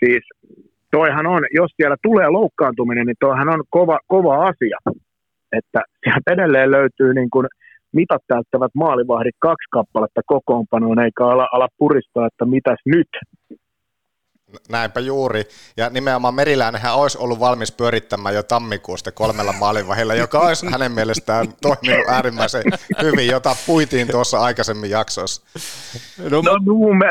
Siis 0.00 0.24
toihan 0.96 1.26
on, 1.26 1.42
jos 1.60 1.70
siellä 1.76 1.96
tulee 2.02 2.28
loukkaantuminen, 2.28 3.06
niin 3.06 3.22
toihan 3.26 3.48
on 3.54 3.62
kova, 3.70 3.98
kova 4.06 4.34
asia. 4.50 4.78
Että 5.58 5.80
sieltä 6.04 6.32
edelleen 6.32 6.70
löytyy 6.70 7.14
niin 7.14 7.30
kuin 7.30 7.46
mitat 7.92 8.22
täyttävät 8.28 8.72
maalivahdit 8.74 9.36
kaksi 9.38 9.68
kappaletta 9.70 10.20
kokoonpanoon, 10.26 10.98
eikä 11.04 11.24
ala, 11.24 11.48
ala 11.52 11.68
puristaa, 11.78 12.26
että 12.26 12.44
mitäs 12.44 12.80
nyt. 12.86 13.12
Näinpä 14.68 15.00
juuri. 15.00 15.42
Ja 15.76 15.90
nimenomaan 15.90 16.34
Meriläinenhän 16.34 16.94
olisi 16.94 17.18
ollut 17.18 17.40
valmis 17.40 17.72
pyörittämään 17.72 18.34
jo 18.34 18.42
tammikuusta 18.42 19.12
kolmella 19.12 19.52
maalivahilla, 19.52 20.14
joka 20.14 20.38
olisi 20.40 20.66
hänen 20.66 20.92
mielestään 20.92 21.46
toiminut 21.62 22.08
äärimmäisen 22.08 22.62
hyvin, 23.02 23.26
jota 23.26 23.56
puitiin 23.66 24.08
tuossa 24.08 24.38
aikaisemmin 24.38 24.90
jaksossa. 24.90 25.42
No, 26.30 26.42
no 26.42 26.58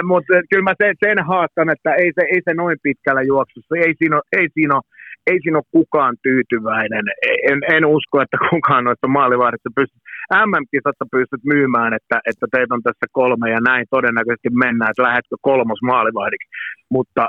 mutta 0.04 0.34
kyllä 0.50 0.64
mä 0.64 0.74
sen, 0.78 0.96
sen 1.06 1.26
haastan, 1.26 1.70
että 1.70 1.96
ei 1.96 2.12
se, 2.16 2.22
ei 2.22 2.42
se 2.46 2.54
noin 2.54 2.78
pitkällä 2.84 3.22
juoksussa, 3.22 3.76
ei 3.76 3.94
siinä 3.98 4.16
ole, 4.16 4.24
ei 4.42 4.48
siinä 4.54 4.76
ole, 4.76 4.84
ei 5.28 5.38
siinä 5.42 5.58
ole 5.58 5.74
kukaan 5.78 6.16
tyytyväinen. 6.24 7.06
En, 7.50 7.60
en 7.76 7.86
usko, 7.86 8.22
että 8.22 8.38
kukaan 8.50 8.84
noista 8.84 9.08
maalivahdista 9.08 9.70
pystyy, 9.76 10.02
MM-kisassa 10.46 11.06
pystyt 11.12 11.44
myymään, 11.54 11.94
että, 11.94 12.18
että 12.30 12.46
teitä 12.52 12.74
on 12.76 12.84
tässä 12.84 13.06
kolme 13.12 13.50
ja 13.50 13.60
näin 13.70 13.86
todennäköisesti 13.90 14.50
mennään, 14.64 14.92
että 14.92 15.04
lähdetkö 15.04 15.36
kolmos 15.42 15.82
maalivahdiksi. 15.82 16.50
Mutta 16.90 17.24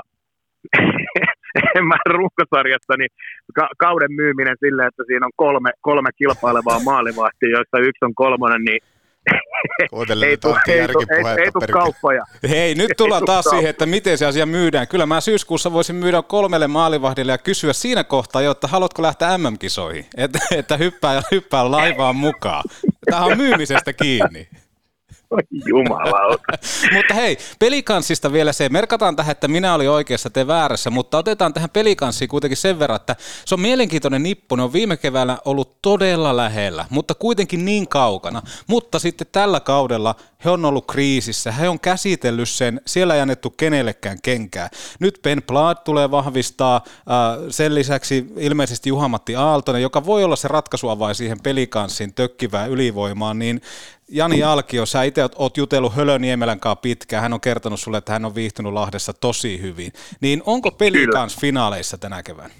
en 1.77 1.85
mä 1.91 1.97
runkosarjassa, 2.09 2.93
niin 2.97 3.11
ka- 3.55 3.75
kauden 3.77 4.13
myyminen 4.21 4.57
silleen, 4.59 4.87
että 4.87 5.03
siinä 5.07 5.25
on 5.25 5.35
kolme, 5.35 5.69
kolme 5.81 6.09
kilpailevaa 6.17 6.79
maalivahtia, 6.79 7.55
joista 7.57 7.79
yksi 7.79 8.05
on 8.05 8.15
kolmonen, 8.15 8.63
niin 8.69 8.79
ei 10.25 10.37
tule 10.37 10.59
ei, 10.67 10.79
ei, 10.79 10.87
ei 11.61 11.67
kauppoja. 11.71 12.25
Hei, 12.49 12.75
nyt 12.75 12.91
tullaan 12.97 13.25
taas 13.25 13.45
siihen, 13.45 13.69
että 13.69 13.85
miten 13.85 14.17
se 14.17 14.25
asia 14.25 14.45
myydään. 14.45 14.87
Kyllä 14.87 15.05
mä 15.05 15.21
syyskuussa 15.21 15.73
voisin 15.73 15.95
myydä 15.95 16.21
kolmelle 16.21 16.67
maalivahdille 16.67 17.31
ja 17.31 17.37
kysyä 17.37 17.73
siinä 17.73 18.03
kohtaa 18.03 18.41
jo, 18.41 18.51
että 18.51 18.67
haluatko 18.67 19.01
lähteä 19.01 19.37
MM-kisoihin, 19.37 20.05
että, 20.17 20.39
että 20.51 20.77
hyppää, 20.77 21.21
hyppää 21.31 21.71
laivaan 21.71 22.15
mukaan. 22.15 22.63
Tämä 23.11 23.25
on 23.25 23.37
myymisestä 23.37 23.93
kiinni. 23.93 24.47
Jumalauta. 25.65 26.43
mutta 26.95 27.13
hei, 27.13 27.37
pelikanssista 27.59 28.31
vielä 28.33 28.53
se. 28.53 28.69
Merkataan 28.69 29.15
tähän, 29.15 29.31
että 29.31 29.47
minä 29.47 29.73
olin 29.73 29.89
oikeassa, 29.89 30.29
te 30.29 30.47
väärässä, 30.47 30.89
mutta 30.89 31.17
otetaan 31.17 31.53
tähän 31.53 31.69
pelikanssiin 31.69 32.29
kuitenkin 32.29 32.57
sen 32.57 32.79
verran, 32.79 32.95
että 32.95 33.15
se 33.45 33.55
on 33.55 33.61
mielenkiintoinen 33.61 34.23
nippu. 34.23 34.55
Ne 34.55 34.63
on 34.63 34.73
viime 34.73 34.97
keväällä 34.97 35.37
ollut 35.45 35.77
todella 35.81 36.37
lähellä, 36.37 36.85
mutta 36.89 37.15
kuitenkin 37.15 37.65
niin 37.65 37.87
kaukana. 37.87 38.41
Mutta 38.67 38.99
sitten 38.99 39.27
tällä 39.31 39.59
kaudella 39.59 40.15
he 40.45 40.49
on 40.49 40.65
ollut 40.65 40.87
kriisissä, 40.87 41.51
he 41.51 41.69
on 41.69 41.79
käsitellyt 41.79 42.49
sen, 42.49 42.81
siellä 42.85 43.15
ei 43.15 43.21
annettu 43.21 43.49
kenellekään 43.49 44.17
kenkää. 44.21 44.69
Nyt 44.99 45.19
Ben 45.23 45.43
Blad 45.47 45.77
tulee 45.85 46.11
vahvistaa, 46.11 46.75
äh, 46.85 47.45
sen 47.49 47.75
lisäksi 47.75 48.25
ilmeisesti 48.37 48.89
Juhamatti 48.89 49.35
Aaltonen, 49.35 49.81
joka 49.81 50.05
voi 50.05 50.23
olla 50.23 50.35
se 50.35 50.47
ratkaisuavain 50.47 51.15
siihen 51.15 51.37
pelikanssin 51.43 52.13
tökkivään 52.13 52.69
ylivoimaan, 52.69 53.39
niin 53.39 53.61
Jani 54.09 54.43
Alkio, 54.43 54.85
sä 54.85 55.03
itse 55.03 55.21
oot 55.35 55.57
jutellut 55.57 55.95
Hölöniemelän 55.95 56.59
kanssa 56.59 56.81
pitkään, 56.81 57.23
hän 57.23 57.33
on 57.33 57.41
kertonut 57.41 57.79
sulle, 57.79 57.97
että 57.97 58.13
hän 58.13 58.25
on 58.25 58.35
viihtynyt 58.35 58.73
Lahdessa 58.73 59.13
tosi 59.13 59.61
hyvin. 59.61 59.91
Niin 60.21 60.41
onko 60.45 60.71
peli 60.71 61.07
kanssa 61.07 61.39
finaaleissa 61.41 61.97
tänä 61.97 62.23
keväänä? 62.23 62.53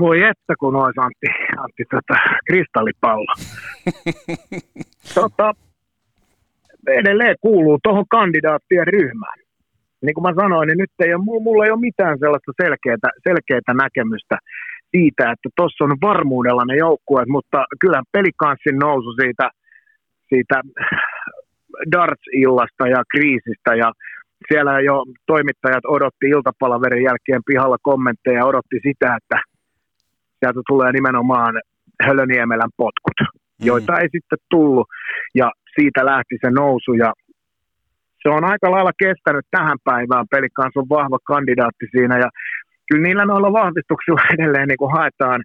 Voi 0.00 0.22
että 0.22 0.54
kun 0.60 0.76
olisi 0.76 1.00
Antti, 1.00 1.26
Antti 1.58 1.84
tota, 1.90 2.20
kristallipallo. 2.46 3.34
tota, 5.20 5.54
edelleen 6.88 7.36
kuuluu 7.40 7.78
tuohon 7.82 8.04
kandidaattien 8.08 8.86
ryhmään. 8.86 9.38
Niin 10.02 10.14
kuin 10.14 10.22
mä 10.22 10.42
sanoin, 10.42 10.66
niin 10.66 10.78
nyt 10.78 10.90
ei 10.98 11.14
ole, 11.14 11.24
mulla 11.24 11.64
ei 11.64 11.70
ole 11.70 11.80
mitään 11.80 12.18
sellaista 12.18 12.52
selkeää, 12.62 12.96
selkeää 13.28 13.74
näkemystä 13.82 14.38
siitä, 14.90 15.30
että 15.32 15.48
tuossa 15.56 15.84
on 15.84 15.96
varmuudella 16.02 16.64
ne 16.64 16.76
joukkueet, 16.76 17.28
mutta 17.28 17.64
kyllä 17.80 18.02
pelikanssin 18.12 18.78
nousu 18.78 19.12
siitä, 19.12 19.50
siitä 20.28 20.60
darts-illasta 21.92 22.86
ja 22.88 23.02
kriisistä 23.12 23.74
ja 23.74 23.92
siellä 24.48 24.80
jo 24.80 25.04
toimittajat 25.26 25.84
odotti 25.88 26.26
iltapalaverin 26.26 27.04
jälkeen 27.04 27.42
pihalla 27.46 27.76
kommentteja 27.82 28.38
ja 28.38 28.46
odotti 28.46 28.78
sitä, 28.82 29.16
että 29.16 29.42
sieltä 30.38 30.60
tulee 30.68 30.92
nimenomaan 30.92 31.54
Hölöniemelän 32.06 32.70
potkut, 32.76 33.18
mm. 33.20 33.66
joita 33.66 33.98
ei 33.98 34.08
sitten 34.12 34.38
tullut 34.50 34.88
ja 35.34 35.50
siitä 35.74 36.04
lähti 36.04 36.38
se 36.40 36.50
nousu 36.50 36.92
ja 36.92 37.12
se 38.22 38.28
on 38.28 38.44
aika 38.44 38.70
lailla 38.70 38.92
kestänyt 38.98 39.46
tähän 39.50 39.78
päivään. 39.84 40.26
Pelikans 40.30 40.76
on 40.76 40.88
vahva 40.88 41.18
kandidaatti 41.24 41.86
siinä 41.90 42.18
ja 42.18 42.28
kyllä 42.86 43.02
niillä 43.02 43.24
noilla 43.24 43.52
vahvistuksilla 43.52 44.22
edelleen 44.34 44.68
niin 44.68 44.82
kuin 44.82 44.92
haetaan 44.96 45.40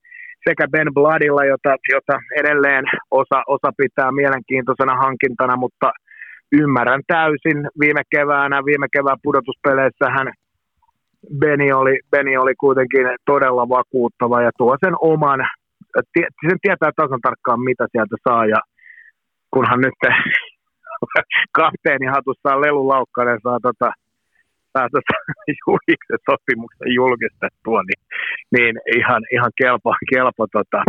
sekä 0.48 0.68
Ben 0.68 0.94
Bloodilla, 0.94 1.46
jota, 1.46 1.76
jota 1.94 2.20
edelleen 2.40 2.86
osa, 3.12 3.44
osa 3.48 3.70
pitää 3.78 4.12
mielenkiintoisena 4.12 4.96
hankintana, 4.96 5.56
mutta 5.58 5.92
ymmärrän 6.52 7.02
täysin. 7.08 7.58
Viime 7.80 8.02
keväänä, 8.10 8.66
viime 8.66 8.88
kevään 8.94 9.18
pudotuspeleissä 9.24 10.10
hän 10.10 10.28
Beni 11.40 11.74
oli, 11.74 12.00
Beni 12.12 12.38
oli 12.38 12.56
kuitenkin 12.56 13.08
todella 13.26 13.70
vakuuttava 13.70 14.42
ja 14.42 14.52
tuo 14.58 14.78
sen 14.86 14.96
oman, 15.02 15.40
sen 16.48 16.58
tietää 16.62 16.92
tasan 16.96 17.22
tarkkaan 17.22 17.62
mitä 17.62 17.86
sieltä 17.92 18.16
saa. 18.30 18.46
Ja 18.46 18.60
kunhan 19.52 19.82
nyt 19.82 20.00
kapteeni 21.60 22.06
hatussaan 22.06 22.62
Lelu 22.62 22.88
Laukkanen 22.88 23.40
saa 23.44 23.60
tota, 23.62 23.92
päästä 24.74 25.00
julkisen 25.62 26.22
sopimuksen 26.30 26.92
julkistettua, 27.00 27.82
niin, 27.90 28.02
niin 28.56 28.74
ihan, 29.00 29.22
ihan 29.36 29.52
kelpo, 29.62 29.92
kelpo 30.14 30.44
tota, 30.58 30.82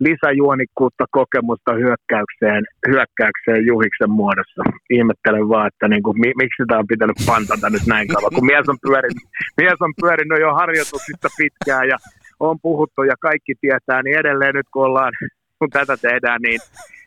lisäjuonikkuutta 0.00 1.04
kokemusta 1.10 1.72
hyökkäykseen, 1.82 2.62
hyökkäykseen 2.90 3.66
Juhiksen 3.66 4.10
muodossa. 4.10 4.62
Ihmettelen 4.90 5.48
vaan, 5.48 5.66
että 5.66 5.88
niin 5.88 6.02
kuin, 6.02 6.16
miksi 6.42 6.62
tämä 6.68 6.82
on 6.82 6.92
pitänyt 6.94 7.18
pantata 7.26 7.70
nyt 7.70 7.86
näin 7.86 8.08
kauan, 8.08 8.34
kun 8.34 8.46
mies 8.46 8.68
on 8.68 8.78
pyörinyt, 8.86 9.24
mies 9.60 9.78
on 9.86 9.92
pyörinyt 10.00 10.40
jo 10.40 10.50
harjoituksista 10.60 11.28
pitkään 11.38 11.88
ja 11.92 11.96
on 12.40 12.56
puhuttu 12.62 13.02
ja 13.02 13.16
kaikki 13.20 13.52
tietää, 13.60 14.02
niin 14.02 14.18
edelleen 14.18 14.54
nyt 14.54 14.68
kun 14.72 14.84
ollaan, 14.84 15.12
kun 15.58 15.70
tätä 15.70 15.96
tehdään, 15.96 16.40
niin 16.42 16.60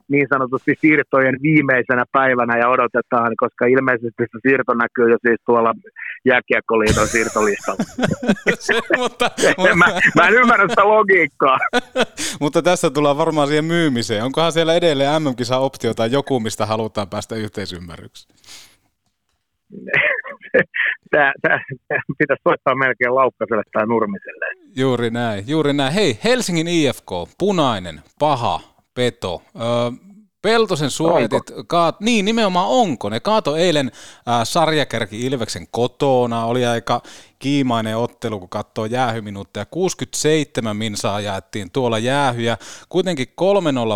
niin 0.09 0.27
sanotusti 0.29 0.75
siirtojen 0.81 1.35
viimeisenä 1.41 2.03
päivänä 2.11 2.57
ja 2.57 2.69
odotetaan, 2.69 3.31
koska 3.37 3.65
ilmeisesti 3.65 4.23
se 4.31 4.39
siirto 4.41 4.73
näkyy 4.73 5.11
jo 5.11 5.17
siis 5.27 5.41
tuolla 5.45 5.73
jääkiekkoliiton 6.25 7.07
siirtolistalla. 7.07 7.83
se, 8.59 8.73
mutta, 8.97 9.31
mä, 9.75 9.85
mä 10.15 10.27
en 10.27 10.33
ymmärrä 10.33 10.67
sitä 10.69 10.87
logiikkaa. 10.87 11.57
mutta 12.41 12.61
tässä 12.61 12.89
tullaan 12.89 13.17
varmaan 13.17 13.47
siihen 13.47 13.65
myymiseen. 13.65 14.23
Onkohan 14.23 14.51
siellä 14.51 14.73
edelleen 14.75 15.23
MM-kisa-optio 15.23 15.93
tai 15.93 16.11
joku, 16.11 16.39
mistä 16.39 16.65
halutaan 16.65 17.09
päästä 17.09 17.35
yhteisymmärrykseen? 17.35 18.37
tämä, 21.11 21.33
tämä, 21.41 21.59
tämä 21.87 22.01
pitäisi 22.17 22.41
soittaa 22.43 22.75
melkein 22.75 23.15
Laukkaselle 23.15 23.63
tai 23.73 23.87
Nurmiselle. 23.87 24.45
Juuri 24.75 25.09
näin, 25.09 25.43
juuri 25.47 25.73
näin. 25.73 25.93
Hei, 25.93 26.19
Helsingin 26.23 26.67
IFK, 26.67 27.11
punainen, 27.37 28.01
paha, 28.19 28.59
peto. 28.97 29.41
Öö, 29.55 29.91
Peltosen 30.41 30.91
suojatit, 30.91 31.51
kaat, 31.67 32.01
niin 32.01 32.25
nimenomaan 32.25 32.67
onko, 32.67 33.09
ne 33.09 33.19
kaato 33.19 33.55
eilen 33.55 33.91
äh, 34.27 34.41
sarjakärki 34.43 35.25
Ilveksen 35.25 35.67
kotona, 35.71 36.45
oli 36.45 36.65
aika 36.65 37.01
kiimainen 37.39 37.97
ottelu, 37.97 38.39
kun 38.39 38.49
katsoo 38.49 38.85
jäähyminuutteja, 38.85 39.65
67 39.65 40.77
minsaa 40.77 41.21
jaettiin 41.21 41.71
tuolla 41.71 41.99
jäähyjä, 41.99 42.57
kuitenkin 42.89 43.27
3-0 43.27 43.33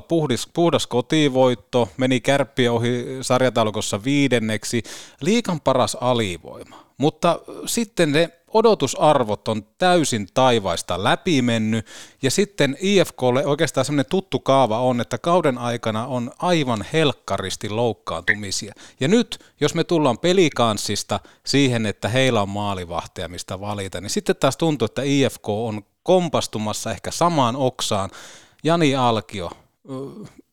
puhdis, 0.07 0.47
puhdas 0.53 0.87
kotivoitto, 0.87 1.89
meni 1.97 2.19
kärppi 2.19 2.67
ohi 2.67 3.05
sarjataulukossa 3.21 4.03
viidenneksi, 4.03 4.83
liikan 5.21 5.61
paras 5.61 5.97
alivoima, 6.01 6.85
mutta 6.97 7.39
sitten 7.65 8.11
ne 8.11 8.29
odotusarvot 8.53 9.47
on 9.47 9.63
täysin 9.77 10.27
taivaista 10.33 11.03
läpi 11.03 11.41
mennyt, 11.41 11.85
ja 12.21 12.31
sitten 12.31 12.77
IFKlle 12.81 13.45
oikeastaan 13.45 13.85
semmoinen 13.85 14.09
tuttu 14.09 14.39
kaava 14.39 14.79
on, 14.79 15.01
että 15.01 15.17
kauden 15.17 15.57
aikana 15.57 16.07
on 16.07 16.31
aivan 16.39 16.85
helkkaristi 16.93 17.69
loukkaantumisia. 17.69 18.73
Ja 18.99 19.07
nyt, 19.07 19.39
jos 19.61 19.75
me 19.75 19.83
tullaan 19.83 20.17
pelikanssista 20.17 21.19
siihen, 21.45 21.85
että 21.85 22.09
heillä 22.09 22.41
on 22.41 22.49
maalivahteja, 22.49 23.27
mistä 23.27 23.59
valita, 23.59 24.01
niin 24.01 24.09
sitten 24.09 24.35
taas 24.35 24.57
tuntuu, 24.57 24.85
että 24.85 25.01
IFK 25.05 25.49
on 25.49 25.81
kompastumassa 26.03 26.91
ehkä 26.91 27.11
samaan 27.11 27.55
oksaan. 27.55 28.09
Jani 28.63 28.95
Alkio, 28.95 29.51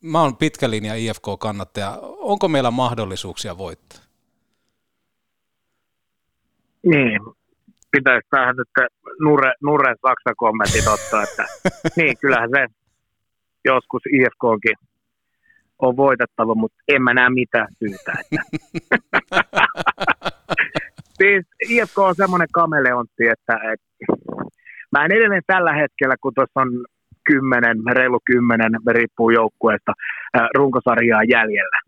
mä 0.00 0.22
oon 0.22 0.36
pitkä 0.36 0.70
linja 0.70 0.94
IFK-kannattaja. 0.94 1.98
Onko 2.02 2.48
meillä 2.48 2.70
mahdollisuuksia 2.70 3.58
voittaa? 3.58 3.98
Niin, 6.86 7.20
pitäisi 7.90 8.28
tähän 8.30 8.56
nyt 8.56 8.90
Nure, 9.20 9.52
Nure 9.62 9.94
Saksa-kommentit 10.06 10.86
ottaa, 10.86 11.22
että 11.22 11.44
niin, 11.96 12.14
kyllähän 12.20 12.50
se 12.50 12.66
joskus 13.64 14.02
IFKkin 14.12 14.88
on 15.78 15.96
voitettava, 15.96 16.54
mutta 16.54 16.78
en 16.88 17.02
mä 17.02 17.14
näe 17.14 17.30
mitään 17.30 17.68
syytä. 17.78 18.12
Että. 18.20 18.42
siis 21.18 21.46
IFK 21.68 21.98
on 21.98 22.14
semmoinen 22.14 22.48
kameleontti, 22.52 23.26
että, 23.26 23.60
että 23.72 23.86
mä 24.92 25.04
en 25.04 25.12
edelleen 25.12 25.42
tällä 25.46 25.72
hetkellä, 25.72 26.14
kun 26.20 26.32
tuossa 26.34 26.60
on 26.60 26.68
kymmenen, 27.24 27.76
reilu 27.92 28.20
kymmenen, 28.24 28.72
riippuu 28.90 29.30
joukkueesta, 29.30 29.92
runkosarjaa 30.56 31.22
jäljellä. 31.24 31.78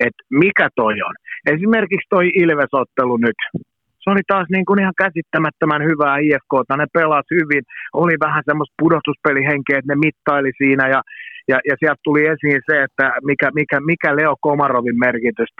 Et 0.00 0.14
mikä 0.30 0.68
toi 0.76 1.02
on? 1.02 1.14
Esimerkiksi 1.46 2.06
toi 2.10 2.30
Ilvesottelu 2.34 3.16
nyt, 3.16 3.64
se 4.00 4.10
oli 4.10 4.22
taas 4.26 4.46
niin 4.50 4.66
kuin 4.66 4.80
ihan 4.80 5.00
käsittämättömän 5.04 5.82
hyvää 5.90 6.16
IFK, 6.18 6.52
ne 6.76 6.86
pelasi 6.98 7.34
hyvin, 7.40 7.62
oli 7.92 8.14
vähän 8.26 8.42
semmoista 8.46 8.80
pudotuspelihenkeä, 8.82 9.78
että 9.78 9.92
ne 9.92 9.98
mittaili 10.06 10.52
siinä 10.62 10.84
ja, 10.94 11.00
ja, 11.48 11.58
ja 11.68 11.74
sieltä 11.78 12.00
tuli 12.04 12.22
esiin 12.32 12.60
se, 12.68 12.82
että 12.86 13.06
mikä, 13.28 13.48
mikä, 13.54 13.80
mikä 13.80 14.16
Leo 14.16 14.34
Komarovin 14.40 14.98
merkitys 14.98 15.50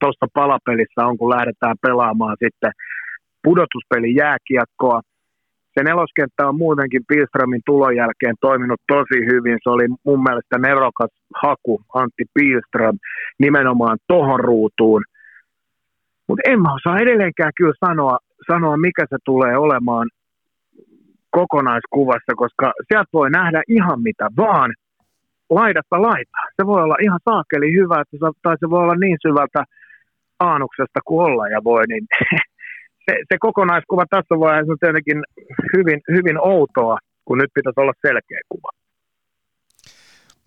tuossa 0.00 0.26
palapelissä 0.34 1.00
on, 1.08 1.18
kun 1.18 1.34
lähdetään 1.36 1.76
pelaamaan 1.86 2.36
sitten 2.44 2.72
pudotuspeli 3.44 4.14
jääkiekkoa. 4.14 5.00
Se 5.74 5.84
neloskenttä 5.84 6.48
on 6.48 6.56
muutenkin 6.58 7.02
Pilströmin 7.08 7.62
tulon 7.66 7.96
jälkeen 7.96 8.36
toiminut 8.40 8.80
tosi 8.88 9.18
hyvin. 9.30 9.58
Se 9.62 9.70
oli 9.70 9.86
mun 10.04 10.22
mielestä 10.22 10.58
nerokas 10.58 11.12
haku 11.42 11.82
Antti 11.94 12.24
Pilström 12.34 12.96
nimenomaan 13.38 13.98
tohon 14.08 14.40
ruutuun– 14.40 15.02
mutta 16.30 16.50
en 16.50 16.62
mä 16.62 16.74
osaa 16.74 17.02
edelleenkään 17.04 17.52
kyllä 17.58 17.80
sanoa, 17.86 18.18
sanoa, 18.52 18.76
mikä 18.76 19.04
se 19.10 19.16
tulee 19.24 19.56
olemaan 19.56 20.08
kokonaiskuvassa, 21.30 22.32
koska 22.36 22.72
sieltä 22.88 23.10
voi 23.12 23.30
nähdä 23.30 23.62
ihan 23.68 24.02
mitä 24.02 24.26
vaan 24.36 24.70
laidasta 25.50 26.02
laitaa. 26.02 26.46
Se 26.56 26.66
voi 26.66 26.82
olla 26.82 26.96
ihan 27.06 27.20
saakeli 27.28 27.68
hyvä, 27.78 27.96
että 28.00 28.16
se, 28.20 28.26
tai 28.42 28.56
se 28.60 28.70
voi 28.70 28.82
olla 28.82 29.02
niin 29.04 29.18
syvältä 29.26 29.60
aanuksesta 30.40 31.00
kuin 31.06 31.24
olla 31.26 31.48
ja 31.48 31.60
voi, 31.64 31.82
niin 31.88 32.04
se, 33.04 33.12
se 33.28 33.36
kokonaiskuva 33.46 34.04
tässä 34.10 34.34
vaiheessa 34.44 34.72
on 34.72 34.82
tietenkin 34.84 35.18
hyvin, 35.76 36.00
hyvin 36.16 36.38
outoa, 36.54 36.96
kun 37.24 37.38
nyt 37.38 37.50
pitäisi 37.54 37.80
olla 37.80 38.02
selkeä 38.06 38.40
kuva. 38.48 38.70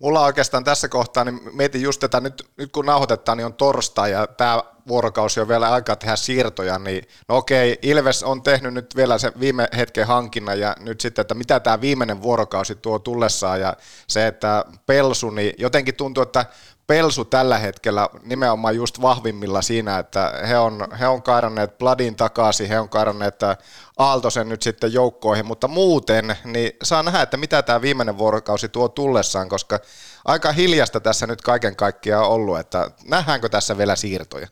Mulla 0.04 0.24
oikeastaan 0.24 0.64
tässä 0.64 0.88
kohtaa, 0.88 1.24
niin 1.24 1.40
mietin 1.52 1.82
just 1.82 2.00
tätä, 2.00 2.20
nyt, 2.20 2.46
nyt 2.56 2.72
kun 2.72 2.86
nauhoitetaan, 2.86 3.38
niin 3.38 3.46
on 3.46 3.54
torstai 3.54 4.10
ja 4.10 4.26
tämä 4.26 4.62
vuorokausi 4.88 5.40
on 5.40 5.48
vielä 5.48 5.72
aikaa 5.72 5.96
tehdä 5.96 6.16
siirtoja, 6.16 6.78
niin 6.78 7.04
no 7.28 7.36
okei, 7.36 7.78
Ilves 7.82 8.22
on 8.22 8.42
tehnyt 8.42 8.74
nyt 8.74 8.96
vielä 8.96 9.18
sen 9.18 9.32
viime 9.40 9.68
hetken 9.76 10.06
hankinnan 10.06 10.60
ja 10.60 10.76
nyt 10.80 11.00
sitten, 11.00 11.22
että 11.22 11.34
mitä 11.34 11.60
tämä 11.60 11.80
viimeinen 11.80 12.22
vuorokausi 12.22 12.74
tuo 12.74 12.98
tullessaan 12.98 13.60
ja 13.60 13.76
se, 14.06 14.26
että 14.26 14.64
Pelsu, 14.86 15.30
niin 15.30 15.54
jotenkin 15.58 15.94
tuntuu, 15.94 16.22
että 16.22 16.46
Pelsu 16.86 17.24
tällä 17.24 17.58
hetkellä 17.58 18.08
nimenomaan 18.24 18.76
just 18.76 19.02
vahvimmilla 19.02 19.62
siinä, 19.62 19.98
että 19.98 20.32
he 20.48 20.58
on, 20.58 20.72
he 21.00 21.06
on 21.06 21.22
kairanneet 21.22 21.78
Bladin 21.78 22.16
takaisin, 22.16 22.68
he 22.68 22.80
on 22.80 22.88
kairanneet 22.88 23.40
Aaltosen 23.98 24.48
nyt 24.48 24.62
sitten 24.62 24.92
joukkoihin, 24.92 25.46
mutta 25.46 25.68
muuten 25.68 26.24
niin 26.44 26.70
saa 26.82 27.02
nähdä, 27.02 27.22
että 27.22 27.36
mitä 27.36 27.62
tämä 27.62 27.82
viimeinen 27.82 28.18
vuorokausi 28.18 28.68
tuo 28.68 28.88
tullessaan, 28.88 29.48
koska 29.48 29.78
aika 30.24 30.52
hiljasta 30.52 31.00
tässä 31.00 31.26
nyt 31.26 31.42
kaiken 31.42 31.76
kaikkiaan 31.76 32.28
ollut, 32.28 32.58
että 32.58 32.78
nähdäänkö 33.10 33.48
tässä 33.48 33.78
vielä 33.78 33.96
siirtoja? 33.96 34.46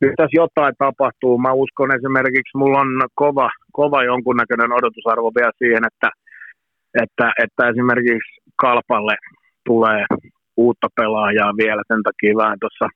Nyt 0.00 0.14
tässä 0.16 0.36
jotain 0.42 0.74
tapahtuu. 0.78 1.38
Mä 1.38 1.52
uskon 1.52 1.94
esimerkiksi, 1.94 2.58
mulla 2.58 2.80
on 2.80 2.88
kova, 3.14 3.50
kova 3.72 4.04
jonkunnäköinen 4.04 4.72
odotusarvo 4.72 5.30
vielä 5.38 5.52
siihen, 5.58 5.82
että, 5.90 6.10
että, 7.02 7.32
että 7.44 7.68
esimerkiksi 7.68 8.40
Kalpalle 8.56 9.16
tulee 9.66 10.04
uutta 10.56 10.88
pelaajaa 10.96 11.52
vielä, 11.62 11.82
sen 11.88 12.02
takia 12.02 12.36
vähän 12.36 12.58
tuossa 12.60 12.88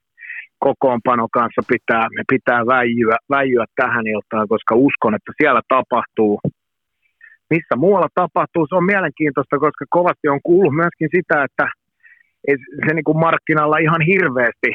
kokoonpano 0.58 1.26
kanssa 1.32 1.62
pitää, 1.68 2.06
pitää 2.28 2.66
väijyä, 2.66 3.16
väijyä 3.30 3.64
tähän 3.76 4.06
iltaan, 4.06 4.48
koska 4.48 4.74
uskon, 4.74 5.14
että 5.14 5.32
siellä 5.40 5.62
tapahtuu. 5.68 6.40
Missä 7.50 7.74
muualla 7.76 8.08
tapahtuu, 8.14 8.66
se 8.66 8.74
on 8.74 8.90
mielenkiintoista, 8.92 9.58
koska 9.58 9.84
kovasti 9.90 10.28
on 10.28 10.40
kuullut 10.42 10.74
myöskin 10.74 11.08
sitä, 11.16 11.44
että 11.44 11.66
se 12.86 12.94
niin 12.94 13.04
kuin 13.04 13.18
markkinalla 13.18 13.78
ihan 13.78 14.02
hirveästi 14.12 14.70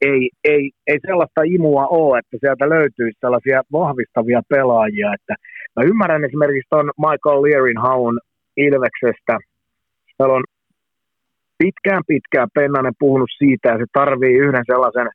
ei, 0.00 0.30
ei, 0.44 0.70
ei 0.86 0.98
sellaista 1.06 1.40
imua 1.44 1.86
ole, 1.86 2.18
että 2.18 2.36
sieltä 2.40 2.68
löytyisi 2.68 3.18
sellaisia 3.20 3.62
vahvistavia 3.72 4.42
pelaajia. 4.48 5.14
Että 5.14 5.34
mä 5.76 5.82
ymmärrän 5.82 6.24
esimerkiksi 6.24 6.70
tuon 6.70 6.90
Michael 6.98 7.42
Learin 7.42 7.80
haun 7.80 8.20
Ilveksestä. 8.56 9.38
Siellä 10.16 10.34
on 10.34 10.44
pitkään 11.62 12.02
pitkään 12.06 12.48
Pennanen 12.54 12.96
puhunut 12.98 13.30
siitä, 13.38 13.68
että 13.68 13.84
se 13.84 13.86
tarvii 13.92 14.34
yhden 14.46 14.64
sellaisen 14.72 15.08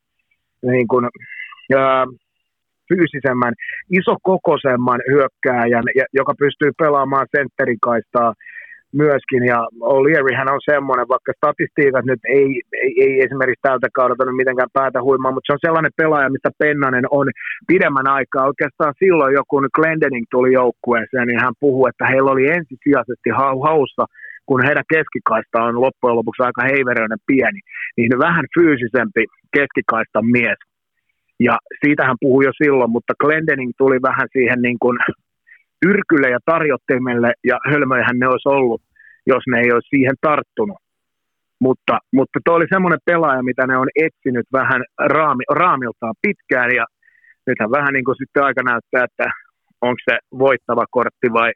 niin 0.72 0.88
kuin, 0.88 1.06
ää, 1.76 2.06
fyysisemmän, 2.90 3.54
isokokoisemman 4.00 5.02
hyökkääjän, 5.12 5.84
joka 6.14 6.34
pystyy 6.40 6.72
pelaamaan 6.84 7.28
sentterikaistaa 7.36 8.34
myöskin, 9.04 9.44
ja 9.52 9.60
O'Leary 9.94 10.34
hän 10.40 10.54
on 10.56 10.62
semmoinen, 10.72 11.08
vaikka 11.14 11.32
statistiikat 11.38 12.06
nyt 12.06 12.22
ei, 12.38 12.50
ei, 12.84 12.92
ei 13.06 13.14
esimerkiksi 13.26 13.66
tältä 13.68 13.88
kaudelta 13.94 14.26
nyt 14.26 14.42
mitenkään 14.42 14.76
päätä 14.80 15.00
huimaa, 15.08 15.32
mutta 15.32 15.48
se 15.48 15.54
on 15.56 15.66
sellainen 15.66 15.98
pelaaja, 16.02 16.34
mistä 16.34 16.50
Pennanen 16.64 17.08
on 17.12 17.28
pidemmän 17.68 18.08
aikaa. 18.18 18.50
Oikeastaan 18.52 18.94
silloin 19.04 19.34
jo, 19.34 19.44
kun 19.48 19.70
Glendening 19.76 20.26
tuli 20.32 20.54
joukkueeseen, 20.54 21.28
niin 21.28 21.42
hän 21.46 21.54
puhuu, 21.60 21.88
että 21.88 22.06
heillä 22.12 22.32
oli 22.32 22.46
ensisijaisesti 22.58 23.30
haussa 23.68 24.06
kun 24.46 24.66
heidän 24.66 24.92
keskikaista 24.94 25.64
on 25.64 25.82
loppujen 25.82 26.16
lopuksi 26.16 26.44
aika 26.44 26.62
heiveröinen 26.72 27.22
pieni, 27.28 27.60
niin 27.98 28.20
vähän 28.28 28.46
fyysisempi 28.56 29.24
keskikaista 29.58 30.20
mies. 30.22 30.60
Ja 31.40 31.56
siitä 31.86 32.06
hän 32.08 32.22
puhui 32.22 32.46
jo 32.46 32.52
silloin, 32.64 32.92
mutta 32.92 33.14
Glendening 33.22 33.72
tuli 33.78 33.98
vähän 34.02 34.28
siihen 34.32 34.62
niin 34.62 34.80
kuin 34.80 34.98
yrkylle 35.92 36.30
ja 36.30 36.40
tarjottimelle, 36.46 37.34
ja 37.44 37.58
hölmöihän 37.72 38.20
ne 38.20 38.28
olisi 38.28 38.50
ollut, 38.50 38.82
jos 39.28 39.44
ne 39.52 39.58
ei 39.60 39.72
olisi 39.74 39.90
siihen 39.90 40.16
tarttunut. 40.22 40.78
Mutta, 41.62 42.00
mutta 42.14 42.40
tuo 42.46 42.56
oli 42.56 42.66
semmoinen 42.74 43.00
pelaaja, 43.06 43.44
mitä 43.44 43.68
ne 43.68 43.78
on 43.78 43.88
etsinyt 43.96 44.48
vähän 44.54 44.82
raami, 45.00 45.44
raamiltaan 45.52 46.16
pitkään, 46.22 46.72
ja 46.76 46.86
nythän 47.48 47.72
vähän 47.72 47.94
niin 47.94 48.06
kuin 48.06 48.16
sitten 48.22 48.44
aika 48.44 48.64
näyttää, 48.64 49.04
että 49.04 49.28
onko 49.82 50.00
se 50.10 50.18
voittava 50.40 50.86
kortti 50.92 51.28
vai 51.34 51.52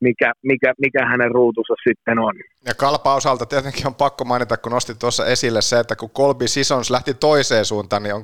mikä, 0.00 0.32
mikä, 0.42 0.74
mikä 0.78 1.06
hänen 1.06 1.30
ruutunsa 1.30 1.74
sitten 1.88 2.18
on. 2.18 2.34
Ja 2.66 2.74
Kalpa 2.74 3.14
osalta 3.14 3.46
tietenkin 3.46 3.86
on 3.86 3.94
pakko 3.94 4.24
mainita, 4.24 4.56
kun 4.56 4.72
nostit 4.72 4.98
tuossa 4.98 5.26
esille 5.26 5.62
se, 5.62 5.78
että 5.78 5.96
kun 5.96 6.10
Colby 6.10 6.48
Sisons 6.48 6.90
lähti 6.90 7.14
toiseen 7.14 7.64
suuntaan, 7.64 8.02
niin 8.02 8.14
on 8.14 8.22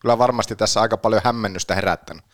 kyllä 0.00 0.18
varmasti 0.18 0.56
tässä 0.56 0.80
aika 0.80 0.96
paljon 0.96 1.22
hämmennystä 1.24 1.74
herättänyt. 1.74 2.24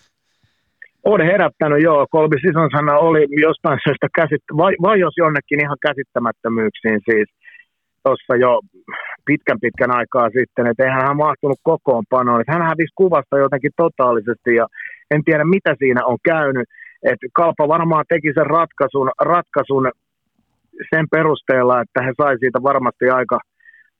On 1.04 1.20
herättänyt, 1.20 1.82
joo. 1.82 2.06
Colby 2.12 2.36
Sisonshan 2.46 2.88
oli 2.88 3.22
jostain 3.48 3.78
syystä 3.84 4.08
käsit, 4.14 4.42
vai, 4.56 4.72
vai 4.82 5.00
jos 5.00 5.14
jonnekin 5.16 5.60
ihan 5.64 5.76
käsittämättömyyksiin 5.86 7.00
siis 7.10 7.28
tuossa 8.04 8.36
jo 8.36 8.60
pitkän 9.26 9.60
pitkän 9.60 9.96
aikaa 9.98 10.28
sitten, 10.38 10.66
että 10.66 10.84
eihän 10.84 11.06
hän 11.06 11.16
mahtunut 11.16 11.60
kokoonpanoon. 11.62 12.40
Että 12.40 12.52
hän 12.52 12.68
hävisi 12.70 12.94
kuvasta 13.02 13.38
jotenkin 13.38 13.70
totaalisesti 13.76 14.50
ja 14.60 14.66
en 15.14 15.24
tiedä 15.24 15.44
mitä 15.44 15.72
siinä 15.78 16.02
on 16.06 16.18
käynyt 16.24 16.68
että 17.02 17.26
Kalpa 17.32 17.68
varmaan 17.68 18.04
teki 18.08 18.32
sen 18.34 18.46
ratkaisun, 18.46 19.10
ratkaisun 19.20 19.90
sen 20.94 21.06
perusteella, 21.10 21.80
että 21.80 22.02
he 22.02 22.12
sai 22.22 22.38
siitä 22.38 22.62
varmasti 22.62 23.10
aika, 23.10 23.38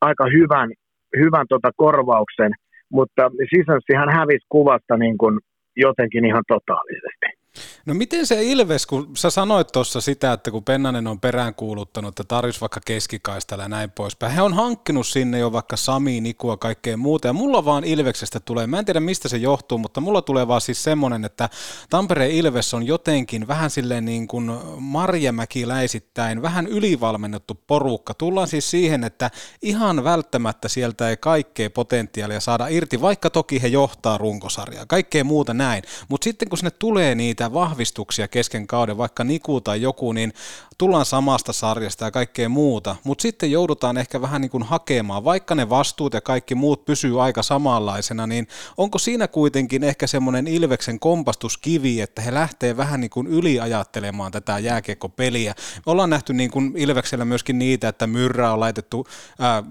aika 0.01 0.24
hyvän, 0.36 0.70
hyvän 1.16 1.46
tota 1.48 1.70
korvauksen, 1.76 2.53
mutta 2.92 3.30
sisäisesti 3.51 3.94
hän 3.94 4.12
hävisi 4.12 4.46
kuvasta 4.48 4.96
niin 4.96 5.18
kuin 5.18 5.38
jotenkin 5.76 6.24
ihan 6.24 6.44
totaalisesti. 6.48 7.39
No 7.87 7.95
miten 7.95 8.27
se 8.27 8.43
Ilves, 8.43 8.87
kun 8.87 9.11
sä 9.17 9.31
sanoit 9.31 9.69
tuossa 9.73 10.01
sitä, 10.01 10.33
että 10.33 10.51
kun 10.51 10.65
Pennanen 10.65 11.07
on 11.07 11.21
peräänkuuluttanut, 11.21 12.09
että 12.09 12.25
tarvitsisi 12.25 12.61
vaikka 12.61 12.81
keskikaistalla 12.85 13.65
ja 13.65 13.69
näin 13.69 13.91
poispäin. 13.91 14.33
He 14.33 14.43
on 14.43 14.55
hankkinut 14.55 15.07
sinne 15.07 15.39
jo 15.39 15.53
vaikka 15.53 15.77
Sami, 15.77 16.21
Nikua 16.21 16.57
kaikkea 16.57 16.97
muuta, 16.97 17.29
ja 17.29 17.33
mulla 17.33 17.65
vaan 17.65 17.85
Ilveksestä 17.85 18.41
tulee, 18.41 18.67
mä 18.67 18.79
en 18.79 18.85
tiedä 18.85 19.01
mistä 19.01 19.29
se 19.29 19.37
johtuu, 19.37 19.79
mutta 19.79 20.01
mulla 20.01 20.23
tulee 20.23 20.49
vaan 20.49 20.61
siis 20.61 20.85
semmoinen, 20.85 21.25
että 21.25 21.49
Tampereen 21.91 22.31
Ilves 22.31 22.75
on 22.75 22.87
jotenkin 22.87 23.49
vähän 23.49 23.71
silleen 23.71 24.05
niin 24.05 24.29
kuin 24.29 24.51
Marjamäkiläisittäin, 24.79 26.43
vähän 26.43 26.67
ylivalmennettu 26.67 27.61
porukka. 27.67 28.15
Tullaan 28.15 28.49
siis 28.49 28.71
siihen, 28.71 29.05
että 29.05 29.31
ihan 29.63 30.05
välttämättä 30.05 30.69
sieltä 30.69 31.09
ei 31.09 31.17
kaikkea 31.17 31.71
potentiaalia 31.71 32.41
saada 32.41 32.69
irti, 32.69 33.01
vaikka 33.01 33.31
toki 33.31 33.63
he 33.63 33.69
johtaa 33.69 34.19
runkosarjaa, 34.19 34.87
kaikkea 34.87 35.25
muuta 35.25 35.55
näin, 35.55 35.83
mutta 36.09 36.25
sitten 36.25 36.49
kun 36.49 36.59
sinne 36.59 36.71
tulee 36.71 37.15
niitä 37.15 37.49
vahvistuksia 37.53 38.28
kesken 38.28 38.66
kauden, 38.66 38.98
vaikka 38.98 39.24
Niku 39.24 39.61
tai 39.61 39.82
joku, 39.82 40.12
niin 40.12 40.32
tullaan 40.78 41.07
samasta 41.07 41.53
sarjasta 41.53 42.05
ja 42.05 42.11
kaikkea 42.11 42.48
muuta, 42.48 42.96
mutta 43.05 43.22
sitten 43.22 43.51
joudutaan 43.51 43.98
ehkä 43.98 44.20
vähän 44.20 44.40
niin 44.40 44.51
kuin 44.51 44.62
hakemaan, 44.62 45.24
vaikka 45.24 45.55
ne 45.55 45.68
vastuut 45.68 46.14
ja 46.14 46.20
kaikki 46.20 46.55
muut 46.55 46.84
pysyy 46.84 47.22
aika 47.22 47.42
samanlaisena, 47.42 48.26
niin 48.26 48.48
onko 48.76 48.98
siinä 48.98 49.28
kuitenkin 49.28 49.84
ehkä 49.84 50.07
semmoinen 50.07 50.46
Ilveksen 50.46 51.01
kompastuskivi, 51.01 52.01
että 52.01 52.22
he 52.22 52.34
lähtee 52.34 52.76
vähän 52.76 53.01
niin 53.01 53.11
kuin 53.11 53.26
yliajattelemaan 53.26 54.32
tätä 54.32 54.59
jääkiekkopeliä. 54.59 55.55
Me 55.86 55.92
ollaan 55.92 56.11
nähty 56.11 56.32
niin 56.32 56.51
kuin 56.51 56.72
Ilveksellä 56.76 57.24
myöskin 57.24 57.59
niitä, 57.59 57.88
että 57.88 58.07
myrrä 58.07 58.53
on 58.53 58.61
laitettu 58.61 59.07
ää, 59.38 59.62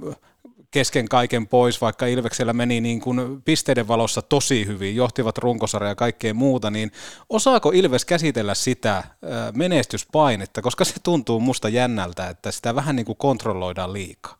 kesken 0.71 1.09
kaiken 1.09 1.47
pois, 1.47 1.81
vaikka 1.81 2.05
Ilveksellä 2.05 2.53
meni 2.53 2.81
niin 2.81 3.01
kuin 3.01 3.41
pisteiden 3.45 3.87
valossa 3.87 4.21
tosi 4.21 4.67
hyvin, 4.67 4.95
johtivat 4.95 5.37
runkosarja 5.37 5.89
ja 5.89 5.95
kaikkea 5.95 6.33
muuta, 6.33 6.71
niin 6.71 6.91
osaako 7.29 7.71
Ilves 7.73 8.05
käsitellä 8.05 8.53
sitä 8.53 9.03
menestyspainetta, 9.55 10.61
koska 10.61 10.83
se 10.83 10.99
tuntuu 11.03 11.39
musta 11.39 11.69
jännältä, 11.69 12.29
että 12.29 12.51
sitä 12.51 12.75
vähän 12.75 12.95
niin 12.95 13.05
kuin 13.05 13.17
kontrolloidaan 13.17 13.93
liikaa? 13.93 14.35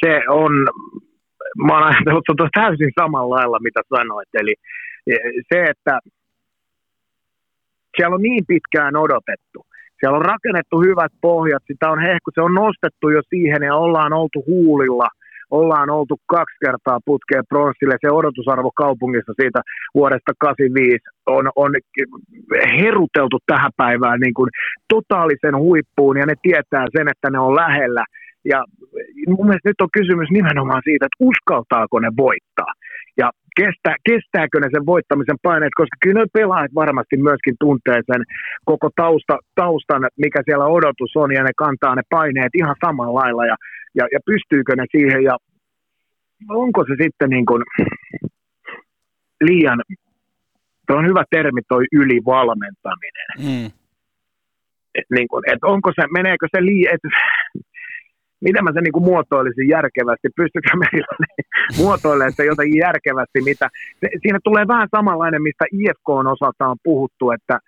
Se 0.00 0.20
on, 0.28 0.52
mä 1.66 1.72
oon 1.72 1.82
ajatellut 1.82 2.50
täysin 2.54 2.92
samalla 3.00 3.36
lailla, 3.36 3.58
mitä 3.60 3.80
sanoit, 3.96 4.28
eli 4.34 4.54
se, 5.52 5.64
että 5.64 5.98
siellä 7.96 8.14
on 8.14 8.22
niin 8.22 8.44
pitkään 8.46 8.96
odotettu, 8.96 9.66
siellä 10.00 10.18
on 10.18 10.24
rakennettu 10.24 10.80
hyvät 10.80 11.12
pohjat, 11.20 11.62
sitä 11.66 11.90
on 11.90 12.00
hehku, 12.00 12.30
se 12.34 12.40
on 12.40 12.54
nostettu 12.54 13.08
jo 13.08 13.20
siihen 13.32 13.62
ja 13.62 13.74
ollaan 13.74 14.12
oltu 14.12 14.44
huulilla, 14.46 15.08
ollaan 15.50 15.90
oltu 15.90 16.16
kaksi 16.26 16.56
kertaa 16.64 16.98
putkeen 17.04 17.44
pronssille, 17.48 17.96
se 18.00 18.10
odotusarvo 18.10 18.70
kaupungissa 18.70 19.32
siitä 19.40 19.60
vuodesta 19.94 20.32
85 20.38 21.04
on, 21.26 21.44
on 21.56 21.72
heruteltu 22.80 23.38
tähän 23.46 23.72
päivään 23.76 24.20
niin 24.20 24.34
kuin 24.34 24.50
totaalisen 24.94 25.56
huippuun 25.56 26.16
ja 26.18 26.26
ne 26.26 26.34
tietää 26.42 26.86
sen, 26.96 27.08
että 27.08 27.30
ne 27.30 27.38
on 27.38 27.56
lähellä. 27.56 28.04
Ja 28.44 28.64
mun 29.28 29.46
mielestä 29.46 29.68
nyt 29.68 29.80
on 29.80 29.96
kysymys 29.98 30.28
nimenomaan 30.30 30.82
siitä, 30.84 31.06
että 31.06 31.24
uskaltaako 31.30 32.00
ne 32.00 32.10
voittaa. 32.16 32.72
Ja 33.16 33.30
kestä, 33.56 33.90
kestääkö 34.08 34.60
ne 34.60 34.68
sen 34.72 34.86
voittamisen 34.86 35.38
paineet, 35.42 35.74
koska 35.80 35.96
kyllä 36.02 36.20
ne 36.20 36.26
pelaajat 36.32 36.74
varmasti 36.74 37.16
myöskin 37.16 37.56
tuntee 37.60 38.00
sen 38.10 38.22
koko 38.64 38.88
tausta, 38.96 39.38
taustan, 39.54 40.02
mikä 40.24 40.40
siellä 40.44 40.66
odotus 40.66 41.12
on, 41.16 41.30
ja 41.34 41.42
ne 41.42 41.50
kantaa 41.56 41.94
ne 41.94 42.02
paineet 42.10 42.52
ihan 42.54 42.76
samalla 42.86 43.20
lailla, 43.20 43.46
ja, 43.46 43.56
ja, 43.94 44.04
ja 44.12 44.20
pystyykö 44.26 44.72
ne 44.76 44.84
siihen, 44.96 45.22
ja 45.22 45.36
onko 46.48 46.84
se 46.84 46.94
sitten 47.04 47.30
niin 47.30 47.46
kuin 47.46 47.62
liian, 49.40 49.80
tuo 50.86 50.96
on 50.96 51.06
hyvä 51.06 51.24
termi 51.30 51.60
toi 51.68 51.84
ylivalmentaminen. 51.92 53.30
Mm. 53.38 53.66
Et 54.94 55.08
niin 55.10 55.28
kuin, 55.28 55.42
et 55.52 55.64
onko 55.64 55.92
se, 55.96 56.02
meneekö 56.10 56.46
se 56.56 56.64
liian, 56.64 56.98
miten 58.40 58.64
mä 58.64 58.72
sen 58.72 58.82
niin 58.82 58.92
kuin 58.92 59.04
muotoilisin 59.04 59.68
järkevästi, 59.68 60.28
pystykö 60.36 60.70
meillä 60.84 61.12
muotoilemaan 61.82 62.32
se 62.32 62.44
jotenkin 62.44 62.84
järkevästi, 62.86 63.38
mitä, 63.44 63.68
se, 64.00 64.06
siinä 64.22 64.38
tulee 64.44 64.64
vähän 64.68 64.88
samanlainen, 64.96 65.42
mistä 65.42 65.64
IFK 65.72 66.08
on 66.08 66.26
osalta 66.26 66.68
on 66.68 66.76
puhuttu, 66.84 67.30
että, 67.30 67.58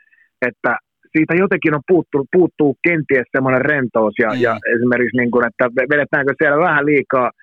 että 0.49 0.77
siitä 1.17 1.35
jotenkin 1.35 1.75
on 1.75 1.83
puuttuu, 1.89 2.27
puuttuu 2.33 2.77
kenties 2.87 3.27
semmoinen 3.33 3.61
rentous 3.61 4.15
ja, 4.19 4.31
mm. 4.35 4.41
ja 4.41 4.59
esimerkiksi 4.75 5.17
niin 5.17 5.31
kuin, 5.31 5.47
että 5.47 5.65
vedetäänkö 5.93 6.33
siellä 6.39 6.59
vähän 6.59 6.87
liikaa– 6.87 7.31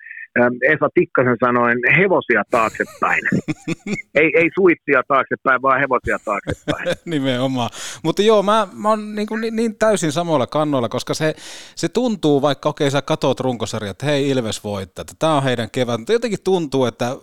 Esa 0.72 0.88
Tikkasen 0.94 1.36
sanoen 1.44 1.78
hevosia 1.98 2.42
taaksepäin. 2.50 3.22
ei, 4.20 4.30
ei 4.34 4.50
suitsia 4.54 5.02
taaksepäin, 5.08 5.62
vaan 5.62 5.80
hevosia 5.80 6.18
taaksepäin. 6.24 6.96
Nimenomaan. 7.04 7.70
Mutta 8.02 8.22
joo, 8.22 8.42
mä, 8.42 8.68
mä 8.72 8.88
oon 8.88 9.14
niin, 9.14 9.28
niin, 9.40 9.56
niin 9.56 9.78
täysin 9.78 10.12
samoilla 10.12 10.46
kannoilla, 10.46 10.88
koska 10.88 11.14
se, 11.14 11.34
se 11.74 11.88
tuntuu, 11.88 12.42
vaikka 12.42 12.68
okei 12.68 12.90
sä 12.90 13.02
katot 13.02 13.40
runkosarja, 13.40 13.90
että 13.90 14.06
hei 14.06 14.30
Ilves 14.30 14.64
voittaa, 14.64 15.02
että 15.02 15.14
tämä 15.18 15.36
on 15.36 15.42
heidän 15.42 15.70
kevät, 15.70 16.00
mutta 16.00 16.12
jotenkin 16.12 16.42
tuntuu, 16.44 16.84
että 16.84 17.16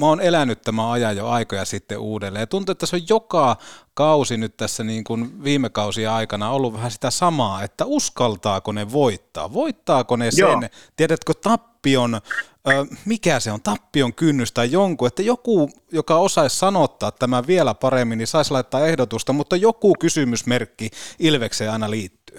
mä 0.00 0.06
oon 0.06 0.20
elänyt 0.20 0.62
tämän 0.62 0.90
ajan 0.90 1.16
jo 1.16 1.28
aikoja 1.28 1.64
sitten 1.64 1.98
uudelleen. 1.98 2.42
Ja 2.42 2.46
tuntuu, 2.46 2.72
että 2.72 2.86
se 2.86 2.96
on 2.96 3.02
joka 3.08 3.56
kausi 3.94 4.36
nyt 4.36 4.56
tässä 4.56 4.84
niin 4.84 5.04
kuin 5.04 5.44
viime 5.44 5.68
kausien 5.68 6.10
aikana 6.10 6.50
ollut 6.50 6.74
vähän 6.74 6.90
sitä 6.90 7.10
samaa, 7.10 7.62
että 7.62 7.84
uskaltaako 7.84 8.72
ne 8.72 8.92
voittaa, 8.92 9.52
voittaako 9.52 10.16
ne 10.16 10.30
sen, 10.30 10.40
Joo. 10.40 10.60
tiedätkö, 10.96 11.32
tappion 11.82 12.20
mikä 13.06 13.40
se 13.40 13.52
on, 13.52 13.60
tappion 13.62 14.14
kynnys 14.14 14.52
tai 14.52 14.72
jonkun, 14.72 15.08
että 15.08 15.22
joku, 15.22 15.70
joka 15.92 16.16
osaisi 16.16 16.58
sanottaa 16.58 17.10
tämän 17.12 17.44
vielä 17.46 17.74
paremmin, 17.74 18.18
niin 18.18 18.26
saisi 18.26 18.52
laittaa 18.52 18.86
ehdotusta, 18.86 19.32
mutta 19.32 19.56
joku 19.56 19.94
kysymysmerkki 20.00 20.88
Ilvekseen 21.18 21.72
aina 21.72 21.90
liittyy. 21.90 22.38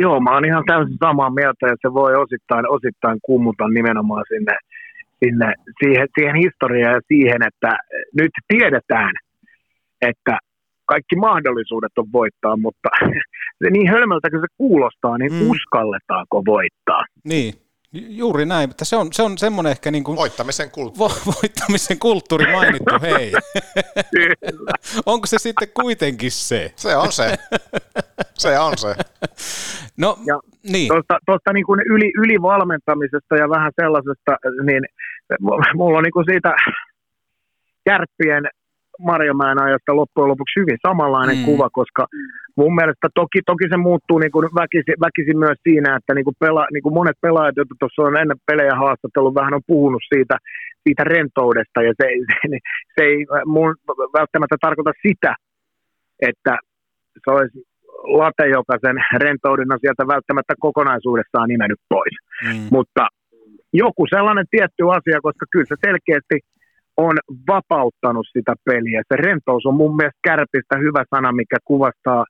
Joo, 0.00 0.20
mä 0.20 0.34
oon 0.34 0.44
ihan 0.44 0.64
täysin 0.66 0.96
samaa 1.04 1.30
mieltä, 1.30 1.66
että 1.66 1.88
se 1.88 1.94
voi 1.94 2.14
osittain, 2.14 2.68
osittain 2.68 3.18
kummuta 3.22 3.68
nimenomaan 3.68 4.24
sinne, 4.28 4.56
sinne 5.24 5.54
siihen, 5.84 6.08
siihen 6.18 6.34
historiaan 6.34 6.94
ja 6.94 7.00
siihen, 7.08 7.42
että 7.46 7.78
nyt 8.20 8.32
tiedetään, 8.48 9.12
että 10.00 10.38
kaikki 10.86 11.16
mahdollisuudet 11.16 11.98
on 11.98 12.12
voittaa, 12.12 12.56
mutta 12.56 12.88
se 13.64 13.70
niin 13.70 13.88
hölmöltä 13.88 14.30
kuin 14.30 14.40
se 14.40 14.46
kuulostaa, 14.56 15.18
niin 15.18 15.32
mm. 15.32 15.50
uskalletaanko 15.50 16.42
voittaa? 16.46 17.04
Niin, 17.24 17.54
Juuri 17.92 18.46
näin, 18.46 18.68
mutta 18.68 18.84
se 18.84 18.96
on, 18.96 19.12
se 19.12 19.22
on 19.22 19.38
semmoinen 19.38 19.70
ehkä 19.70 19.90
niin 19.90 20.04
kuin... 20.04 20.16
Voittamisen 20.16 20.70
kulttuuri. 20.70 21.14
Vo, 21.14 21.32
voittamisen 21.42 21.98
kulttuuri 21.98 22.52
mainittu, 22.52 22.94
hei. 23.08 23.32
Onko 25.06 25.26
se 25.26 25.38
sitten 25.38 25.68
kuitenkin 25.74 26.30
se? 26.30 26.72
Se 26.76 26.96
on 26.96 27.12
se. 27.12 27.36
Se 28.34 28.58
on 28.58 28.78
se. 28.78 28.94
No, 29.98 30.18
ja 30.26 30.40
niin. 30.72 30.88
Tuosta, 30.88 31.18
tuosta 31.26 31.52
niin 31.52 31.66
kuin 31.66 31.80
yli, 31.86 32.12
ylivalmentamisesta 32.18 33.36
ja 33.36 33.48
vähän 33.48 33.72
sellaisesta, 33.82 34.36
niin 34.66 34.82
mulla 35.74 35.98
on 35.98 36.04
niin 36.04 36.12
kuin 36.12 36.26
siitä 36.30 36.54
kärppien 37.84 38.44
Marjamäen 39.00 39.62
ajasta 39.62 39.96
loppujen 39.96 40.28
lopuksi 40.28 40.60
hyvin 40.60 40.78
samanlainen 40.86 41.38
mm. 41.38 41.44
kuva, 41.44 41.68
koska 41.72 42.06
mun 42.56 42.74
mielestä 42.74 43.08
toki, 43.14 43.38
toki 43.46 43.64
se 43.70 43.76
muuttuu 43.76 44.18
niin 44.18 44.32
kuin 44.32 44.48
väkisin, 44.60 44.96
väkisin 45.06 45.38
myös 45.38 45.58
siinä, 45.68 45.96
että 45.96 46.14
niin 46.14 46.24
kuin 46.24 46.36
pela, 46.40 46.66
niin 46.72 46.82
kuin 46.82 46.94
monet 46.94 47.18
pelaajat, 47.20 47.56
joita 47.56 47.74
tuossa 47.78 48.02
on 48.02 48.16
ennen 48.16 48.40
pelejä 48.46 48.74
haastattelun, 48.74 49.34
vähän 49.40 49.54
on 49.54 49.68
puhunut 49.72 50.02
siitä, 50.14 50.36
siitä 50.84 51.04
rentoudesta, 51.04 51.82
ja 51.82 51.92
se, 52.00 52.06
se, 52.30 52.58
se 52.94 53.02
ei 53.04 53.26
mun 53.46 53.74
välttämättä 54.18 54.56
tarkoita 54.60 54.92
sitä, 55.06 55.34
että 56.30 56.58
se 57.24 57.30
olisi 57.36 57.58
late, 58.20 58.46
joka 58.58 58.74
sen 58.84 58.96
rentouden 59.24 59.72
on 59.72 59.78
sieltä 59.80 60.06
välttämättä 60.14 60.54
kokonaisuudessaan 60.60 61.48
nimennyt 61.48 61.80
pois. 61.88 62.16
Mm. 62.44 62.68
Mutta 62.70 63.02
joku 63.72 64.06
sellainen 64.14 64.46
tietty 64.50 64.82
asia, 64.98 65.18
koska 65.26 65.44
kyllä 65.52 65.66
se 65.68 65.76
selkeästi– 65.86 66.36
on 66.96 67.16
vapauttanut 67.48 68.26
sitä 68.32 68.54
peliä. 68.64 69.02
Se 69.08 69.16
rentous 69.16 69.66
on 69.66 69.74
mun 69.74 69.96
mielestä 69.96 70.18
kärpistä 70.22 70.78
hyvä 70.78 71.04
sana, 71.14 71.32
mikä 71.32 71.56
kuvastaa 71.64 72.24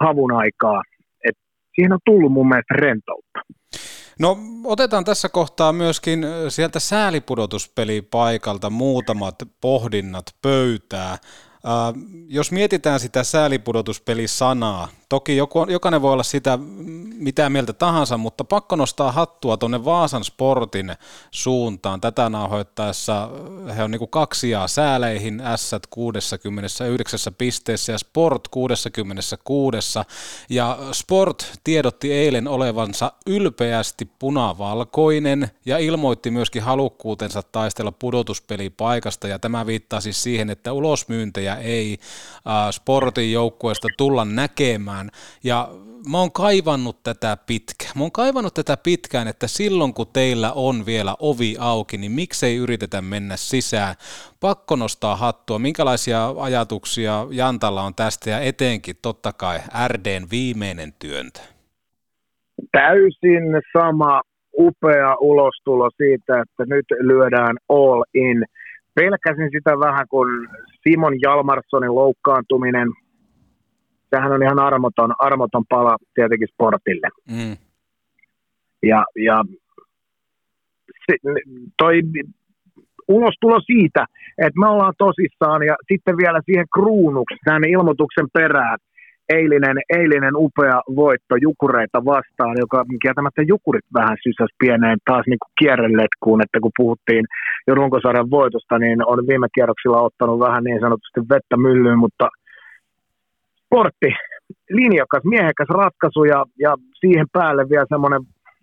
havun 0.00 0.32
aikaa. 0.32 0.82
Et 1.28 1.36
siihen 1.74 1.92
on 1.92 1.98
tullut 2.04 2.32
mun 2.32 2.48
mielestä 2.48 2.74
rentoutta. 2.74 3.40
No 4.20 4.38
otetaan 4.64 5.04
tässä 5.04 5.28
kohtaa 5.28 5.72
myöskin 5.72 6.26
sieltä 6.48 6.80
säälipudotuspelipaikalta 6.80 8.70
muutamat 8.70 9.34
pohdinnat 9.60 10.24
pöytää. 10.42 11.12
Äh, 11.12 11.18
jos 12.28 12.52
mietitään 12.52 13.00
sitä 13.00 13.24
säälipudotuspelisanaa 13.24 14.88
Toki 15.08 15.36
joku, 15.36 15.66
jokainen 15.68 16.02
voi 16.02 16.12
olla 16.12 16.22
sitä 16.22 16.58
mitä 17.14 17.50
mieltä 17.50 17.72
tahansa, 17.72 18.18
mutta 18.18 18.44
pakko 18.44 18.76
nostaa 18.76 19.12
hattua 19.12 19.56
tuonne 19.56 19.84
Vaasan 19.84 20.24
Sportin 20.24 20.92
suuntaan. 21.30 22.00
Tätä 22.00 22.28
nauhoittaessa 22.28 23.30
he 23.76 23.82
on 23.82 23.90
niin 23.90 24.08
kaksi 24.10 24.50
ja 24.50 24.68
sääleihin, 24.68 25.42
S 25.56 25.74
69 25.90 27.34
pisteessä 27.38 27.92
ja 27.92 27.98
Sport 27.98 28.48
66. 28.48 29.98
Ja 30.48 30.78
Sport 30.92 31.52
tiedotti 31.64 32.12
eilen 32.12 32.48
olevansa 32.48 33.12
ylpeästi 33.26 34.10
punavalkoinen 34.18 35.50
ja 35.66 35.78
ilmoitti 35.78 36.30
myöskin 36.30 36.62
halukkuutensa 36.62 37.42
taistella 37.42 37.92
pudotuspelipaikasta 37.92 39.28
ja 39.28 39.38
tämä 39.38 39.66
viittaa 39.66 40.00
siis 40.00 40.22
siihen, 40.22 40.50
että 40.50 40.72
ulosmyyntejä 40.72 41.56
ei 41.56 41.98
Sportin 42.70 43.32
joukkueesta 43.32 43.88
tulla 43.96 44.24
näkemään 44.24 45.03
ja 45.44 45.68
mä 46.10 46.18
oon 46.18 46.32
kaivannut 46.32 47.02
tätä 47.02 47.36
pitkään. 47.46 47.92
Mä 47.96 48.02
oon 48.02 48.12
kaivannut 48.12 48.54
tätä 48.54 48.76
pitkään, 48.76 49.28
että 49.28 49.46
silloin 49.46 49.94
kun 49.94 50.06
teillä 50.12 50.52
on 50.52 50.86
vielä 50.86 51.14
ovi 51.18 51.56
auki, 51.58 51.96
niin 51.98 52.12
miksei 52.12 52.56
yritetä 52.56 53.02
mennä 53.02 53.36
sisään. 53.36 53.94
Pakko 54.40 54.76
nostaa 54.76 55.16
hattua. 55.16 55.58
Minkälaisia 55.58 56.34
ajatuksia 56.38 57.26
Jantalla 57.30 57.82
on 57.82 57.94
tästä 57.94 58.30
ja 58.30 58.40
etenkin 58.40 58.96
totta 59.02 59.32
kai 59.32 59.58
RDn 59.88 60.26
viimeinen 60.30 60.92
työntö? 60.98 61.40
Täysin 62.72 63.44
sama 63.78 64.22
upea 64.58 65.16
ulostulo 65.20 65.90
siitä, 65.96 66.40
että 66.42 66.74
nyt 66.74 66.86
lyödään 67.00 67.56
all 67.68 68.02
in. 68.14 68.44
Pelkäsin 68.94 69.50
sitä 69.52 69.70
vähän, 69.70 70.06
kun 70.08 70.48
Simon 70.82 71.20
Jalmarssonin 71.20 71.94
loukkaantuminen 71.94 72.88
sehän 74.14 74.32
on 74.32 74.42
ihan 74.42 74.58
armoton, 74.58 75.12
armoton 75.18 75.64
pala 75.68 75.96
tietenkin 76.14 76.48
sportille. 76.52 77.08
Mm. 77.30 77.56
Ja, 78.82 79.04
ja 79.28 79.44
se, 81.06 81.14
toi 81.78 82.00
ulostulo 83.08 83.60
siitä, 83.60 84.04
että 84.38 84.60
me 84.60 84.68
ollaan 84.68 84.94
tosissaan 84.98 85.62
ja 85.70 85.76
sitten 85.92 86.16
vielä 86.16 86.40
siihen 86.44 86.66
kruunuksi 86.74 87.36
tämän 87.44 87.64
ilmoituksen 87.64 88.26
perään 88.32 88.78
eilinen, 89.28 89.76
eilinen 89.98 90.36
upea 90.36 90.80
voitto 90.96 91.34
Jukureita 91.46 92.04
vastaan, 92.04 92.56
joka 92.58 92.84
kieltämättä 93.02 93.42
Jukurit 93.42 93.84
vähän 93.94 94.16
sysäs 94.22 94.52
pieneen 94.58 94.98
taas 95.04 95.24
niin 95.26 95.38
kierreletkuun, 95.58 96.42
että 96.42 96.58
kun 96.62 96.78
puhuttiin 96.78 97.24
jo 97.66 97.74
runkosarjan 97.74 98.30
voitosta, 98.30 98.78
niin 98.78 98.98
on 99.06 99.26
viime 99.28 99.46
kierroksilla 99.54 100.00
ottanut 100.08 100.40
vähän 100.40 100.64
niin 100.64 100.80
sanotusti 100.80 101.20
vettä 101.20 101.56
myllyyn, 101.56 101.98
mutta– 101.98 102.28
sportti, 103.74 104.10
linjakas, 104.70 105.24
miehekäs 105.24 105.68
ratkaisu 105.68 106.24
ja, 106.24 106.44
ja 106.58 106.74
siihen 107.00 107.26
päälle 107.32 107.68
vielä 107.68 107.86
semmoinen 107.88 108.22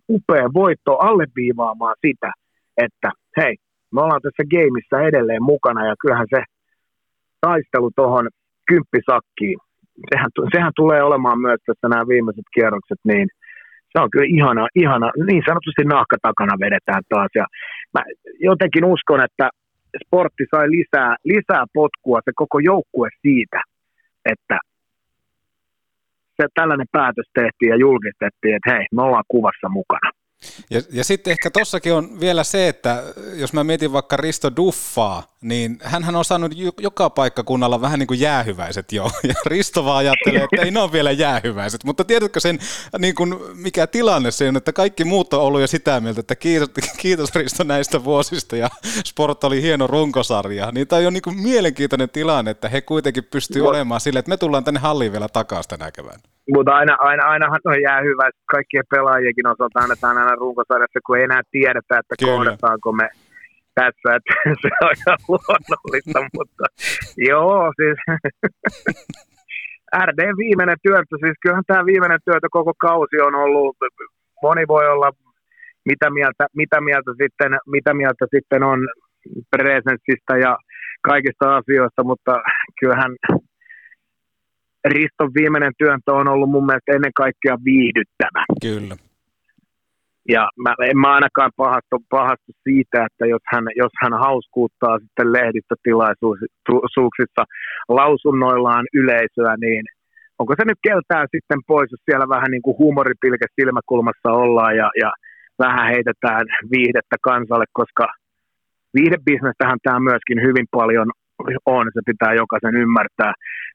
upea 0.09 0.47
voitto 0.53 0.97
alleviivaamaan 0.97 1.95
sitä, 2.05 2.31
että 2.77 3.09
hei, 3.37 3.55
me 3.93 4.01
ollaan 4.01 4.21
tässä 4.21 4.43
gameissa 4.53 5.07
edelleen 5.09 5.43
mukana 5.43 5.87
ja 5.87 5.95
kyllähän 6.01 6.27
se 6.35 6.43
taistelu 7.41 7.89
tuohon 7.95 8.27
kymppisakkiin, 8.69 9.57
sehän, 10.09 10.29
sehän 10.55 10.71
tulee 10.75 11.03
olemaan 11.03 11.39
myös 11.41 11.59
tässä 11.65 11.87
nämä 11.89 12.07
viimeiset 12.07 12.47
kierrokset, 12.53 13.01
niin 13.03 13.27
se 13.91 13.95
on 14.03 14.09
kyllä 14.11 14.29
ihana, 14.37 14.67
ihana, 14.75 15.11
niin 15.27 15.43
sanotusti 15.47 15.83
nahka 15.83 16.17
takana 16.21 16.55
vedetään 16.65 17.03
taas. 17.09 17.31
Ja 17.35 17.45
mä 17.93 18.01
jotenkin 18.39 18.85
uskon, 18.85 19.21
että 19.27 19.49
sportti 20.03 20.43
sai 20.51 20.67
lisää, 20.77 21.15
lisää 21.23 21.65
potkua 21.73 22.19
se 22.25 22.31
koko 22.35 22.59
joukkue 22.59 23.09
siitä, 23.21 23.61
että 24.25 24.57
se, 26.41 26.47
tällainen 26.53 26.87
päätös 26.91 27.25
tehtiin 27.33 27.69
ja 27.69 27.75
julkistettiin, 27.75 28.55
että 28.55 28.71
hei, 28.71 28.85
me 28.95 29.01
ollaan 29.01 29.23
kuvassa 29.27 29.69
mukana. 29.69 30.11
Ja, 30.69 30.81
ja 30.91 31.03
sitten 31.03 31.31
ehkä 31.31 31.49
tossakin 31.49 31.93
on 31.93 32.19
vielä 32.19 32.43
se, 32.43 32.67
että 32.67 33.03
jos 33.35 33.53
mä 33.53 33.63
mietin 33.63 33.93
vaikka 33.93 34.17
Risto 34.17 34.55
Duffaa, 34.55 35.23
niin 35.41 35.77
hän 35.83 36.15
on 36.15 36.25
saanut 36.25 36.51
joka 36.81 37.09
paikkakunnalla 37.09 37.81
vähän 37.81 37.99
niin 37.99 38.07
kuin 38.07 38.19
jäähyväiset 38.19 38.91
jo. 38.91 39.03
Ja 39.27 39.33
Risto 39.45 39.85
vaan 39.85 39.97
ajattelee, 39.97 40.43
että 40.43 40.61
ei 40.65 40.71
ne 40.71 40.79
ole 40.79 40.91
vielä 40.91 41.11
jäähyväiset. 41.11 41.83
Mutta 41.83 42.03
tiedätkö 42.03 42.39
sen, 42.39 42.59
niin 42.99 43.15
kuin, 43.15 43.35
mikä 43.55 43.87
tilanne 43.87 44.31
se 44.31 44.47
on, 44.47 44.57
että 44.57 44.73
kaikki 44.73 45.05
muut 45.05 45.33
on 45.33 45.41
ollut 45.41 45.61
jo 45.61 45.67
sitä 45.67 45.99
mieltä, 45.99 46.19
että 46.19 46.35
kiitos, 46.35 46.69
kiitos 47.01 47.35
Risto 47.35 47.63
näistä 47.63 48.03
vuosista 48.03 48.55
ja 48.55 48.69
Sport 49.05 49.43
oli 49.43 49.61
hieno 49.61 49.87
runkosarja. 49.87 50.71
Niin 50.71 50.87
tämä 50.87 51.07
on 51.07 51.13
niin 51.13 51.23
kuin 51.23 51.41
mielenkiintoinen 51.41 52.09
tilanne, 52.09 52.51
että 52.51 52.69
he 52.69 52.81
kuitenkin 52.81 53.23
pystyy 53.23 53.67
olemaan 53.67 54.01
sille, 54.01 54.19
että 54.19 54.29
me 54.29 54.37
tullaan 54.37 54.63
tänne 54.63 54.79
halliin 54.79 55.11
vielä 55.11 55.27
takaisin 55.33 55.69
tänä 55.69 55.91
keväänä. 55.91 56.19
Mutta 56.53 56.71
aina, 56.71 56.97
aina, 56.99 57.23
ainahan 57.25 57.59
on 57.65 57.81
jää 57.81 58.01
hyvä, 58.01 58.27
että 58.27 58.41
kaikkien 58.51 58.83
pelaajien 58.89 59.47
osalta 59.51 59.79
annetaan 59.79 60.17
aina 60.17 60.35
runkosarjassa, 60.35 60.99
kun 61.05 61.17
ei 61.17 61.23
enää 61.23 61.41
tiedetä, 61.51 61.99
että 61.99 62.15
Kyllä. 62.19 62.33
kohdataanko 62.33 62.91
me 62.91 63.09
tässä, 63.75 64.07
että 64.17 64.33
se 64.61 64.69
on 64.81 64.93
ihan 65.01 65.19
luonnollista, 65.27 66.19
mutta 66.37 66.65
joo, 67.17 67.73
siis 67.79 67.97
RD 70.07 70.21
viimeinen 70.37 70.77
työntö, 70.83 71.15
siis 71.23 71.37
kyllähän 71.41 71.63
tämä 71.67 71.85
viimeinen 71.85 72.19
työntö 72.25 72.47
koko 72.51 72.73
kausi 72.77 73.17
on 73.27 73.35
ollut, 73.35 73.77
moni 74.41 74.63
voi 74.67 74.87
olla 74.87 75.11
mitä 75.85 76.09
mieltä, 76.09 76.47
mitä 76.55 76.81
mieltä, 76.81 77.11
sitten, 77.21 77.51
mitä 77.67 77.93
mieltä 77.93 78.25
sitten 78.35 78.63
on 78.63 78.79
presenssistä 79.51 80.33
ja 80.45 80.57
kaikista 81.01 81.55
asioista, 81.55 82.03
mutta 82.03 82.33
kyllähän 82.79 83.11
Riston 84.87 85.31
viimeinen 85.39 85.73
työntö 85.77 86.13
on 86.13 86.27
ollut 86.27 86.49
mun 86.49 86.65
mielestä 86.65 86.95
ennen 86.95 87.11
kaikkea 87.15 87.55
viihdyttävä. 87.65 88.41
Kyllä. 88.61 89.10
Ja 90.29 90.49
mä, 90.63 90.73
en 90.89 90.97
mä 90.97 91.13
ainakaan 91.13 91.51
pahastu, 91.57 91.95
pahastu 92.09 92.51
siitä, 92.63 93.05
että 93.05 93.25
jos 93.25 93.41
hän, 93.53 93.63
jos 93.75 93.91
hän 94.01 94.13
hauskuuttaa 94.13 94.99
sitten 94.99 95.33
lehdistötilaisuuksissa 95.33 97.43
lausunnoillaan 97.89 98.85
yleisöä, 98.93 99.55
niin 99.61 99.83
onko 100.39 100.53
se 100.57 100.65
nyt 100.65 100.79
keltää 100.87 101.25
sitten 101.35 101.59
pois, 101.67 101.91
jos 101.91 102.01
siellä 102.05 102.27
vähän 102.35 102.51
niin 102.51 102.61
kuin 102.61 102.77
huumoripilke 102.77 103.45
silmäkulmassa 103.55 104.29
ollaan 104.43 104.75
ja, 104.75 104.89
ja 105.01 105.11
vähän 105.59 105.87
heitetään 105.93 106.45
viihdettä 106.71 107.15
kansalle, 107.21 107.65
koska 107.73 108.05
viihdebisnestähän 108.97 109.79
tämä 109.83 109.99
myöskin 109.99 110.41
hyvin 110.47 110.67
paljon 110.71 111.07
on, 111.65 111.85
se 111.93 112.01
pitää 112.05 112.33
jokaisen 112.33 112.75
ymmärtää, 112.83 113.33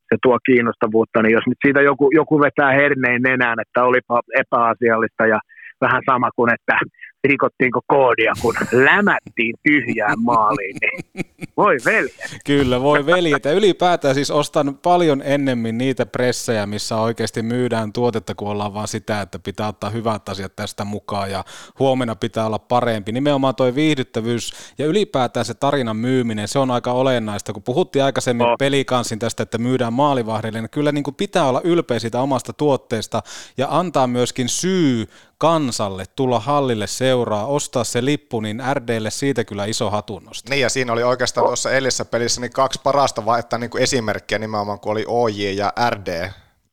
se 0.09 0.17
tuo 0.23 0.39
kiinnostavuutta, 0.47 1.23
niin 1.23 1.33
jos 1.33 1.47
nyt 1.47 1.61
siitä 1.65 1.81
joku, 1.83 2.11
joku 2.21 2.41
vetää 2.41 2.73
herneen 2.73 3.23
nenään, 3.23 3.59
että 3.65 3.85
olipa 3.85 4.21
epäasiallista 4.43 5.27
ja 5.27 5.39
vähän 5.81 6.03
sama 6.07 6.31
kuin, 6.37 6.55
että 6.55 6.79
rikottiinko 7.25 7.81
koodia, 7.87 8.33
kun 8.43 8.55
lämättiin 8.73 9.55
tyhjään 9.63 10.21
maaliin, 10.31 10.77
niin 10.81 11.27
voi 11.57 11.77
veli. 11.85 12.09
Kyllä, 12.47 12.81
voi 12.81 13.07
veli. 13.07 13.31
Ja 13.45 13.53
ylipäätään 13.53 14.15
siis 14.15 14.31
ostan 14.31 14.79
paljon 14.83 15.23
ennemmin 15.25 15.79
niitä 15.79 16.07
pressejä, 16.07 16.67
missä 16.67 16.97
oikeasti 16.97 17.43
myydään 17.43 17.93
tuotetta, 17.93 18.35
kun 18.35 18.49
ollaan 18.49 18.75
vaan 18.75 18.89
sitä, 18.89 19.21
että 19.21 19.39
pitää 19.39 19.69
ottaa 19.69 19.91
hyvät 19.91 20.29
asiat 20.29 20.57
tästä 20.57 20.85
mukaan 20.85 21.31
ja 21.31 21.45
huomenna 21.79 22.17
pitää 22.17 22.47
olla 22.47 22.59
parempi. 22.59 23.13
Nimenomaan 23.13 23.55
tuo 23.55 23.75
viihdyttävyys 23.75 24.53
ja 24.79 24.87
ylipäätään 24.87 25.47
se 25.47 25.55
tarinan 25.55 25.97
myyminen, 25.97 26.49
se 26.49 26.59
on 26.59 26.71
aika 26.71 26.93
olennaista. 26.93 27.53
Kun 27.53 27.63
puhuttiin 27.63 28.05
aikaisemmin 28.05 28.47
oh. 28.47 28.59
pelikansin 28.59 29.19
tästä, 29.19 29.43
että 29.43 29.59
myydään 29.59 29.93
maalivahdelle, 29.93 30.61
niin 30.61 30.71
kyllä 30.71 30.93
niin 30.93 31.05
kuin 31.05 31.15
pitää 31.15 31.49
olla 31.49 31.61
ylpeä 31.65 31.99
siitä 31.99 32.21
omasta 32.21 32.53
tuotteesta 32.53 33.23
ja 33.57 33.67
antaa 33.71 34.07
myöskin 34.07 34.49
syy 34.49 35.07
kansalle 35.39 36.05
tulla 36.17 36.41
hallille 36.41 36.87
seuraa, 37.07 37.47
ostaa 37.47 37.85
se 37.85 38.05
lippu, 38.05 38.41
niin 38.41 38.63
RDlle 38.75 39.11
siitä 39.11 39.45
kyllä 39.45 39.65
iso 39.65 39.91
hatunnosta. 39.91 40.51
Niin 40.51 40.63
ja 40.63 40.69
siinä 40.69 40.93
oli 40.93 41.03
oikeastaan 41.03 41.47
tuossa 41.47 41.71
edellisessä 41.71 42.05
pelissä 42.05 42.41
niin 42.41 42.59
kaksi 42.63 42.81
parasta 42.85 43.27
vaihtaa 43.27 43.59
niin 43.59 43.71
kuin 43.71 43.83
esimerkkiä 43.83 44.39
nimenomaan, 44.39 44.81
kun 44.81 44.93
oli 44.93 45.05
OJ 45.07 45.41
ja 45.63 45.69
RD. 45.95 46.11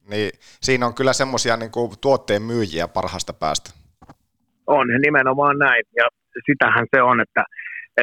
Niin 0.09 0.29
siinä 0.65 0.85
on 0.87 0.93
kyllä 0.93 1.13
semmoisia 1.13 1.57
niin 1.57 1.71
kuin 1.71 1.91
tuotteen 2.01 2.41
myyjiä 2.41 2.87
parhaasta 2.87 3.33
päästä. 3.33 3.69
On 4.67 4.87
nimenomaan 5.05 5.57
näin 5.57 5.83
ja 5.99 6.05
sitähän 6.45 6.85
se 6.95 7.01
on, 7.01 7.21
että, 7.21 7.43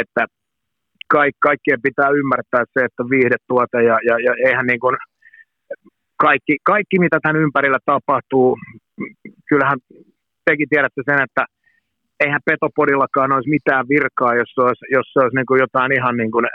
että 0.00 0.22
kaik, 1.14 1.36
kaikkien 1.48 1.82
pitää 1.82 2.08
ymmärtää 2.20 2.64
se, 2.72 2.80
että 2.84 3.02
viihdetuote 3.10 3.78
ja, 3.90 3.96
ja, 4.08 4.14
ja 4.26 4.32
eihän 4.46 4.66
niin 4.66 4.80
kuin 4.80 4.96
kaikki, 6.16 6.54
kaikki, 6.72 6.96
mitä 6.98 7.18
tämän 7.22 7.42
ympärillä 7.42 7.78
tapahtuu, 7.84 8.58
kyllähän 9.48 9.78
tekin 10.44 10.68
tiedätte 10.68 11.02
sen, 11.10 11.22
että 11.22 11.44
eihän 12.20 12.40
Petopodillakaan 12.44 13.32
olisi 13.32 13.50
mitään 13.50 13.84
virkaa, 13.88 14.34
jos 14.34 14.50
se 14.54 14.60
olisi, 14.60 14.84
jos 14.96 15.06
se 15.12 15.18
olisi 15.20 15.36
niin 15.36 15.46
kuin 15.46 15.60
jotain 15.60 15.92
ihan 15.92 16.16
niin 16.16 16.30
kuin, 16.30 16.46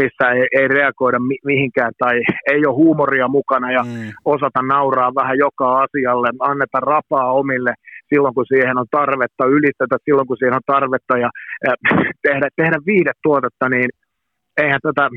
missä 0.00 0.24
ei, 0.34 0.46
ei 0.58 0.68
reagoida 0.68 1.18
mi- 1.18 1.44
mihinkään 1.44 1.92
tai 1.98 2.14
ei 2.52 2.66
ole 2.66 2.74
huumoria 2.74 3.28
mukana 3.28 3.72
ja 3.72 3.82
mm. 3.82 4.12
osata 4.24 4.62
nauraa 4.62 5.14
vähän 5.14 5.38
joka 5.38 5.66
asialle, 5.84 6.28
anneta 6.40 6.80
rapaa 6.80 7.32
omille 7.32 7.72
silloin, 8.08 8.34
kun 8.34 8.46
siihen 8.46 8.78
on 8.78 8.86
tarvetta, 8.90 9.44
ylistetä 9.56 9.96
silloin, 10.04 10.26
kun 10.26 10.36
siihen 10.36 10.54
on 10.54 10.70
tarvetta 10.74 11.18
ja, 11.18 11.30
ja 11.66 11.74
tehdä, 12.22 12.48
tehdä 12.56 12.76
viihdetuotetta, 12.86 13.68
niin 13.68 13.88
eihän 14.62 14.80
tätä 14.82 15.08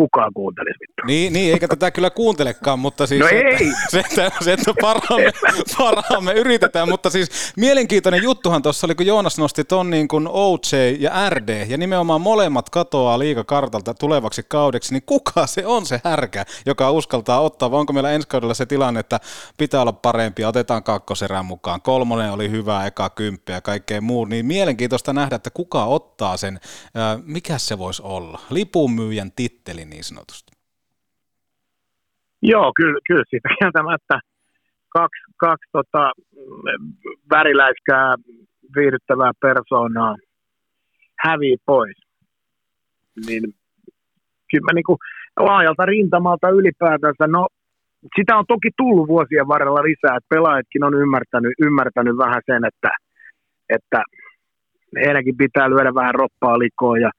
kukaan 0.00 0.32
kuuntelisi 0.34 0.78
vittu. 0.80 1.02
Niin, 1.06 1.32
niin, 1.32 1.52
eikä 1.52 1.68
tätä 1.68 1.90
kyllä 1.90 2.10
kuuntelekaan, 2.10 2.78
mutta 2.78 3.06
siis 3.06 3.20
No 3.20 3.28
se, 3.28 3.38
ei. 3.38 3.72
se, 3.92 4.02
se, 4.14 4.30
se 4.40 4.52
että 4.52 4.74
parhaamme, 4.80 5.32
parhaamme 5.78 6.32
yritetään, 6.32 6.88
mutta 6.88 7.10
siis 7.10 7.52
mielenkiintoinen 7.56 8.22
juttuhan 8.22 8.62
tuossa 8.62 8.86
oli, 8.86 8.94
kun 8.94 9.06
Joonas 9.06 9.38
nosti 9.38 9.64
ton 9.64 9.90
niin 9.90 10.08
kuin 10.08 10.28
OJ 10.28 10.96
ja 10.98 11.30
RD, 11.30 11.66
ja 11.68 11.78
nimenomaan 11.78 12.20
molemmat 12.20 12.70
katoaa 12.70 13.18
liikakartalta 13.18 13.94
tulevaksi 13.94 14.42
kaudeksi, 14.48 14.92
niin 14.92 15.02
kuka 15.06 15.46
se 15.46 15.66
on 15.66 15.86
se 15.86 16.00
härkä, 16.04 16.44
joka 16.66 16.90
uskaltaa 16.90 17.40
ottaa, 17.40 17.70
vai 17.70 17.80
onko 17.80 17.92
meillä 17.92 18.10
ensi 18.10 18.28
kaudella 18.28 18.54
se 18.54 18.66
tilanne, 18.66 19.00
että 19.00 19.20
pitää 19.58 19.82
olla 19.82 19.92
parempi, 19.92 20.44
otetaan 20.44 20.82
kakkoserän 20.82 21.44
mukaan, 21.44 21.82
kolmonen 21.82 22.32
oli 22.32 22.50
hyvä, 22.50 22.86
eka 22.86 23.10
kymppi 23.10 23.52
ja 23.52 23.60
kaikkea 23.60 24.00
muu, 24.00 24.24
niin 24.24 24.46
mielenkiintoista 24.46 25.12
nähdä, 25.12 25.36
että 25.36 25.50
kuka 25.50 25.84
ottaa 25.84 26.36
sen, 26.36 26.60
mikä 27.24 27.58
se 27.58 27.78
voisi 27.78 28.02
olla, 28.02 28.40
lipunmyyjän 28.50 29.32
titteli 29.32 29.89
niin 29.90 30.04
sanotusti. 30.04 30.52
Joo, 32.42 32.72
kyllä, 32.76 33.00
kyllä 33.06 33.24
siitä 33.30 33.48
kieltämättä 33.58 34.20
kaksi, 34.88 35.22
kaksi 35.36 35.68
tota, 35.72 36.12
väriläiskää 37.30 38.14
viihdyttävää 38.76 39.32
persoonaa 39.40 40.16
hävii 41.24 41.56
pois. 41.66 41.96
Niin 43.26 43.42
kyllä 44.50 44.64
mä 44.64 44.74
niinku 44.74 44.98
laajalta 45.36 45.86
rintamalta 45.86 46.48
ylipäätänsä, 46.48 47.26
no 47.26 47.46
sitä 48.16 48.36
on 48.36 48.44
toki 48.48 48.70
tullut 48.76 49.08
vuosien 49.08 49.48
varrella 49.48 49.82
lisää, 49.82 50.16
että 50.16 50.34
pelaajatkin 50.34 50.84
on 50.84 50.94
ymmärtänyt, 50.94 51.52
ymmärtänyt 51.62 52.16
vähän 52.16 52.42
sen, 52.46 52.64
että, 52.64 52.90
että 53.68 54.02
heidänkin 55.04 55.36
pitää 55.36 55.70
lyödä 55.70 55.94
vähän 55.94 56.14
roppaa 56.14 56.58
likoon 56.58 57.00
ja 57.00 57.10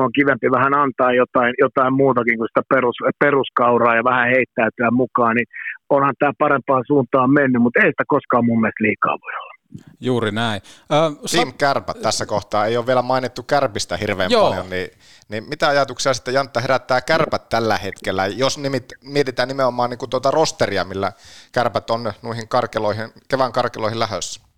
on 0.00 0.12
kivempi 0.12 0.48
vähän 0.50 0.74
antaa 0.74 1.12
jotain, 1.12 1.54
jotain 1.64 1.92
muutakin 2.00 2.36
kuin 2.38 2.48
sitä 2.50 2.62
perus, 2.74 2.96
peruskauraa 3.24 3.96
ja 3.96 4.04
vähän 4.04 4.30
heittäytyä 4.34 4.90
mukaan, 4.90 5.36
niin 5.36 5.48
onhan 5.88 6.14
tämä 6.18 6.32
parempaan 6.38 6.84
suuntaan 6.86 7.30
mennyt, 7.30 7.62
mutta 7.62 7.80
ei 7.80 7.90
sitä 7.90 8.04
koskaan 8.14 8.44
mun 8.44 8.60
mielestä 8.60 8.84
liikaa 8.84 9.16
voi 9.24 9.34
olla. 9.42 9.54
Juuri 10.00 10.30
näin. 10.30 10.60
Äh, 10.92 11.12
Team 11.32 11.52
Kärpät 11.58 12.00
tässä 12.02 12.26
kohtaa, 12.26 12.66
ei 12.66 12.76
ole 12.76 12.86
vielä 12.86 13.02
mainittu 13.02 13.42
Kärpistä 13.42 13.96
hirveän 13.96 14.30
Joo. 14.30 14.48
paljon, 14.48 14.70
niin, 14.70 14.88
niin 15.30 15.44
mitä 15.48 15.68
ajatuksia 15.68 16.14
sitten 16.14 16.34
Jantta 16.34 16.60
herättää 16.60 17.00
Kärpät 17.00 17.48
tällä 17.48 17.76
hetkellä, 17.76 18.26
jos 18.26 18.58
nimit, 18.58 18.84
mietitään 19.04 19.48
nimenomaan 19.48 19.90
niin 19.90 19.98
kuin 19.98 20.10
tuota 20.10 20.30
rosteria, 20.30 20.84
millä 20.84 21.12
Kärpät 21.52 21.90
on 21.90 22.12
noihin 22.22 22.48
karkeloihin, 22.48 23.08
kevään 23.28 23.52
karkeloihin 23.52 23.98
lähössä? 23.98 24.48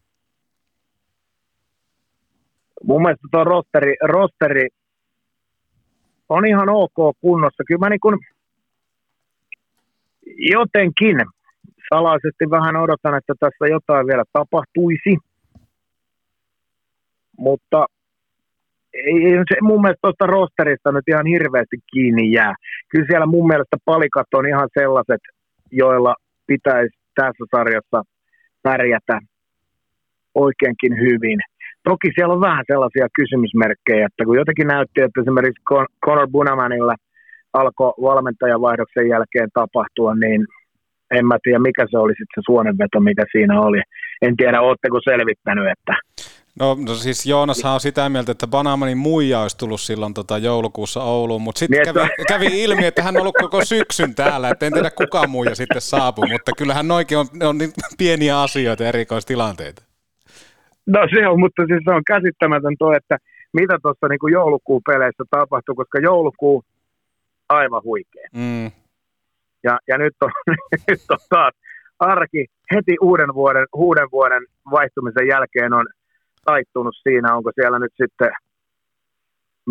mun 2.84 3.02
mielestä 3.02 3.28
tuo 3.32 3.44
rosteri, 3.44 3.94
rosteri 4.02 4.68
on 6.30 6.46
ihan 6.46 6.68
ok 6.68 7.16
kunnossa. 7.20 7.64
Kyllä 7.66 7.78
mä 7.78 7.88
niin 7.88 8.00
kuin 8.00 8.18
jotenkin 10.36 11.16
salaisesti 11.94 12.50
vähän 12.50 12.76
odotan, 12.76 13.14
että 13.14 13.34
tässä 13.40 13.66
jotain 13.66 14.06
vielä 14.06 14.24
tapahtuisi. 14.32 15.16
Mutta 17.38 17.86
ei 18.94 19.24
ei 19.24 19.44
se 19.48 19.56
mun 19.60 19.80
mielestä 19.80 20.00
tuosta 20.02 20.26
rosterista 20.26 20.92
nyt 20.92 21.08
ihan 21.08 21.26
hirveästi 21.26 21.76
kiinni 21.92 22.32
jää. 22.32 22.54
Kyllä 22.88 23.06
siellä 23.08 23.26
mun 23.26 23.46
mielestä 23.46 23.76
palikat 23.84 24.26
on 24.34 24.48
ihan 24.48 24.68
sellaiset, 24.78 25.20
joilla 25.70 26.14
pitäisi 26.46 26.98
tässä 27.14 27.44
sarjassa 27.50 28.02
pärjätä 28.62 29.20
oikeinkin 30.34 30.96
hyvin. 30.96 31.38
Toki 31.84 32.08
siellä 32.14 32.34
on 32.34 32.40
vähän 32.40 32.64
sellaisia 32.66 33.06
kysymysmerkkejä, 33.18 34.06
että 34.06 34.24
kun 34.24 34.40
jotenkin 34.40 34.66
näytti, 34.66 34.98
että 35.02 35.20
esimerkiksi 35.20 35.62
Con- 35.70 35.92
Conor 36.06 36.28
Bunamanilla 36.30 36.94
alkoi 37.52 37.92
valmentajavaihdoksen 38.02 39.08
jälkeen 39.08 39.48
tapahtua, 39.54 40.14
niin 40.14 40.40
en 41.10 41.26
mä 41.26 41.36
tiedä 41.42 41.58
mikä 41.58 41.86
se 41.90 41.98
oli 41.98 42.12
sitten 42.12 42.34
se 42.36 42.42
suonenveto, 42.46 43.00
mikä 43.00 43.24
siinä 43.32 43.60
oli. 43.60 43.80
En 44.22 44.36
tiedä, 44.36 44.60
ootteko 44.60 45.00
selvittänyt, 45.04 45.66
että 45.74 45.92
No, 46.60 46.76
no 46.86 46.94
siis 46.94 47.26
Joonashan 47.26 47.74
on 47.74 47.80
sitä 47.80 48.08
mieltä, 48.08 48.32
että 48.32 48.46
Banamanin 48.46 48.98
muija 48.98 49.40
olisi 49.40 49.58
tullut 49.58 49.80
silloin 49.80 50.14
tota 50.14 50.38
joulukuussa 50.38 51.02
Ouluun, 51.02 51.42
mutta 51.42 51.58
sitten 51.58 51.82
Niin, 51.84 51.94
kävi, 51.94 52.08
kävi 52.28 52.62
ilmi, 52.62 52.86
että 52.86 53.02
hän 53.02 53.16
on 53.16 53.20
ollut 53.20 53.36
koko 53.40 53.64
syksyn 53.64 54.14
täällä, 54.14 54.48
että 54.48 54.66
en 54.66 54.72
tiedä 54.72 54.90
kuka 54.90 55.26
muija 55.26 55.54
sitten 55.54 55.80
saapui, 55.80 56.28
mutta 56.28 56.52
kyllähän 56.58 56.88
noikin 56.88 57.18
on, 57.18 57.26
ne 57.32 57.46
on 57.46 57.58
niin 57.58 57.72
pieniä 57.98 58.40
asioita 58.40 58.82
ja 58.82 58.88
erikoistilanteita. 58.88 59.89
No 60.94 61.00
se 61.14 61.28
on, 61.28 61.40
mutta 61.40 61.62
siis 61.66 61.82
se 61.84 61.90
on 61.90 62.02
käsittämätön 62.06 62.74
tuo, 62.78 62.92
että 62.96 63.16
mitä 63.52 63.78
tuossa 63.82 64.08
niinku 64.08 64.28
joulukuun 64.28 64.82
peleissä 64.86 65.24
tapahtui, 65.30 65.74
koska 65.74 65.98
joulukuu 65.98 66.64
aivan 67.48 67.82
huikea. 67.84 68.26
Mm. 68.34 68.70
Ja, 69.64 69.78
ja 69.88 69.98
nyt, 69.98 70.14
on, 70.20 70.30
nyt 70.88 71.00
on 71.10 71.18
taas 71.28 71.54
arki 71.98 72.46
heti 72.74 72.96
uuden 73.00 73.34
vuoden, 73.34 73.66
uuden 73.74 74.08
vuoden 74.12 74.42
vaihtumisen 74.70 75.28
jälkeen 75.28 75.72
on 75.72 75.86
taittunut 76.44 76.96
siinä, 77.02 77.36
onko 77.36 77.50
siellä 77.54 77.78
nyt 77.78 77.92
sitten 78.02 78.30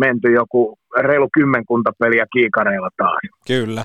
menty 0.00 0.32
joku 0.32 0.78
reilu 1.00 1.28
kymmenkunta 1.32 1.92
peliä 1.98 2.26
kiikareilla 2.32 2.88
taas. 2.96 3.18
Kyllä. 3.46 3.84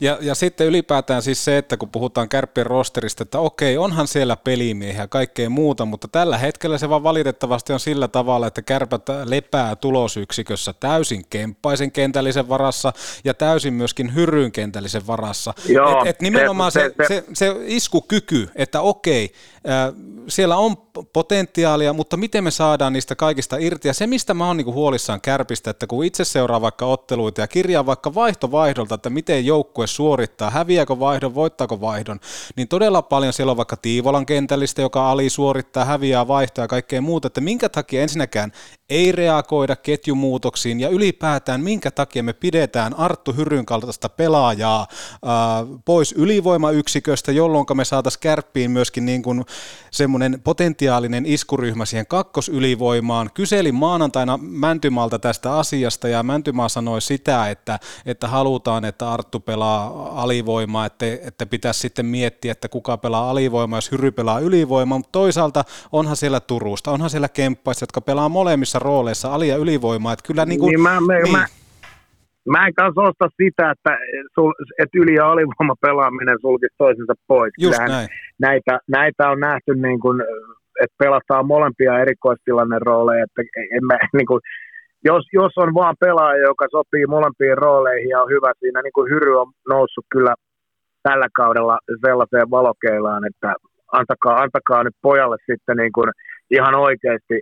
Ja, 0.00 0.18
ja 0.20 0.34
sitten 0.34 0.66
ylipäätään 0.66 1.22
siis 1.22 1.44
se, 1.44 1.58
että 1.58 1.76
kun 1.76 1.88
puhutaan 1.88 2.28
kärppien 2.28 2.66
rosterista, 2.66 3.22
että 3.22 3.38
okei, 3.38 3.78
onhan 3.78 4.06
siellä 4.06 4.36
pelimiehiä 4.36 5.02
ja 5.02 5.08
kaikkea 5.08 5.50
muuta, 5.50 5.84
mutta 5.84 6.08
tällä 6.08 6.38
hetkellä 6.38 6.78
se 6.78 6.88
vaan 6.88 7.02
valitettavasti 7.02 7.72
on 7.72 7.80
sillä 7.80 8.08
tavalla, 8.08 8.46
että 8.46 8.62
kärpät 8.62 9.02
lepää 9.24 9.76
tulosyksikössä 9.76 10.74
täysin 10.80 11.22
kemppaisen 11.30 11.92
kentällisen 11.92 12.48
varassa 12.48 12.92
ja 13.24 13.34
täysin 13.34 13.74
myöskin 13.74 14.14
hyryn 14.14 14.52
kentällisen 14.52 15.06
varassa. 15.06 15.54
Joo, 15.68 16.00
et, 16.00 16.06
et 16.06 16.22
nimenomaan 16.22 16.72
se, 16.72 16.80
se- 16.80 17.06
se, 17.08 17.14
se, 17.14 17.24
se 17.32 17.54
iskukyky, 17.66 18.48
että 18.56 18.80
okei, 18.80 19.32
siellä 20.28 20.56
on 20.56 20.76
potentiaalia, 21.12 21.92
mutta 21.92 22.16
miten 22.16 22.44
me 22.44 22.50
saadaan 22.50 22.92
niistä 22.92 23.16
kaikista 23.16 23.56
irti. 23.56 23.88
Ja 23.88 23.94
se, 23.94 24.06
mistä 24.06 24.34
mä 24.34 24.46
oon 24.46 24.56
niinku 24.56 24.72
huolissaan 24.72 25.20
kärpistä, 25.20 25.70
että 25.70 25.86
kun 25.86 26.04
itse 26.04 26.24
seuraa 26.24 26.60
vaikka 26.60 26.86
otteluita 26.86 27.40
ja 27.40 27.48
kirjaa 27.48 27.86
vaikka 27.86 28.14
vaihto 28.14 28.50
vaihdolta, 28.50 28.94
että 28.94 29.10
miten 29.10 29.46
joukkue 29.46 29.86
suorittaa, 29.86 30.50
häviääkö 30.50 30.98
vaihdon, 30.98 31.34
voittaako 31.34 31.80
vaihdon, 31.80 32.20
niin 32.56 32.68
todella 32.68 33.02
paljon 33.02 33.32
siellä 33.32 33.50
on 33.50 33.56
vaikka 33.56 33.76
Tiivolan 33.76 34.26
kentällistä, 34.26 34.82
joka 34.82 35.10
ali 35.10 35.30
suorittaa, 35.30 35.84
häviää 35.84 36.28
vaihtoa 36.28 36.64
ja 36.64 36.68
kaikkea 36.68 37.00
muuta, 37.00 37.26
että 37.26 37.40
minkä 37.40 37.68
takia 37.68 38.02
ensinnäkään 38.02 38.52
ei 38.88 39.12
reagoida 39.12 39.76
ketjumuutoksiin 39.76 40.80
ja 40.80 40.88
ylipäätään 40.88 41.60
minkä 41.60 41.90
takia 41.90 42.22
me 42.22 42.32
pidetään 42.32 42.94
Arttu 42.94 43.32
Hyryn 43.32 43.66
kaltaista 43.66 44.08
pelaajaa 44.08 44.86
ää, 45.24 45.66
pois 45.84 46.12
ylivoimayksiköstä, 46.12 47.32
jolloin 47.32 47.66
me 47.74 47.84
saataisiin 47.84 48.20
kärppiin 48.20 48.70
myöskin 48.70 49.06
niin 49.06 49.22
kuin 49.22 49.44
semmoinen 49.90 50.40
potentiaalinen 50.44 51.26
iskuryhmä 51.26 51.84
siihen 51.84 52.06
kakkosylivoimaan. 52.06 53.30
Kyselin 53.34 53.74
maanantaina 53.74 54.38
Mäntymaalta 54.42 55.18
tästä 55.18 55.58
asiasta 55.58 56.08
ja 56.08 56.22
Mäntymaa 56.22 56.68
sanoi 56.68 57.00
sitä, 57.00 57.50
että, 57.50 57.78
että 58.06 58.28
halutaan, 58.28 58.84
että 58.84 59.12
Arttu 59.12 59.40
pelaa 59.40 60.10
alivoimaa, 60.22 60.86
että, 60.86 61.06
että 61.06 61.46
pitäisi 61.46 61.80
sitten 61.80 62.06
miettiä, 62.06 62.52
että 62.52 62.68
kuka 62.68 62.96
pelaa 62.96 63.30
alivoimaa, 63.30 63.76
jos 63.76 63.92
Hyry 63.92 64.10
pelaa 64.10 64.38
ylivoimaa, 64.38 64.98
mutta 64.98 65.12
toisaalta 65.12 65.64
onhan 65.92 66.16
siellä 66.16 66.40
Turusta, 66.40 66.90
onhan 66.90 67.10
siellä 67.10 67.28
Kemppaista, 67.28 67.82
jotka 67.82 68.00
pelaa 68.00 68.28
molemmissa 68.28 68.78
rooleissa 68.78 69.34
ali- 69.34 69.48
ja 69.48 69.56
ylivoimaa, 69.56 70.12
että 70.12 70.26
kyllä 70.26 70.46
niin 70.46 70.60
kuin, 70.60 70.70
Niin 70.70 70.80
mä, 70.80 71.00
mä, 71.00 71.38
mä, 71.38 71.46
mä 72.52 72.66
en 72.66 72.74
kanssa 72.74 73.02
osta 73.02 73.28
sitä, 73.42 73.70
että, 73.70 73.98
sul, 74.34 74.52
että 74.78 74.98
yli- 75.00 75.14
ja 75.14 75.30
alivoima 75.30 75.74
pelaaminen 75.80 76.38
sulkisi 76.40 76.74
toisensa 76.78 77.14
pois. 77.26 77.52
Just 77.58 77.76
Kyllähän 77.76 77.90
näin. 77.90 78.08
Näitä, 78.38 78.78
näitä 78.88 79.30
on 79.30 79.40
nähty, 79.40 79.74
niin 79.74 80.00
kuin, 80.00 80.22
että 80.82 80.96
pelataan 80.98 81.46
molempia 81.46 81.98
erikoistilanne 81.98 82.78
rooleja. 82.78 83.24
Että 83.24 83.42
en 83.76 83.84
mä, 83.86 83.96
niin 84.18 84.26
kuin, 84.26 84.40
jos, 85.04 85.24
jos 85.32 85.52
on 85.56 85.74
vaan 85.74 85.96
pelaaja, 86.00 86.48
joka 86.50 86.66
sopii 86.70 87.06
molempiin 87.06 87.58
rooleihin 87.58 88.08
ja 88.08 88.22
on 88.22 88.30
hyvä 88.30 88.52
siinä, 88.60 88.82
niin 88.82 88.92
kuin 88.92 89.10
Hyry 89.10 89.40
on 89.40 89.52
noussut 89.68 90.06
kyllä 90.12 90.34
tällä 91.02 91.28
kaudella 91.36 91.78
sellaiseen 92.06 92.50
valokeilaan, 92.50 93.22
että 93.26 93.54
antakaa, 93.92 94.36
antakaa 94.42 94.84
nyt 94.84 94.96
pojalle 95.02 95.36
sitten 95.50 95.76
niin 95.76 95.92
kuin 95.92 96.10
ihan 96.50 96.74
oikeasti 96.74 97.40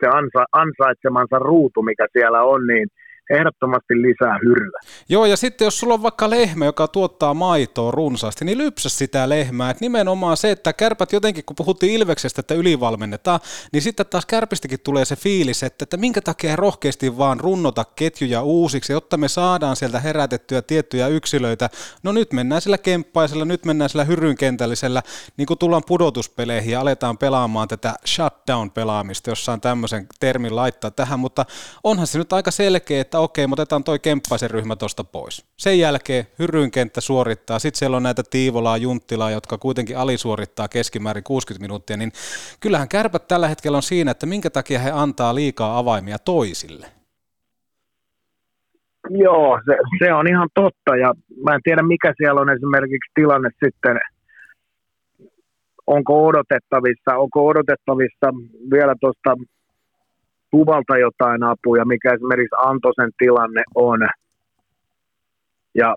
se 0.00 0.06
ansa, 0.18 0.44
ansaitsemansa 0.52 1.38
ruutu, 1.38 1.82
mikä 1.82 2.06
siellä 2.12 2.42
on, 2.42 2.66
niin 2.66 2.88
ehdottomasti 3.30 3.94
lisää 3.94 4.38
hyryä. 4.44 4.80
Joo, 5.08 5.26
ja 5.26 5.36
sitten 5.36 5.64
jos 5.64 5.80
sulla 5.80 5.94
on 5.94 6.02
vaikka 6.02 6.30
lehmä, 6.30 6.64
joka 6.64 6.88
tuottaa 6.88 7.34
maitoa 7.34 7.90
runsaasti, 7.90 8.44
niin 8.44 8.58
lypsä 8.58 8.88
sitä 8.88 9.28
lehmää. 9.28 9.70
Et 9.70 9.80
nimenomaan 9.80 10.36
se, 10.36 10.50
että 10.50 10.72
kärpät 10.72 11.12
jotenkin, 11.12 11.44
kun 11.44 11.56
puhuttiin 11.56 11.92
Ilveksestä, 11.92 12.40
että 12.40 12.54
ylivalmennetaan, 12.54 13.40
niin 13.72 13.82
sitten 13.82 14.06
taas 14.06 14.26
kärpistäkin 14.26 14.80
tulee 14.80 15.04
se 15.04 15.16
fiilis, 15.16 15.62
että, 15.62 15.82
että 15.82 15.96
minkä 15.96 16.20
takia 16.20 16.56
rohkeasti 16.56 17.18
vaan 17.18 17.40
runnota 17.40 17.84
ketjuja 17.96 18.42
uusiksi, 18.42 18.92
jotta 18.92 19.16
me 19.16 19.28
saadaan 19.28 19.76
sieltä 19.76 20.00
herätettyä 20.00 20.62
tiettyjä 20.62 21.08
yksilöitä. 21.08 21.70
No 22.02 22.12
nyt 22.12 22.32
mennään 22.32 22.60
sillä 22.60 22.78
kemppaisella, 22.78 23.44
nyt 23.44 23.64
mennään 23.64 23.90
sillä 23.90 24.04
hyrynkentällisellä, 24.04 25.02
niin 25.36 25.46
kun 25.46 25.58
tullaan 25.58 25.82
pudotuspeleihin 25.86 26.72
ja 26.72 26.80
aletaan 26.80 27.18
pelaamaan 27.18 27.68
tätä 27.68 27.94
shutdown-pelaamista, 28.06 29.30
jossain 29.30 29.60
tämmöisen 29.60 30.06
termin 30.20 30.56
laittaa 30.56 30.90
tähän, 30.90 31.20
mutta 31.20 31.44
onhan 31.84 32.06
se 32.06 32.18
nyt 32.18 32.32
aika 32.32 32.50
selkeä, 32.50 33.00
että 33.00 33.13
että 33.14 33.24
okei, 33.24 33.46
me 33.46 33.52
otetaan 33.52 33.84
toi 33.84 33.98
Kemppaisen 33.98 34.50
ryhmä 34.50 34.76
tuosta 34.76 35.04
pois. 35.04 35.46
Sen 35.56 35.78
jälkeen 35.78 36.24
Hyryn 36.38 36.70
kenttä 36.70 37.00
suorittaa, 37.00 37.58
sitten 37.58 37.78
siellä 37.78 37.96
on 37.96 38.02
näitä 38.02 38.22
Tiivolaa, 38.30 38.76
Junttilaa, 38.76 39.30
jotka 39.30 39.58
kuitenkin 39.58 39.98
alisuorittaa 39.98 40.68
keskimäärin 40.68 41.24
60 41.24 41.62
minuuttia, 41.64 41.96
niin 41.96 42.12
kyllähän 42.60 42.88
kärpät 42.88 43.28
tällä 43.28 43.48
hetkellä 43.48 43.76
on 43.76 43.82
siinä, 43.82 44.10
että 44.10 44.26
minkä 44.26 44.50
takia 44.50 44.78
he 44.78 44.90
antaa 44.90 45.34
liikaa 45.34 45.78
avaimia 45.78 46.18
toisille. 46.18 46.86
Joo, 49.10 49.60
se, 49.66 49.76
se 49.98 50.12
on 50.12 50.28
ihan 50.28 50.48
totta 50.54 50.96
ja 50.96 51.14
mä 51.44 51.54
en 51.54 51.60
tiedä 51.64 51.82
mikä 51.82 52.14
siellä 52.16 52.40
on 52.40 52.50
esimerkiksi 52.50 53.10
tilanne 53.14 53.50
sitten, 53.64 53.96
onko 55.86 56.26
odotettavissa, 56.26 57.16
onko 57.16 57.46
odotettavissa 57.46 58.26
vielä 58.70 58.94
tuosta 59.00 59.36
Tuvalta 60.54 60.98
jotain 60.98 61.42
apuja, 61.42 61.84
mikä 61.84 62.14
esimerkiksi 62.14 62.56
Antosen 62.58 63.10
tilanne 63.18 63.62
on. 63.74 64.00
Ja 65.74 65.94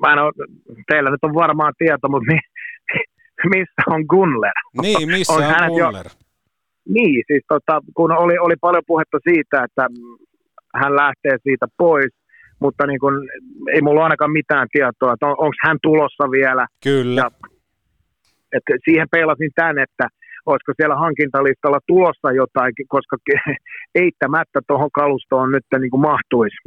mä 0.00 0.12
en 0.12 0.18
ole, 0.18 0.32
teillä 0.90 1.10
nyt 1.10 1.24
on 1.24 1.34
varmaan 1.34 1.72
tieto, 1.78 2.08
mutta 2.08 2.32
mi, 2.32 2.38
missä 3.56 3.82
on 3.86 4.04
Gunler? 4.08 4.58
Niin, 4.82 5.08
missä 5.16 5.32
on, 5.32 5.42
on 5.42 5.72
Gunler? 5.78 6.06
Jo, 6.06 6.12
niin, 6.88 7.24
siis 7.26 7.44
tota, 7.48 7.80
kun 7.96 8.12
oli, 8.12 8.38
oli 8.38 8.54
paljon 8.60 8.82
puhetta 8.86 9.18
siitä, 9.28 9.64
että 9.64 9.86
hän 10.74 10.96
lähtee 10.96 11.36
siitä 11.42 11.66
pois, 11.78 12.12
mutta 12.60 12.86
niin 12.86 13.00
kun, 13.00 13.28
ei 13.74 13.82
mulla 13.82 14.02
ainakaan 14.02 14.32
mitään 14.32 14.66
tietoa, 14.72 15.12
että 15.12 15.26
on, 15.26 15.36
onko 15.38 15.56
hän 15.66 15.78
tulossa 15.82 16.30
vielä. 16.30 16.66
Kyllä. 16.84 17.20
Ja, 17.20 17.30
että 18.52 18.72
siihen 18.84 19.08
peilasin 19.10 19.50
tämän, 19.54 19.78
että 19.78 20.08
olisiko 20.52 20.72
siellä 20.76 20.96
hankintalistalla 21.04 21.80
tulossa 21.86 22.32
jotain, 22.42 22.72
koska 22.88 23.16
eittämättä 24.02 24.58
tuohon 24.68 24.90
kalustoon 25.00 25.52
nyt 25.52 25.66
niin 25.80 25.90
kuin 25.90 26.00
mahtuisi 26.10 26.60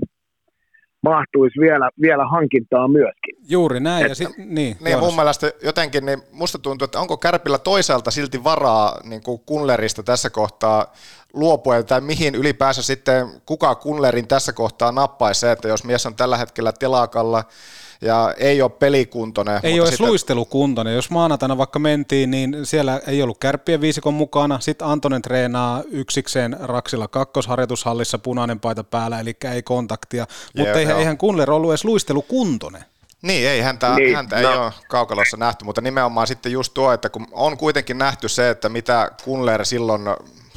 mahtuisi 1.03 1.59
vielä, 1.59 1.89
vielä 2.01 2.25
hankintaa 2.27 2.87
myöskin. 2.87 3.35
Juuri 3.49 3.79
näin. 3.79 4.05
Että, 4.05 4.11
ja 4.11 4.15
sit, 4.15 4.37
niin, 4.37 4.77
niin 4.79 4.99
mun 4.99 5.15
mielestä 5.15 5.51
jotenkin, 5.63 6.05
niin 6.05 6.21
musta 6.31 6.59
tuntuu, 6.59 6.85
että 6.85 6.99
onko 6.99 7.17
Kärpillä 7.17 7.57
toisaalta 7.57 8.11
silti 8.11 8.43
varaa 8.43 8.99
niin 9.03 9.23
kuin 9.23 9.41
Kunlerista 9.45 10.03
tässä 10.03 10.29
kohtaa 10.29 10.93
luopua, 11.33 11.83
tai 11.83 12.01
mihin 12.01 12.35
ylipäänsä 12.35 12.83
sitten 12.83 13.27
kuka 13.45 13.75
Kunlerin 13.75 14.27
tässä 14.27 14.53
kohtaa 14.53 14.91
nappaisi 14.91 15.39
se, 15.39 15.51
että 15.51 15.67
jos 15.67 15.83
mies 15.83 16.05
on 16.05 16.15
tällä 16.15 16.37
hetkellä 16.37 16.71
telakalla, 16.79 17.43
ja 18.03 18.33
ei 18.37 18.61
ole 18.61 18.71
pelikuntoinen. 18.71 19.59
Ei 19.63 19.73
ole 19.73 19.87
edes 19.87 19.89
sitten... 19.89 20.07
luistelukuntoinen. 20.07 20.95
Jos 20.95 21.09
maanantaina 21.09 21.57
vaikka 21.57 21.79
mentiin, 21.79 22.31
niin 22.31 22.57
siellä 22.63 23.01
ei 23.07 23.21
ollut 23.21 23.37
kärppien 23.37 23.81
viisikon 23.81 24.13
mukana. 24.13 24.59
Sitten 24.59 24.87
Antonen 24.87 25.21
treenaa 25.21 25.83
yksikseen 25.91 26.57
Raksilla 26.59 27.07
kakkosharjoitushallissa 27.07 28.17
punainen 28.17 28.59
paita 28.59 28.83
päällä, 28.83 29.19
eli 29.19 29.37
ei 29.53 29.63
kontaktia. 29.63 30.27
Mutta 30.57 30.79
eihän, 30.79 30.99
eihän 30.99 31.17
Kunler 31.17 31.51
ollut 31.51 31.71
edes 31.71 31.85
luistelukuntoinen. 31.85 32.85
Niin, 33.21 33.49
ei 33.49 33.61
häntä, 33.61 33.95
niin, 33.95 34.15
häntä 34.15 34.41
no. 34.41 34.51
ei 34.51 34.57
ole 34.57 34.71
kaukalossa 34.89 35.37
nähty, 35.37 35.65
mutta 35.65 35.81
nimenomaan 35.81 36.27
sitten 36.27 36.51
just 36.51 36.73
tuo, 36.73 36.91
että 36.91 37.09
kun 37.09 37.27
on 37.31 37.57
kuitenkin 37.57 37.97
nähty 37.97 38.29
se, 38.29 38.49
että 38.49 38.69
mitä 38.69 39.11
Kunler 39.23 39.65
silloin 39.65 40.01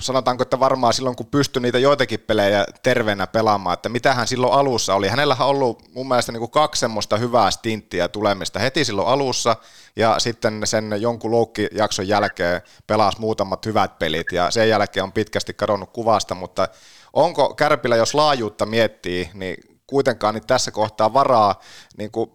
sanotaanko, 0.01 0.43
että 0.43 0.61
varmaan 0.61 0.93
silloin 0.93 1.17
kun 1.17 1.27
pystyi 1.27 1.63
niitä 1.63 1.79
joitakin 1.79 2.21
pelejä 2.21 2.65
terveenä 2.83 3.27
pelaamaan, 3.27 3.75
että 3.75 3.89
mitä 3.89 4.15
hän 4.15 4.27
silloin 4.27 4.53
alussa 4.53 4.95
oli. 4.95 5.09
Hänellä 5.09 5.37
on 5.41 5.47
ollut 5.47 5.95
mun 5.95 6.09
mielestä 6.09 6.33
niin 6.33 6.41
kuin 6.41 6.51
kaksi 6.51 6.81
semmoista 6.81 7.17
hyvää 7.17 7.51
stinttiä 7.51 8.09
tulemista 8.09 8.59
heti 8.59 8.85
silloin 8.85 9.09
alussa 9.09 9.57
ja 9.97 10.19
sitten 10.19 10.63
sen 10.65 10.95
jonkun 10.99 11.31
loukkijakson 11.31 12.09
jälkeen 12.09 12.63
pelasi 12.87 13.21
muutamat 13.21 13.67
hyvät 13.67 13.99
pelit 13.99 14.33
ja 14.33 14.51
sen 14.51 14.69
jälkeen 14.69 15.05
on 15.05 15.13
pitkästi 15.13 15.55
kadonnut 15.55 15.91
kuvasta, 15.93 16.35
mutta 16.35 16.69
onko 17.13 17.55
Kärpillä, 17.55 17.97
jos 17.97 18.15
laajuutta 18.15 18.67
miettii, 18.67 19.31
niin 19.35 19.57
kuitenkaan 19.87 20.35
niin 20.35 20.47
tässä 20.47 20.71
kohtaa 20.71 21.13
varaa 21.13 21.61
niin 21.99 22.11
kuin 22.11 22.31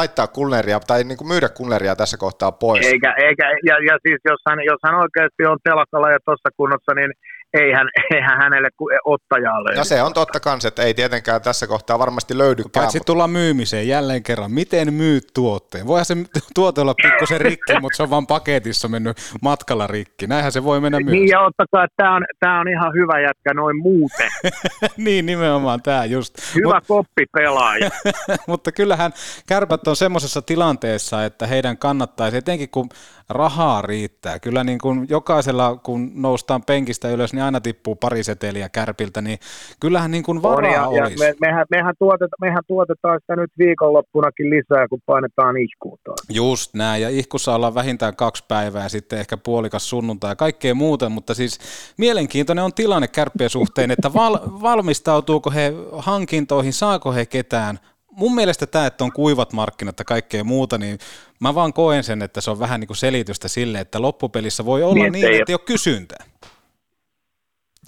laittaa 0.00 0.34
kulneria 0.38 0.80
tai 0.90 1.00
niin 1.04 1.18
kuin 1.18 1.30
myydä 1.32 1.48
kulneria 1.48 1.96
tässä 1.96 2.16
kohtaa 2.24 2.52
pois. 2.52 2.86
Eikä, 2.86 3.10
eikä 3.26 3.44
ja, 3.68 3.76
ja 3.88 3.94
siis 4.04 4.20
jos 4.30 4.40
hän, 4.48 4.58
jos 4.70 4.80
hän 4.86 5.00
oikeasti 5.04 5.42
on 5.52 5.58
telakalla 5.68 6.10
ja 6.14 6.20
tuossa 6.24 6.50
kunnossa, 6.56 6.92
niin 6.94 7.10
eihän, 7.54 7.88
eihän 8.14 8.38
hänelle 8.38 8.68
ottajaa 9.04 9.64
löydy. 9.64 9.78
No 9.78 9.84
se 9.84 10.02
on 10.02 10.12
totta 10.12 10.40
kanssa, 10.40 10.68
että 10.68 10.82
ei 10.82 10.94
tietenkään 10.94 11.42
tässä 11.42 11.66
kohtaa 11.66 11.98
varmasti 11.98 12.38
löydykään. 12.38 12.70
Paitsi 12.72 12.98
mutta... 12.98 13.06
tullaan 13.06 13.30
myymiseen 13.30 13.88
jälleen 13.88 14.22
kerran. 14.22 14.52
Miten 14.52 14.94
myyt 14.94 15.24
tuotteen? 15.34 15.86
Voihan 15.86 16.04
se 16.04 16.14
tuote 16.54 16.80
olla 16.80 16.94
pikkusen 17.02 17.40
rikki, 17.40 17.80
mutta 17.80 17.96
se 17.96 18.02
on 18.02 18.10
vain 18.10 18.26
paketissa 18.26 18.88
mennyt 18.88 19.16
matkalla 19.42 19.86
rikki. 19.86 20.26
Näinhän 20.26 20.52
se 20.52 20.64
voi 20.64 20.80
mennä 20.80 21.00
myös. 21.00 21.12
Niin 21.12 21.28
ja 21.28 21.40
ottakaa, 21.40 21.84
että 21.84 21.94
tämä 21.96 22.16
on, 22.16 22.24
tämä 22.40 22.60
on 22.60 22.68
ihan 22.68 22.92
hyvä 22.94 23.20
jätkä 23.20 23.54
noin 23.54 23.82
muuten. 23.82 24.30
niin 24.96 25.26
nimenomaan 25.26 25.82
tämä 25.82 26.04
just. 26.04 26.54
Hyvä 26.54 26.74
Mut... 26.74 26.84
koppi 26.86 27.26
pelaaja. 27.32 27.90
mutta 28.48 28.72
kyllähän 28.72 29.12
kärpät 29.48 29.88
on 29.88 29.96
semmoisessa 29.96 30.42
tilanteessa, 30.42 31.24
että 31.24 31.46
heidän 31.46 31.78
kannattaisi, 31.78 32.36
etenkin 32.36 32.68
kun 32.70 32.88
rahaa 33.28 33.82
riittää. 33.82 34.38
Kyllä 34.38 34.64
niin 34.64 34.78
kuin 34.78 35.06
jokaisella, 35.10 35.76
kun 35.76 36.10
noustaan 36.14 36.62
penkistä 36.66 37.08
ylös, 37.08 37.32
niin 37.32 37.42
aina 37.42 37.60
tippuu 37.60 37.96
pari 37.96 38.24
seteliä 38.24 38.68
kärpiltä, 38.68 39.22
niin 39.22 39.38
kyllähän 39.80 40.10
niin 40.10 40.22
kuin 40.22 40.42
varaa 40.42 40.88
on, 40.88 40.96
ja, 40.96 41.02
olisi. 41.02 41.24
Ja 41.24 41.30
me, 41.30 41.34
mehän, 41.46 41.66
mehän, 41.70 41.94
tuoteta, 41.98 42.36
mehän 42.40 42.62
tuotetaan 42.66 43.20
sitä 43.20 43.36
nyt 43.36 43.50
viikonloppunakin 43.58 44.50
lisää, 44.50 44.88
kun 44.88 45.00
painetaan 45.06 45.56
ihkuuta. 45.56 46.12
Just 46.30 46.74
näin, 46.74 47.02
ja 47.02 47.08
ihkussa 47.08 47.54
ollaan 47.54 47.74
vähintään 47.74 48.16
kaksi 48.16 48.44
päivää 48.48 48.82
ja 48.82 48.88
sitten 48.88 49.18
ehkä 49.18 49.36
puolikas 49.36 49.90
sunnuntai 49.90 50.30
ja 50.30 50.36
kaikkea 50.36 50.74
muuta, 50.74 51.08
mutta 51.08 51.34
siis 51.34 51.58
mielenkiintoinen 51.98 52.64
on 52.64 52.72
tilanne 52.72 53.08
kärppien 53.08 53.50
suhteen, 53.50 53.90
että 53.90 54.14
val, 54.14 54.38
valmistautuuko 54.68 55.50
he 55.50 55.72
hankintoihin, 55.92 56.72
saako 56.72 57.12
he 57.12 57.26
ketään, 57.26 57.78
mun 58.18 58.34
mielestä 58.34 58.66
tämä, 58.66 58.86
että 58.86 59.04
on 59.04 59.12
kuivat 59.12 59.52
markkinat 59.52 59.98
ja 59.98 60.04
kaikkea 60.04 60.44
muuta, 60.44 60.78
niin 60.78 60.98
mä 61.40 61.54
vaan 61.54 61.72
koen 61.72 62.04
sen, 62.04 62.22
että 62.22 62.40
se 62.40 62.50
on 62.50 62.58
vähän 62.58 62.80
niin 62.80 62.86
kuin 62.88 62.96
selitystä 62.96 63.48
sille, 63.48 63.80
että 63.80 64.02
loppupelissä 64.02 64.64
voi 64.64 64.82
olla 64.82 64.94
niin, 64.94 65.12
niin 65.12 65.40
että 65.40 65.52
ei 65.52 65.54
ole 65.54 65.60
kysyntää. 65.66 66.24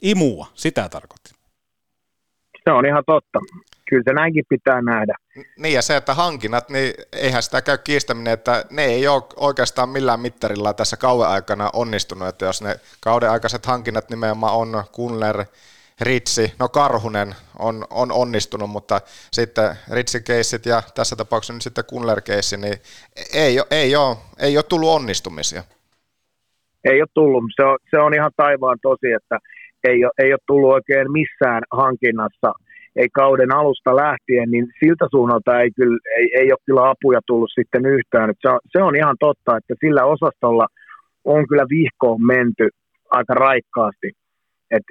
Imua, 0.03 0.47
sitä 0.55 0.89
tarkoitti. 0.89 1.31
Se 2.64 2.70
on 2.70 2.87
ihan 2.87 3.05
totta. 3.07 3.39
Kyllä 3.89 4.03
se 4.07 4.12
näinkin 4.12 4.45
pitää 4.49 4.83
nähdä. 4.83 5.14
Niin 5.59 5.74
ja 5.74 5.83
se, 5.83 5.97
että 5.97 6.14
hankinnat, 6.14 6.68
niin 6.68 6.95
eihän 7.12 7.43
sitä 7.43 7.62
käy 7.62 7.78
kiistäminen, 7.78 8.33
että 8.33 8.64
ne 8.70 8.85
ei 8.85 9.09
ole 9.09 9.22
oikeastaan 9.37 9.89
millään 9.89 10.20
mittarilla 10.20 10.74
tässä 10.74 10.97
kauden 10.97 11.28
aikana 11.28 11.70
onnistunut, 11.72 12.28
että 12.28 12.45
jos 12.45 12.62
ne 12.62 12.81
kauden 13.01 13.31
aikaiset 13.31 13.66
hankinnat 13.66 14.11
nimenomaan 14.11 14.55
on 14.55 14.85
Kunler, 14.93 15.45
Ritsi, 16.01 16.53
no 16.59 16.68
Karhunen 16.68 17.28
on, 17.59 17.84
on 17.90 18.12
onnistunut, 18.12 18.70
mutta 18.70 19.01
sitten 19.32 19.68
Ritsi-keissit 19.92 20.66
ja 20.66 20.82
tässä 20.94 21.16
tapauksessa 21.16 21.53
nyt 21.53 21.62
sitten 21.62 21.84
Kunler-keissi, 21.84 22.57
niin 22.57 22.76
ei, 23.34 23.57
ei, 23.70 23.96
ole, 23.96 24.16
ei 24.38 24.57
ole 24.57 24.64
tullut 24.68 24.90
onnistumisia. 24.90 25.62
Ei 26.84 27.01
ole 27.03 27.09
tullut, 27.14 27.44
se 27.57 27.64
on, 27.64 27.78
se 27.90 27.98
on 27.98 28.14
ihan 28.14 28.30
taivaan 28.36 28.78
tosi, 28.82 29.12
että 29.12 29.38
ei 29.88 30.05
ole, 30.05 30.12
ei 30.18 30.32
ole 30.32 30.40
tullut 30.46 30.72
oikein 30.72 31.12
missään 31.12 31.62
hankinnassa, 31.70 32.53
ei 32.96 33.09
kauden 33.14 33.55
alusta 33.55 33.96
lähtien, 33.96 34.51
niin 34.51 34.66
siltä 34.84 35.07
suunnalta 35.11 35.61
ei, 35.61 35.70
kyllä, 35.70 35.98
ei, 36.18 36.30
ei 36.40 36.53
ole 36.53 36.59
kyllä 36.66 36.90
apuja 36.90 37.20
tullut 37.26 37.51
sitten 37.55 37.86
yhtään. 37.86 38.34
Se 38.40 38.48
on, 38.48 38.61
se 38.72 38.82
on 38.82 38.96
ihan 38.96 39.16
totta, 39.20 39.57
että 39.57 39.74
sillä 39.80 40.05
osastolla 40.05 40.66
on 41.24 41.48
kyllä 41.48 41.66
vihkoon 41.70 42.26
menty 42.26 42.68
aika 43.11 43.34
raikkaasti. 43.34 44.11
Et 44.70 44.82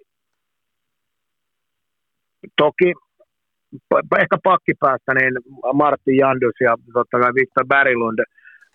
Toki 2.58 2.94
ehkä 4.20 4.38
pakkipäästä 4.44 5.14
niin 5.14 5.34
Martti 5.74 6.18
Jandus 6.18 6.58
ja 6.62 6.76
totta 6.94 7.20
kai 7.20 7.32
Victor 7.40 7.66
Berglund 7.68 8.20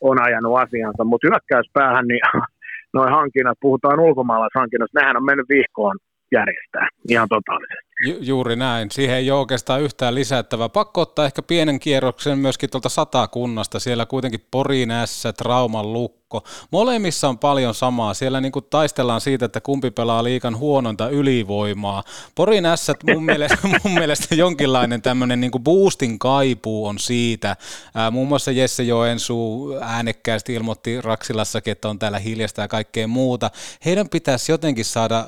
on 0.01 0.17
ajanut 0.23 0.59
asiansa, 0.59 1.05
mutta 1.05 1.29
hyökkäyspäähän 1.31 2.07
niin 2.09 2.21
noin 2.97 3.13
hankinnat, 3.13 3.59
puhutaan 3.61 4.01
ulkomaalaishankinnasta, 4.01 5.01
nehän 5.01 5.17
on 5.17 5.25
mennyt 5.25 5.49
vihkoon 5.49 5.97
järjestää 6.33 6.89
ihan 7.09 7.29
totaalisesti. 7.29 7.94
Ju- 8.05 8.19
juuri 8.21 8.57
näin. 8.57 8.91
Siihen 8.91 9.17
ei 9.17 9.31
ole 9.31 9.41
oikeastaan 9.41 9.83
yhtään 9.83 10.15
lisättävää. 10.15 10.69
Pakko 10.69 11.01
ottaa 11.01 11.27
ehkä 11.27 11.43
pienen 11.43 11.81
kierroksen 11.81 12.39
myöskin 12.39 12.71
tuolta 12.71 12.89
satakunnasta. 12.89 13.81
Siellä 13.81 14.07
kuitenkin 14.07 14.47
Porin 14.51 14.91
ässä, 14.91 15.33
Trauman 15.33 15.93
lukko. 15.93 16.25
Molemmissa 16.71 17.29
on 17.29 17.39
paljon 17.39 17.75
samaa. 17.75 18.15
Siellä 18.15 18.41
niin 18.41 18.53
kuin 18.53 18.65
taistellaan 18.71 19.21
siitä, 19.21 19.45
että 19.45 19.61
kumpi 19.61 19.91
pelaa 19.91 20.25
liikan 20.25 20.59
huonointa 20.59 21.09
ylivoimaa. 21.09 22.03
Porin 22.35 22.67
ässät 22.67 22.97
mun 23.15 23.25
mielestä, 23.25 23.59
mun 23.85 23.95
mielestä 23.95 24.35
jonkinlainen 24.35 25.03
tämmöinen 25.03 25.41
niin 25.41 25.51
kuin 25.51 25.65
boostin 25.65 26.19
kaipuu 26.19 26.87
on 26.87 26.99
siitä. 26.99 27.57
Ää, 27.95 28.11
muun 28.11 28.29
muassa 28.29 28.51
Jesse 28.51 28.83
Joensuu 28.83 29.79
äänekkäästi 29.81 30.55
ilmoitti 30.55 31.01
Raksilassakin, 31.01 31.73
että 31.73 31.89
on 31.89 31.99
täällä 31.99 32.19
hiljasta 32.19 32.63
ja 32.63 32.69
kaikkea 32.69 33.09
muuta. 33.09 33.51
Heidän 33.85 34.09
pitäisi 34.09 34.53
jotenkin 34.53 34.85
saada 34.85 35.27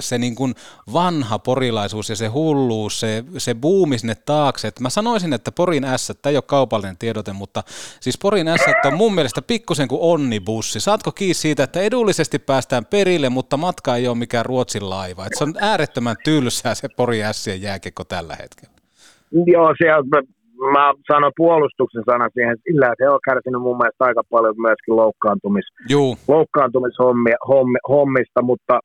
se 0.00 0.18
niin 0.18 0.34
kuin 0.34 0.54
vanha 0.92 1.38
porilaisuus 1.38 2.01
intohimoisuus 2.02 2.10
ja 2.10 2.16
se 2.16 2.26
hulluus, 2.26 3.00
se, 3.00 3.24
se 3.38 3.54
buumi 3.54 3.98
sinne 3.98 4.14
taakse. 4.26 4.68
Et 4.68 4.80
mä 4.80 4.90
sanoisin, 4.90 5.32
että 5.32 5.52
Porin 5.52 5.84
S, 5.96 6.12
tämä 6.22 6.30
ei 6.30 6.36
ole 6.36 6.44
kaupallinen 6.46 6.96
tiedote, 6.98 7.32
mutta 7.32 7.62
siis 8.00 8.18
Porin 8.22 8.46
S 8.56 8.86
on 8.86 8.94
mun 8.94 9.14
mielestä 9.14 9.42
pikkusen 9.42 9.88
kuin 9.88 10.00
onnibussi. 10.02 10.80
Saatko 10.80 11.12
kiinni 11.12 11.34
siitä, 11.34 11.62
että 11.62 11.80
edullisesti 11.80 12.38
päästään 12.38 12.84
perille, 12.84 13.28
mutta 13.28 13.56
matka 13.56 13.96
ei 13.96 14.08
ole 14.08 14.18
mikään 14.18 14.46
Ruotsin 14.46 14.90
laiva. 14.90 15.26
Et 15.26 15.32
se 15.38 15.44
on 15.44 15.54
äärettömän 15.60 16.16
tylsää 16.24 16.74
se 16.74 16.88
Porin 16.96 17.24
S 17.32 17.46
jääkekko 17.46 18.04
tällä 18.04 18.36
hetkellä. 18.42 18.74
Joo, 19.46 19.74
siellä 19.78 20.02
mä 20.72 20.94
sanon 21.12 21.32
puolustuksen 21.36 22.02
sana 22.10 22.28
siihen 22.34 22.56
sillä, 22.64 22.92
että 22.92 23.04
he 23.04 23.10
on 23.10 23.20
kärsinyt 23.28 23.62
mun 23.62 23.76
mielestä 23.76 24.04
aika 24.04 24.22
paljon 24.30 24.54
myöskin 24.66 24.96
loukkaantumis, 24.96 25.64
Juu. 25.88 26.16
loukkaantumishommista, 26.28 28.42
mutta 28.42 28.80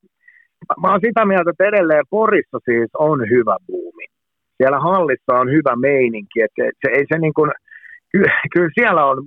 mä 0.81 0.91
oon 0.91 0.99
sitä 1.05 1.25
mieltä, 1.25 1.49
että 1.51 1.65
edelleen 1.65 2.03
Porissa 2.09 2.59
siis 2.65 2.89
on 2.93 3.19
hyvä 3.29 3.57
buumi. 3.67 4.05
Siellä 4.57 4.79
hallissa 4.79 5.33
on 5.41 5.51
hyvä 5.51 5.75
meininki, 5.75 6.41
että 6.41 6.63
se, 6.81 6.87
ei 6.97 7.05
se 7.13 7.19
niin 7.19 7.33
kuin, 7.33 7.51
kyllä, 8.11 8.33
kyllä 8.53 8.69
siellä 8.79 9.05
on, 9.05 9.17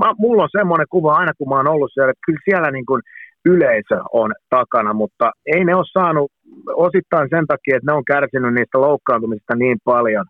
mä, 0.00 0.12
mulla 0.18 0.42
on 0.42 0.56
semmoinen 0.58 0.86
kuva 0.90 1.12
aina 1.12 1.32
kun 1.38 1.48
mä 1.48 1.54
oon 1.54 1.68
ollut 1.68 1.90
siellä, 1.94 2.10
että 2.10 2.26
kyllä 2.26 2.44
siellä 2.44 2.70
niin 2.70 2.86
kuin 2.86 3.02
yleisö 3.44 3.98
on 4.12 4.30
takana, 4.50 4.92
mutta 4.92 5.30
ei 5.46 5.64
ne 5.64 5.74
ole 5.74 5.84
saanut 5.98 6.32
osittain 6.86 7.28
sen 7.30 7.46
takia, 7.46 7.76
että 7.76 7.90
ne 7.90 7.96
on 7.96 8.04
kärsinyt 8.04 8.54
niistä 8.54 8.80
loukkaantumista 8.80 9.54
niin 9.56 9.78
paljon, 9.84 10.26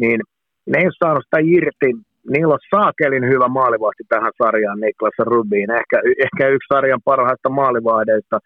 niin 0.00 0.20
ne 0.66 0.78
ei 0.78 0.86
ole 0.86 1.02
saanut 1.04 1.24
sitä 1.24 1.38
irti. 1.42 1.90
Niillä 2.32 2.54
on 2.54 2.68
saakelin 2.74 3.24
hyvä 3.32 3.48
maalivahti 3.48 4.04
tähän 4.08 4.32
sarjaan, 4.42 4.80
Niklas 4.80 5.18
Rubin. 5.18 5.70
Ehkä, 5.70 5.96
ehkä 6.24 6.48
yksi 6.48 6.74
sarjan 6.74 7.00
parhaista 7.04 7.48
maalivahdeista, 7.48 8.38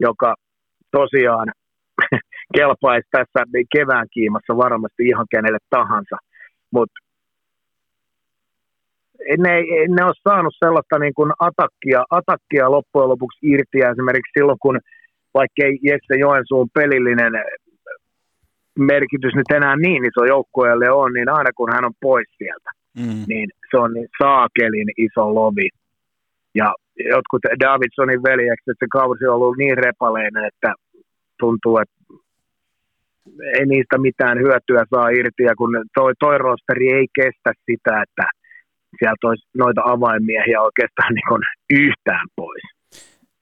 joka 0.00 0.34
tosiaan 0.92 1.48
kelpaisi 2.56 3.08
tässä 3.10 3.40
kevään 3.76 4.06
kiimassa 4.14 4.56
varmasti 4.56 5.02
ihan 5.06 5.26
kenelle 5.30 5.58
tahansa. 5.70 6.16
Mutta 6.70 6.98
ne, 9.38 9.52
ne 9.88 10.04
ole 10.04 10.14
saanut 10.28 10.54
sellaista 10.64 10.98
niin 10.98 11.14
kuin 11.14 11.32
atakkia, 11.38 12.04
atakkia 12.10 12.70
loppujen 12.70 13.08
lopuksi 13.08 13.38
irti. 13.42 13.78
Ja 13.78 13.90
esimerkiksi 13.90 14.32
silloin, 14.38 14.58
kun 14.62 14.78
vaikka 15.34 15.64
ei 15.64 15.78
Jesse 15.82 16.14
Joensuun 16.18 16.68
pelillinen 16.74 17.32
merkitys 18.78 19.34
nyt 19.34 19.50
enää 19.54 19.76
niin 19.76 20.04
iso 20.04 20.24
joukkueelle 20.24 20.90
on, 20.90 21.12
niin 21.12 21.28
aina 21.28 21.50
kun 21.56 21.72
hän 21.72 21.84
on 21.84 21.92
pois 22.00 22.28
sieltä, 22.38 22.70
mm. 22.98 23.24
niin 23.28 23.48
se 23.70 23.76
on 23.78 23.92
niin 23.92 24.08
saakelin 24.22 24.88
iso 24.96 25.34
lovi. 25.34 25.68
Ja 26.54 26.74
jotkut 26.98 27.42
Davidsonin 27.60 28.22
veljekset, 28.22 28.76
se 28.78 28.86
kausi 28.92 29.26
on 29.26 29.34
ollut 29.34 29.56
niin 29.56 29.78
repaleinen, 29.78 30.44
että 30.44 30.74
tuntuu, 31.40 31.78
että 31.78 31.94
ei 33.58 33.66
niistä 33.66 33.98
mitään 33.98 34.38
hyötyä 34.38 34.84
saa 34.90 35.08
irti, 35.08 35.42
ja 35.42 35.54
kun 35.56 35.70
toi, 35.94 36.12
toi 36.18 36.38
rosteri 36.38 36.92
ei 36.92 37.06
kestä 37.14 37.52
sitä, 37.66 38.02
että 38.02 38.26
sieltä 38.98 39.28
olisi 39.28 39.48
noita 39.58 39.82
avaimiehiä 39.84 40.60
oikeastaan 40.60 41.14
niin 41.14 41.80
yhtään 41.82 42.26
pois. 42.36 42.62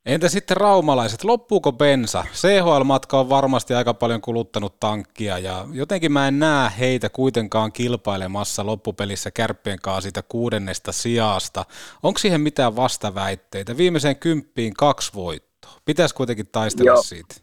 Entä 0.07 0.28
sitten 0.28 0.57
raumalaiset, 0.57 1.24
loppuuko 1.24 1.72
bensa? 1.72 2.24
CHL-matka 2.32 3.20
on 3.20 3.28
varmasti 3.28 3.74
aika 3.74 3.94
paljon 3.94 4.20
kuluttanut 4.20 4.80
tankkia 4.80 5.38
ja 5.38 5.64
jotenkin 5.72 6.12
mä 6.12 6.28
en 6.28 6.38
näe 6.38 6.70
heitä 6.78 7.09
kuitenkaan 7.09 7.72
kilpailemassa 7.72 8.66
loppupelissä 8.66 9.30
kärppien 9.30 9.78
kanssa 9.82 10.01
siitä 10.01 10.22
kuudennesta 10.28 10.92
sijasta. 10.92 11.64
Onko 12.03 12.18
siihen 12.18 12.40
mitään 12.40 12.76
vastaväitteitä? 12.76 13.76
Viimeiseen 13.76 14.16
kymppiin 14.16 14.74
kaksi 14.74 15.14
voittoa. 15.14 15.72
Pitäisi 15.84 16.14
kuitenkin 16.14 16.46
taistella 16.53 16.90
Joo. 16.90 17.03
siitä. 17.03 17.34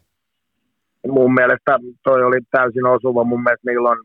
Mun 1.08 1.34
mielestä 1.34 1.78
toi 2.04 2.24
oli 2.24 2.38
täysin 2.50 2.86
osuva. 2.86 3.24
Mun 3.24 3.42
mielestä 3.42 3.70
niillä 3.70 3.90
on 3.90 3.98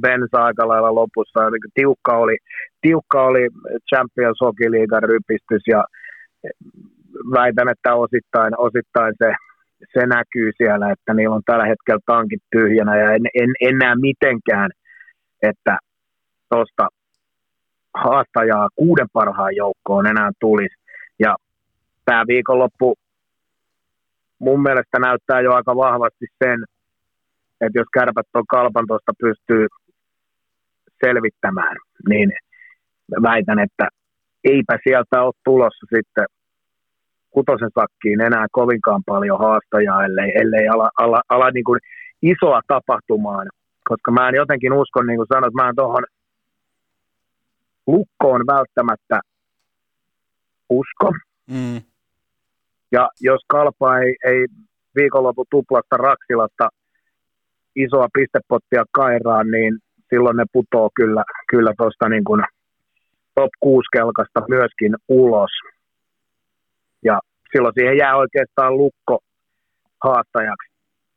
bensa 0.00 0.44
aika 0.44 0.68
lailla 0.68 0.94
lopussa. 0.94 1.40
Tiukka 1.74 2.16
oli, 2.16 2.36
tiukka 2.80 3.26
oli 3.26 3.48
Champions 3.94 4.38
Hockey 4.40 4.72
League 4.72 5.00
rypistys 5.00 5.62
ja 5.66 5.84
väitän, 7.32 7.68
että 7.68 7.94
osittain, 7.94 8.52
osittain 8.58 9.14
se, 9.18 9.32
se 9.92 10.06
näkyy 10.06 10.50
siellä, 10.56 10.90
että 10.90 11.14
niillä 11.14 11.34
on 11.34 11.42
tällä 11.46 11.66
hetkellä 11.66 12.00
tankit 12.06 12.42
tyhjänä 12.52 12.96
ja 12.96 13.12
en, 13.12 13.22
en, 13.34 13.50
en 13.60 13.78
näe 13.78 13.94
mitenkään, 13.94 14.70
että 15.42 15.78
tuosta 16.50 16.88
haastajaa 17.94 18.68
kuuden 18.74 19.06
parhaan 19.12 19.56
joukkoon 19.56 20.06
enää 20.06 20.30
tulisi. 20.40 20.76
Ja 21.18 21.36
tämä 22.04 22.24
viikonloppu 22.28 22.94
mun 24.38 24.62
mielestä 24.62 24.98
näyttää 24.98 25.40
jo 25.40 25.52
aika 25.52 25.76
vahvasti 25.76 26.26
sen, 26.44 26.64
että 27.60 27.78
jos 27.78 27.86
kärpät 27.94 28.26
on 28.34 28.46
kalpan 28.48 28.86
tuosta 28.86 29.12
pystyy 29.18 29.66
selvittämään, 31.04 31.76
niin 32.08 32.32
väitän, 33.22 33.58
että 33.58 33.88
eipä 34.44 34.78
sieltä 34.84 35.22
ole 35.22 35.32
tulossa 35.44 35.86
sitten 35.96 36.26
kutosen 37.34 37.70
sakkiin 37.78 38.20
enää 38.20 38.46
kovinkaan 38.52 39.02
paljon 39.06 39.38
haastajaa, 39.38 40.04
ellei, 40.04 40.30
ellei 40.42 40.68
ala, 40.68 40.90
ala, 40.98 41.20
ala 41.28 41.50
niin 41.50 41.64
kuin 41.64 41.80
isoa 42.22 42.60
tapahtumaan. 42.68 43.46
Koska 43.88 44.10
mä 44.10 44.28
en 44.28 44.34
jotenkin 44.34 44.72
usko, 44.72 45.02
niin 45.02 45.16
kuin 45.16 45.32
sanoit, 45.32 45.54
mä 45.54 45.68
en 45.68 45.76
tuohon 45.76 46.04
lukkoon 47.86 48.46
välttämättä 48.46 49.20
usko. 50.70 51.12
Mm. 51.50 51.80
Ja 52.92 53.08
jos 53.20 53.40
kalpa 53.48 53.98
ei, 53.98 54.16
ei 54.24 54.46
viikonloppu 54.96 55.44
tuplasta 55.50 55.96
Raksilasta 55.96 56.68
isoa 57.76 58.08
pistepottia 58.14 58.84
kairaan, 58.92 59.50
niin 59.50 59.78
silloin 60.10 60.36
ne 60.36 60.44
putoo 60.52 60.90
kyllä, 60.96 61.24
kyllä 61.50 61.72
tuosta 61.78 62.08
niin 62.08 62.24
kuin 62.24 62.42
top 63.34 63.50
6 63.60 63.88
kelkasta 63.92 64.40
myöskin 64.48 64.94
ulos. 65.08 65.50
Ja 67.04 67.20
silloin 67.52 67.74
siihen 67.74 67.96
jää 67.96 68.16
oikeastaan 68.16 68.76
lukko 68.76 69.18
haastajaksi, 70.04 70.68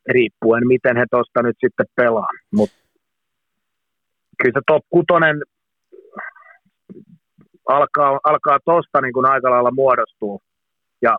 riippuen 0.09 0.67
miten 0.67 0.97
he 0.97 1.05
tuosta 1.11 1.43
nyt 1.43 1.55
sitten 1.59 1.85
pelaa. 1.95 2.29
Mutta 2.53 2.77
kyllä 4.43 4.53
se 4.53 4.61
top 4.67 4.83
6 4.89 5.05
alkaa, 7.67 8.19
alkaa 8.23 8.57
tuosta 8.65 9.01
niin 9.01 9.25
aika 9.25 9.51
lailla 9.51 9.71
muodostua. 9.71 10.37
Ja 11.01 11.17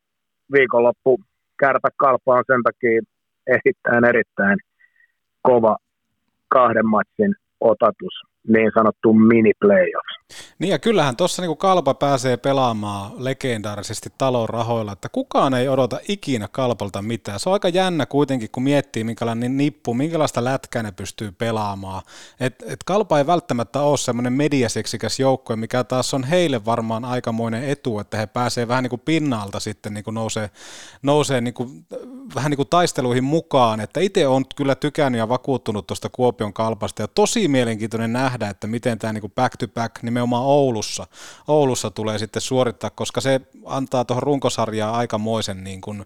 viikonloppu 0.52 1.20
kärpä 1.60 1.88
kalpa 1.96 2.34
on 2.34 2.44
sen 2.46 2.62
takia 2.62 3.02
erittäin 3.46 4.04
erittäin 4.04 4.58
kova 5.42 5.76
kahden 6.48 6.86
matsin 6.86 7.34
otatus 7.60 8.22
niin 8.48 8.70
sanottu 8.74 9.12
mini-playoffs. 9.12 10.17
Niin 10.58 10.70
ja 10.70 10.78
kyllähän 10.78 11.16
tuossa 11.16 11.42
niinku 11.42 11.56
Kalpa 11.56 11.94
pääsee 11.94 12.36
pelaamaan 12.36 13.12
legendaarisesti 13.24 14.12
talon 14.18 14.48
rahoilla, 14.48 14.92
että 14.92 15.08
kukaan 15.08 15.54
ei 15.54 15.68
odota 15.68 16.00
ikinä 16.08 16.48
Kalpalta 16.48 17.02
mitään. 17.02 17.40
Se 17.40 17.48
on 17.48 17.52
aika 17.52 17.68
jännä 17.68 18.06
kuitenkin, 18.06 18.50
kun 18.50 18.62
miettii 18.62 19.04
minkälainen 19.04 19.56
nippu, 19.56 19.94
minkälaista 19.94 20.44
lätkää 20.44 20.82
ne 20.82 20.92
pystyy 20.92 21.32
pelaamaan. 21.32 22.02
Et, 22.40 22.64
et 22.66 22.84
Kalpa 22.84 23.18
ei 23.18 23.26
välttämättä 23.26 23.80
ole 23.80 23.98
semmoinen 23.98 24.32
mediaseksikäs 24.32 25.20
joukkue, 25.20 25.56
mikä 25.56 25.84
taas 25.84 26.14
on 26.14 26.24
heille 26.24 26.64
varmaan 26.64 27.04
aikamoinen 27.04 27.64
etu, 27.64 27.98
että 27.98 28.16
he 28.16 28.26
pääsee 28.26 28.68
vähän 28.68 28.84
niin 28.84 28.90
kuin 28.90 29.02
pinnalta 29.04 29.60
sitten 29.60 29.94
niin 29.94 30.04
kuin 30.04 30.14
nousee, 30.14 30.50
nousee 31.02 31.40
niin 31.40 31.54
kuin, 31.54 31.86
vähän 32.34 32.50
niin 32.50 32.56
kuin 32.56 32.68
taisteluihin 32.68 33.24
mukaan. 33.24 33.80
Että 33.80 34.00
itse 34.00 34.26
on 34.26 34.44
kyllä 34.56 34.74
tykännyt 34.74 35.18
ja 35.18 35.28
vakuuttunut 35.28 35.86
tuosta 35.86 36.08
Kuopion 36.08 36.52
Kalpasta 36.52 37.02
ja 37.02 37.08
tosi 37.08 37.48
mielenkiintoinen 37.48 38.12
nähdä, 38.12 38.48
että 38.48 38.66
miten 38.66 38.98
tämä 38.98 39.12
niin 39.12 39.32
back 39.34 39.56
to 39.56 39.68
back 39.68 40.02
nimenomaan 40.18 40.44
Oulussa, 40.44 41.06
Oulussa 41.48 41.90
tulee 41.90 42.18
sitten 42.18 42.42
suorittaa, 42.42 42.90
koska 42.90 43.20
se 43.20 43.40
antaa 43.66 44.04
tuohon 44.04 44.22
runkosarjaan 44.22 44.94
aikamoisen 44.94 45.64
niin 45.64 45.80
kuin, 45.80 46.04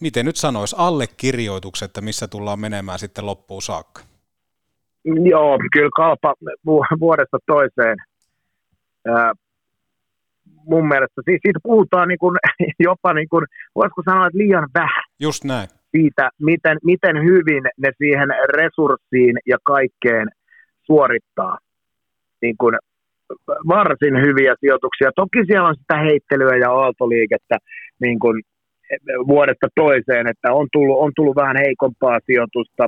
miten 0.00 0.26
nyt 0.26 0.36
sanoisi, 0.36 0.76
allekirjoitukset, 0.78 1.86
että 1.86 2.00
missä 2.00 2.28
tullaan 2.28 2.60
menemään 2.60 2.98
sitten 2.98 3.26
loppuun 3.26 3.62
saakka. 3.62 4.02
Joo, 5.04 5.58
kyllä 5.72 5.90
kalpa 5.96 6.34
vuodesta 7.00 7.38
toiseen. 7.46 7.96
Ää, 9.06 9.32
mun 10.64 10.88
mielestä, 10.88 11.22
siis 11.24 11.40
siitä 11.42 11.58
puhutaan 11.62 12.08
niin 12.08 12.18
kuin, 12.18 12.38
jopa, 12.88 13.12
niin 13.12 13.28
kuin, 13.28 13.46
voisiko 13.74 14.02
sanoa, 14.04 14.26
että 14.26 14.38
liian 14.38 14.68
vähän. 14.74 15.04
Just 15.20 15.44
näin. 15.44 15.68
Siitä, 15.90 16.30
miten, 16.38 16.78
miten 16.84 17.16
hyvin 17.24 17.62
ne 17.78 17.92
siihen 17.98 18.28
resurssiin 18.56 19.36
ja 19.46 19.58
kaikkeen 19.64 20.28
suorittaa 20.86 21.58
niin 22.42 22.56
kuin 22.58 22.78
varsin 23.68 24.16
hyviä 24.26 24.54
sijoituksia. 24.60 25.10
Toki 25.16 25.40
siellä 25.46 25.68
on 25.68 25.76
sitä 25.80 25.96
heittelyä 25.98 26.56
ja 26.56 26.70
aaltoliikettä 26.72 27.56
niin 28.00 28.18
kuin 28.18 28.42
vuodesta 29.32 29.68
toiseen, 29.74 30.26
että 30.32 30.52
on 30.52 30.66
tullut, 30.72 30.98
on 31.04 31.12
tullut 31.16 31.36
vähän 31.36 31.56
heikompaa 31.64 32.18
sijoitusta, 32.26 32.84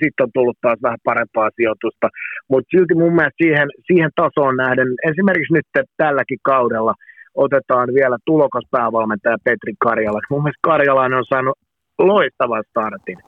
sitten 0.00 0.24
on 0.24 0.30
tullut 0.34 0.58
taas 0.60 0.78
vähän 0.82 0.98
parempaa 1.04 1.50
sijoitusta, 1.56 2.08
mutta 2.50 2.68
silti 2.70 2.94
mun 2.94 3.14
mielestä 3.14 3.42
siihen, 3.44 3.68
siihen 3.86 4.10
tasoon 4.16 4.56
nähden, 4.56 4.88
esimerkiksi 5.10 5.54
nyt 5.54 5.86
tälläkin 5.96 6.38
kaudella 6.42 6.94
otetaan 7.34 7.88
vielä 7.98 8.16
tulokas 8.24 8.64
päävalmentaja 8.70 9.44
Petri 9.44 9.74
Karjala. 9.84 10.20
Mun 10.30 10.42
mielestä 10.42 10.68
Karjalainen 10.70 11.18
on 11.18 11.24
saanut 11.32 11.58
loistavan 11.98 12.64
startin 12.70 13.18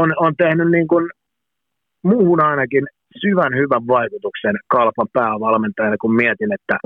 on, 0.00 0.08
on 0.16 0.32
tehnyt 0.36 0.70
niin 0.70 0.88
kuin 0.88 1.04
muuhun 2.02 2.44
ainakin 2.44 2.84
syvän 3.22 3.54
hyvän 3.60 3.86
vaikutuksen 3.86 4.56
kalpan 4.74 5.08
päävalmentajana, 5.12 5.96
kun 6.00 6.14
mietin, 6.14 6.52
että 6.52 6.76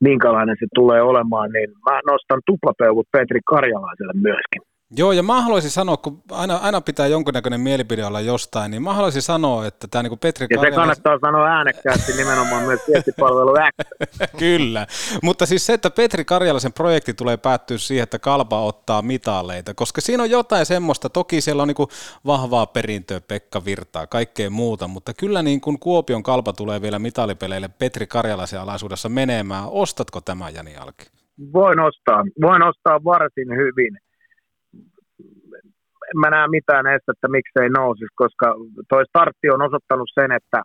minkälainen 0.00 0.56
se 0.60 0.66
tulee 0.74 1.02
olemaan, 1.02 1.50
niin 1.50 1.70
mä 1.86 2.00
nostan 2.10 2.40
tuplapeuvut 2.46 3.08
Petri 3.12 3.40
Karjalaiselle 3.52 4.12
myöskin. 4.28 4.62
Joo, 4.96 5.12
ja 5.12 5.22
mä 5.22 5.42
haluaisin 5.42 5.70
sanoa, 5.70 5.96
kun 5.96 6.22
aina, 6.30 6.56
aina 6.56 6.80
pitää 6.80 7.06
jonkunnäköinen 7.06 7.60
mielipide 7.60 8.04
olla 8.04 8.20
jostain, 8.20 8.70
niin 8.70 8.82
mä 8.82 8.94
haluaisin 8.94 9.22
sanoa, 9.22 9.66
että 9.66 9.88
tämä 9.88 10.02
niin 10.02 10.18
Petri 10.18 10.44
Ja 10.44 10.48
se 10.48 10.54
Karjalainen... 10.54 10.74
kannattaa 10.74 11.30
sanoa 11.30 11.46
äänekkäästi 11.46 12.12
nimenomaan 12.12 12.62
myös 12.62 12.80
viestipalvelu 12.88 13.54
X. 13.54 13.88
Kyllä, 14.38 14.86
mutta 15.22 15.46
siis 15.46 15.66
se, 15.66 15.72
että 15.72 15.90
Petri 15.90 16.24
Karjalaisen 16.24 16.72
projekti 16.72 17.14
tulee 17.14 17.36
päättyä 17.36 17.78
siihen, 17.78 18.02
että 18.02 18.18
Kalpa 18.18 18.62
ottaa 18.62 19.02
mitaleita, 19.02 19.74
koska 19.74 20.00
siinä 20.00 20.22
on 20.22 20.30
jotain 20.30 20.66
semmoista, 20.66 21.08
toki 21.08 21.40
siellä 21.40 21.62
on 21.62 21.68
niin 21.68 21.76
kuin 21.76 21.88
vahvaa 22.26 22.66
perintöä, 22.66 23.20
Pekka 23.20 23.64
Virtaa, 23.64 24.06
kaikkea 24.06 24.50
muuta, 24.50 24.88
mutta 24.88 25.14
kyllä 25.14 25.42
niin 25.42 25.60
kuin 25.60 25.78
Kuopion 25.78 26.22
Kalpa 26.22 26.52
tulee 26.52 26.82
vielä 26.82 26.98
mitalipeleille 26.98 27.70
Petri 27.78 28.06
Karjalaisen 28.06 28.60
alaisuudessa 28.60 29.08
menemään. 29.08 29.68
Ostatko 29.68 30.20
tämä 30.20 30.48
Jani 30.48 30.76
Alki? 30.76 31.06
Voin 31.52 31.80
ostaa, 31.80 32.24
voin 32.42 32.62
ostaa 32.62 33.04
varsin 33.04 33.48
hyvin. 33.56 33.98
En 36.08 36.18
mä 36.20 36.30
näe 36.30 36.48
mitään 36.48 36.86
estettä, 36.86 37.28
miksei 37.28 37.68
nousisi, 37.68 38.14
koska 38.14 38.46
toi 38.88 39.04
startti 39.06 39.50
on 39.50 39.62
osoittanut 39.62 40.10
sen, 40.20 40.32
että 40.32 40.62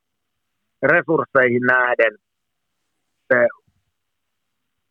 resursseihin 0.83 1.61
nähden 1.61 2.13
se 3.33 3.47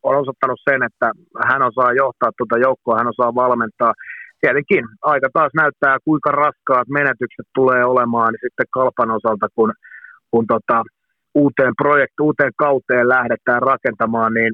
on 0.03 0.17
osoittanut 0.17 0.61
sen, 0.71 0.83
että 0.83 1.11
hän 1.49 1.63
osaa 1.63 1.93
johtaa 1.93 2.31
tuota 2.39 2.59
joukkoa, 2.59 2.99
hän 2.99 3.13
osaa 3.15 3.35
valmentaa. 3.35 3.93
Tietenkin 4.41 4.85
aika 5.03 5.29
taas 5.33 5.53
näyttää, 5.57 5.97
kuinka 6.05 6.31
raskaat 6.31 6.89
menetykset 6.89 7.47
tulee 7.55 7.85
olemaan 7.85 8.35
sitten 8.43 8.67
Kalpan 8.71 9.11
osalta, 9.11 9.47
kun, 9.55 9.73
kun 10.31 10.47
tota, 10.47 10.83
uuteen 11.35 11.75
projektiin, 11.83 12.27
uuteen 12.29 12.53
kauteen 12.57 13.09
lähdetään 13.09 13.63
rakentamaan, 13.63 14.35
niin 14.35 14.53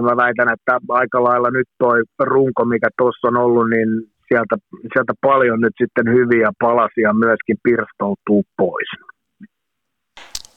mä 0.00 0.16
väitän, 0.16 0.52
että 0.52 0.78
aika 0.88 1.24
lailla 1.24 1.50
nyt 1.50 1.68
toi 1.78 2.02
runko, 2.20 2.64
mikä 2.64 2.88
tuossa 2.98 3.28
on 3.28 3.36
ollut, 3.36 3.70
niin 3.70 3.88
sieltä, 4.32 4.56
sieltä 4.92 5.14
paljon 5.20 5.60
nyt 5.60 5.74
sitten 5.82 6.06
hyviä 6.14 6.50
palasia 6.60 7.12
myöskin 7.12 7.56
pirstoutuu 7.62 8.42
pois. 8.56 8.88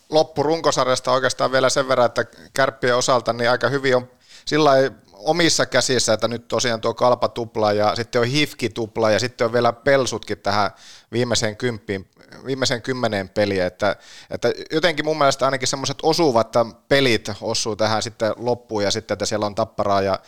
loppu 0.09 0.43
runkosarjasta 0.43 1.11
oikeastaan 1.11 1.51
vielä 1.51 1.69
sen 1.69 1.87
verran, 1.87 2.05
että 2.05 2.23
kärppien 2.55 2.95
osalta 2.95 3.33
niin 3.33 3.49
aika 3.49 3.69
hyvin 3.69 3.95
on 3.95 4.07
sillä 4.45 4.71
omissa 5.13 5.65
käsissä, 5.65 6.13
että 6.13 6.27
nyt 6.27 6.47
tosiaan 6.47 6.81
tuo 6.81 6.93
kalpa 6.93 7.27
tupla 7.27 7.73
ja 7.73 7.95
sitten 7.95 8.21
on 8.21 8.27
hifki 8.27 8.69
tupla 8.69 9.11
ja 9.11 9.19
sitten 9.19 9.45
on 9.45 9.53
vielä 9.53 9.73
pelsutkin 9.73 10.37
tähän 10.37 10.71
viimeiseen 11.11 11.57
kymppiin, 11.57 12.09
viimeiseen 12.45 12.81
kymmeneen 12.81 13.29
peliä, 13.29 13.65
että, 13.65 13.95
että 14.29 14.51
jotenkin 14.71 15.05
mun 15.05 15.17
mielestä 15.17 15.45
ainakin 15.45 15.67
semmoiset 15.67 15.97
osuvat 16.03 16.53
pelit 16.87 17.31
osuu 17.41 17.75
tähän 17.75 18.01
sitten 18.01 18.33
loppuun 18.37 18.83
ja 18.83 18.91
sitten, 18.91 19.15
että 19.15 19.25
siellä 19.25 19.45
on 19.45 19.55
tapparaa 19.55 20.01
ja, 20.01 20.19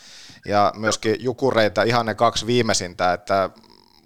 ja 0.48 0.72
myöskin 0.76 1.16
jukureita 1.20 1.84
ihan 1.84 2.06
ne 2.06 2.16
kaksi 2.16 2.48
viimeisintä, 2.48 3.14
että 3.14 3.50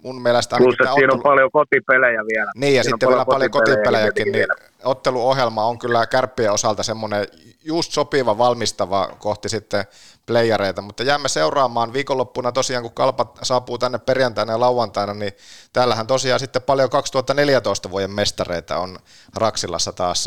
mun 0.02 0.22
mielestä 0.22 0.56
Plus, 0.56 0.74
että 0.80 0.94
siinä 0.94 1.12
on 1.12 1.22
paljon 1.22 1.50
kotipelejä 1.50 2.24
vielä. 2.34 2.52
niin, 2.54 2.74
ja 2.76 2.82
Siinä 2.82 2.94
on 2.94 2.98
sitten 2.98 3.08
vielä 3.08 3.24
paljon 3.24 3.50
kotipelejäkin, 3.50 4.24
niin 4.24 4.32
vielä. 4.32 4.54
otteluohjelma 4.84 5.64
on 5.64 5.78
kyllä 5.78 6.06
kärppien 6.06 6.52
osalta 6.52 6.82
semmoinen 6.82 7.26
just 7.64 7.92
sopiva 7.92 8.38
valmistava 8.38 9.08
kohti 9.18 9.48
sitten 9.48 9.84
playareita, 10.26 10.82
mutta 10.82 11.02
jäämme 11.02 11.28
seuraamaan 11.28 11.92
viikonloppuna 11.92 12.52
tosiaan, 12.52 12.82
kun 12.82 12.94
kalpat 12.94 13.38
saapuu 13.42 13.78
tänne 13.78 13.98
perjantaina 13.98 14.52
ja 14.52 14.60
lauantaina, 14.60 15.14
niin 15.14 15.32
täällähän 15.72 16.06
tosiaan 16.06 16.40
sitten 16.40 16.62
paljon 16.62 16.90
2014 16.90 17.90
vuoden 17.90 18.10
mestareita 18.10 18.78
on 18.78 18.98
Raksilassa 19.36 19.92
taas 19.92 20.24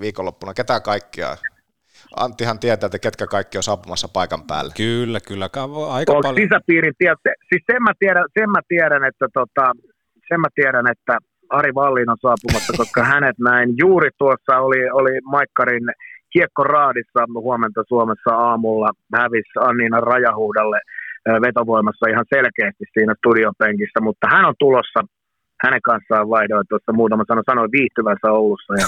viikonloppuna. 0.00 0.54
Ketä 0.54 0.80
kaikkia? 0.80 1.36
Anttihan 2.16 2.58
tietää, 2.58 2.86
että 2.86 2.98
ketkä 2.98 3.26
kaikki 3.26 3.58
on 3.58 3.62
saapumassa 3.62 4.08
paikan 4.08 4.42
päälle. 4.46 4.72
Kyllä, 4.76 5.20
kyllä, 5.28 5.48
ka- 5.48 5.92
aika 5.96 6.12
Onko 6.12 6.22
paljon. 6.22 6.48
sisäpiirin 6.48 6.94
tiedä, 6.98 7.16
siis 7.48 7.62
sen 7.72 7.82
mä 7.82 7.92
tiedän, 7.98 8.24
sen 8.38 8.50
mä 8.50 8.60
tiedän 8.68 9.04
että 9.04 9.26
tota, 9.34 9.72
sen 10.28 10.40
mä 10.40 10.48
tiedän, 10.54 10.86
että 10.90 11.18
Ari 11.50 11.74
Vallin 11.74 12.10
on 12.10 12.16
saapumassa, 12.22 12.72
koska 12.80 13.04
hänet 13.04 13.38
näin 13.38 13.68
juuri 13.78 14.10
tuossa 14.18 14.58
oli, 14.58 14.90
oli 14.90 15.20
Maikkarin 15.24 15.86
kiekkoraadissa 16.32 17.20
huomenta 17.34 17.82
Suomessa 17.88 18.30
aamulla 18.34 18.90
hävisi 19.14 19.58
Anniina 19.60 20.00
Rajahuudalle 20.00 20.80
vetovoimassa 21.44 22.10
ihan 22.10 22.26
selkeästi 22.34 22.84
siinä 22.92 23.14
studiopenkissä, 23.18 24.00
mutta 24.00 24.26
hän 24.34 24.44
on 24.44 24.54
tulossa. 24.58 25.00
Hänen 25.64 25.82
kanssaan 25.82 26.28
vaihdoin 26.28 26.66
tuossa 26.68 26.92
muutama 26.92 27.24
sana, 27.28 27.42
sanoin 27.50 27.70
viihtyvänsä 27.72 28.32
Oulussa 28.32 28.72
ja 28.82 28.86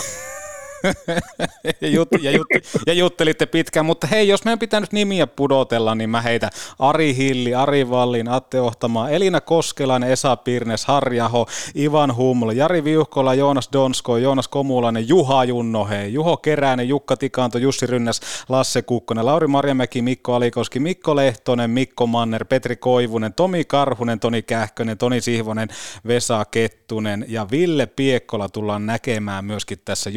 ja, 1.80 1.88
jut, 1.88 2.08
ja, 2.20 2.30
jut, 2.30 2.46
ja 2.86 2.92
juttelitte 2.92 3.46
pitkään, 3.46 3.86
mutta 3.86 4.06
hei, 4.06 4.28
jos 4.28 4.44
meidän 4.44 4.58
pitää 4.58 4.80
nyt 4.80 4.92
nimiä 4.92 5.26
pudotella, 5.26 5.94
niin 5.94 6.10
mä 6.10 6.22
heitä 6.22 6.50
Ari 6.78 7.16
Hilli, 7.16 7.54
Ari 7.54 7.90
Vallin, 7.90 8.28
Atte 8.28 8.60
Ohtamaa, 8.60 9.10
Elina 9.10 9.40
Koskelainen, 9.40 10.10
Esa 10.10 10.36
Pirnes, 10.36 10.86
Harjaho, 10.86 11.46
Ivan 11.76 12.16
Humla, 12.16 12.52
Jari 12.52 12.84
Viuhkola, 12.84 13.34
Joonas 13.34 13.68
Donsko, 13.72 14.16
Joonas 14.16 14.48
Komulainen, 14.48 15.08
Juha 15.08 15.44
Junno, 15.44 15.84
hei, 15.84 16.12
Juho 16.12 16.36
Keräinen, 16.36 16.88
Jukka 16.88 17.16
Tikanto, 17.16 17.58
Jussi 17.58 17.86
Rynnäs, 17.86 18.20
Lasse 18.48 18.82
Kukkonen, 18.82 19.26
Lauri 19.26 19.46
Marjamäki, 19.46 20.02
Mikko 20.02 20.34
Alikoski, 20.34 20.80
Mikko 20.80 21.16
Lehtonen, 21.16 21.70
Mikko 21.70 22.06
Manner, 22.06 22.44
Petri 22.44 22.76
Koivunen, 22.76 23.34
Tomi 23.34 23.64
Karhunen, 23.64 24.20
Toni 24.20 24.42
Kähkönen, 24.42 24.98
Toni 24.98 25.20
Sihvonen, 25.20 25.68
Vesa 26.06 26.44
Kettunen 26.44 27.24
ja 27.28 27.46
Ville 27.50 27.86
Piekkola 27.86 28.48
tullaan 28.48 28.86
näkemään 28.86 29.44
myöskin 29.44 29.78
tässä 29.84 30.10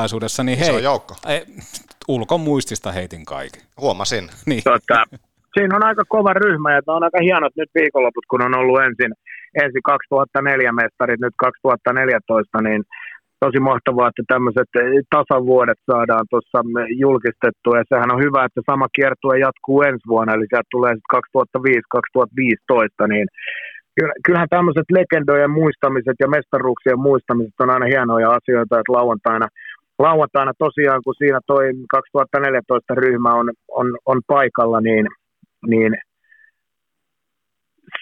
juhlatilaisuudessa. 0.00 0.42
Niin 0.42 0.58
hei, 0.58 0.82
joukko. 0.82 1.14
Eh, 1.28 1.42
ulkomuistista 2.14 2.92
heitin 2.92 3.24
kaiken. 3.24 3.62
Huomasin. 3.80 4.24
Niin. 4.48 4.62
tota, 4.64 5.04
siinä 5.54 5.76
on 5.76 5.84
aika 5.84 6.04
kova 6.08 6.32
ryhmä 6.32 6.74
ja 6.74 6.80
on 6.86 7.04
aika 7.04 7.18
hienot 7.22 7.52
nyt 7.56 7.70
viikonloput, 7.74 8.26
kun 8.30 8.42
on 8.42 8.54
ollut 8.58 8.82
ensin, 8.82 9.12
ensin 9.62 9.82
2004 9.82 10.72
mestarit, 10.72 11.20
nyt 11.20 11.36
2014, 11.36 12.62
niin 12.62 12.82
tosi 13.44 13.60
mahtavaa, 13.60 14.08
että 14.10 14.22
tämmöiset 14.34 14.70
tasavuodet 15.16 15.80
saadaan 15.90 16.26
tuossa 16.30 16.58
julkistettua 17.04 17.78
ja 17.80 17.84
sehän 17.88 18.12
on 18.14 18.24
hyvä, 18.24 18.44
että 18.44 18.60
sama 18.70 18.86
kiertue 18.96 19.38
jatkuu 19.38 19.82
ensi 19.82 20.04
vuonna, 20.12 20.34
eli 20.34 20.46
sieltä 20.48 20.74
tulee 20.74 20.92
sitten 20.94 21.14
2005-2015, 21.16 23.04
niin 23.12 23.26
kyllä- 23.96 24.18
kyllähän 24.24 24.54
tämmöiset 24.56 24.88
legendojen 24.98 25.52
muistamiset 25.60 26.18
ja 26.20 26.28
mestaruuksien 26.36 27.00
muistamiset 27.08 27.60
on 27.60 27.70
aina 27.74 27.86
hienoja 27.92 28.28
asioita, 28.38 28.80
että 28.80 28.96
lauantaina, 28.98 29.46
lauantaina 30.06 30.52
tosiaan, 30.58 31.00
kun 31.04 31.14
siinä 31.18 31.40
toi 31.46 31.64
2014 31.90 32.94
ryhmä 32.94 33.30
on, 33.34 33.50
on, 33.80 33.86
on 34.06 34.20
paikalla, 34.26 34.80
niin, 34.80 35.06
niin 35.66 35.92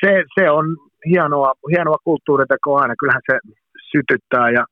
se, 0.01 0.25
se 0.39 0.51
on 0.51 0.67
hienoa, 1.11 1.53
hienoa 1.73 1.99
kulttuuritekoa 2.05 2.81
aina, 2.81 2.95
kyllähän 3.01 3.23
se 3.31 3.39
sytyttää 3.93 4.51
ja 4.51 4.65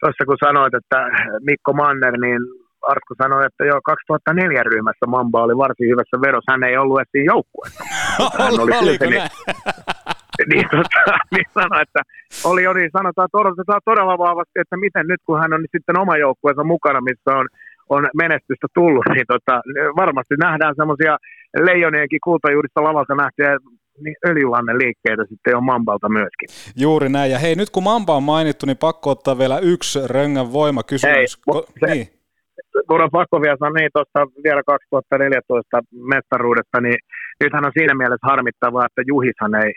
tuossa 0.00 0.24
kun 0.26 0.44
sanoit, 0.46 0.74
että 0.74 0.98
Mikko 1.40 1.72
Manner, 1.72 2.14
niin 2.20 2.40
Artko 2.82 3.14
sanoi, 3.22 3.46
että 3.46 3.64
jo 3.64 3.80
2004 3.84 4.62
ryhmässä 4.62 5.06
Mamba 5.06 5.42
oli 5.42 5.56
varsin 5.56 5.88
hyvässä 5.88 6.16
vedossa. 6.26 6.52
Hän 6.52 6.64
ei 6.64 6.76
ollut 6.76 6.98
edes 6.98 7.08
siinä 7.12 7.32
joukkueessa. 7.34 7.84
Hän 8.42 8.60
oli 8.60 8.72
silti, 8.72 9.06
näin? 9.06 9.30
Niin, 10.52 10.68
tota, 10.76 11.12
niin 11.34 11.48
sanoi, 11.54 11.82
että 11.82 12.00
oli 12.44 12.62
jo 12.62 12.72
niin, 12.72 12.90
sanotaan, 12.98 13.28
odotetaan 13.32 13.80
todella 13.84 14.18
vahvasti, 14.18 14.56
että 14.60 14.76
miten 14.76 15.06
nyt 15.06 15.20
kun 15.26 15.40
hän 15.40 15.52
on 15.52 15.62
sitten 15.74 16.00
oma 16.00 16.16
joukkueensa 16.16 16.64
mukana, 16.64 17.00
missä 17.00 17.30
on, 17.40 17.46
on 17.88 18.08
menestystä 18.22 18.66
tullut, 18.74 19.06
niin 19.14 19.26
tota, 19.34 19.54
varmasti 19.96 20.34
nähdään 20.46 20.74
semmoisia 20.76 21.16
leijonienkin 21.68 22.20
kultajuurista 22.24 22.84
lavalta 22.84 23.14
nähtyjä 23.14 23.56
niin 24.04 24.16
öljylannen 24.28 24.78
liikkeitä 24.78 25.24
sitten 25.28 25.50
jo 25.50 25.60
Mambalta 25.60 26.08
myöskin. 26.08 26.48
Juuri 26.76 27.08
näin. 27.08 27.30
Ja 27.30 27.38
hei, 27.38 27.54
nyt 27.54 27.70
kun 27.70 27.82
Mamba 27.82 28.16
on 28.16 28.22
mainittu, 28.22 28.66
niin 28.66 28.76
pakko 28.76 29.10
ottaa 29.10 29.38
vielä 29.38 29.58
yksi 29.58 29.98
röngän 30.06 30.52
voimakysymys. 30.52 31.16
Hei, 31.16 31.26
Ko- 31.50 31.66
se- 31.80 31.94
niin. 31.94 32.08
Mun 32.90 33.00
on 33.00 33.10
pakko 33.12 33.42
vielä 33.42 33.56
sanoa 33.58 33.72
niin 33.78 33.90
tuosta 33.94 34.26
vielä 34.44 34.62
2014 34.66 35.80
mestaruudesta, 36.14 36.80
niin 36.80 36.98
nythän 37.44 37.64
on 37.64 37.72
siinä 37.78 37.94
mielessä 37.94 38.26
harmittavaa, 38.30 38.86
että 38.86 39.02
Juhishan 39.06 39.54
ei 39.54 39.72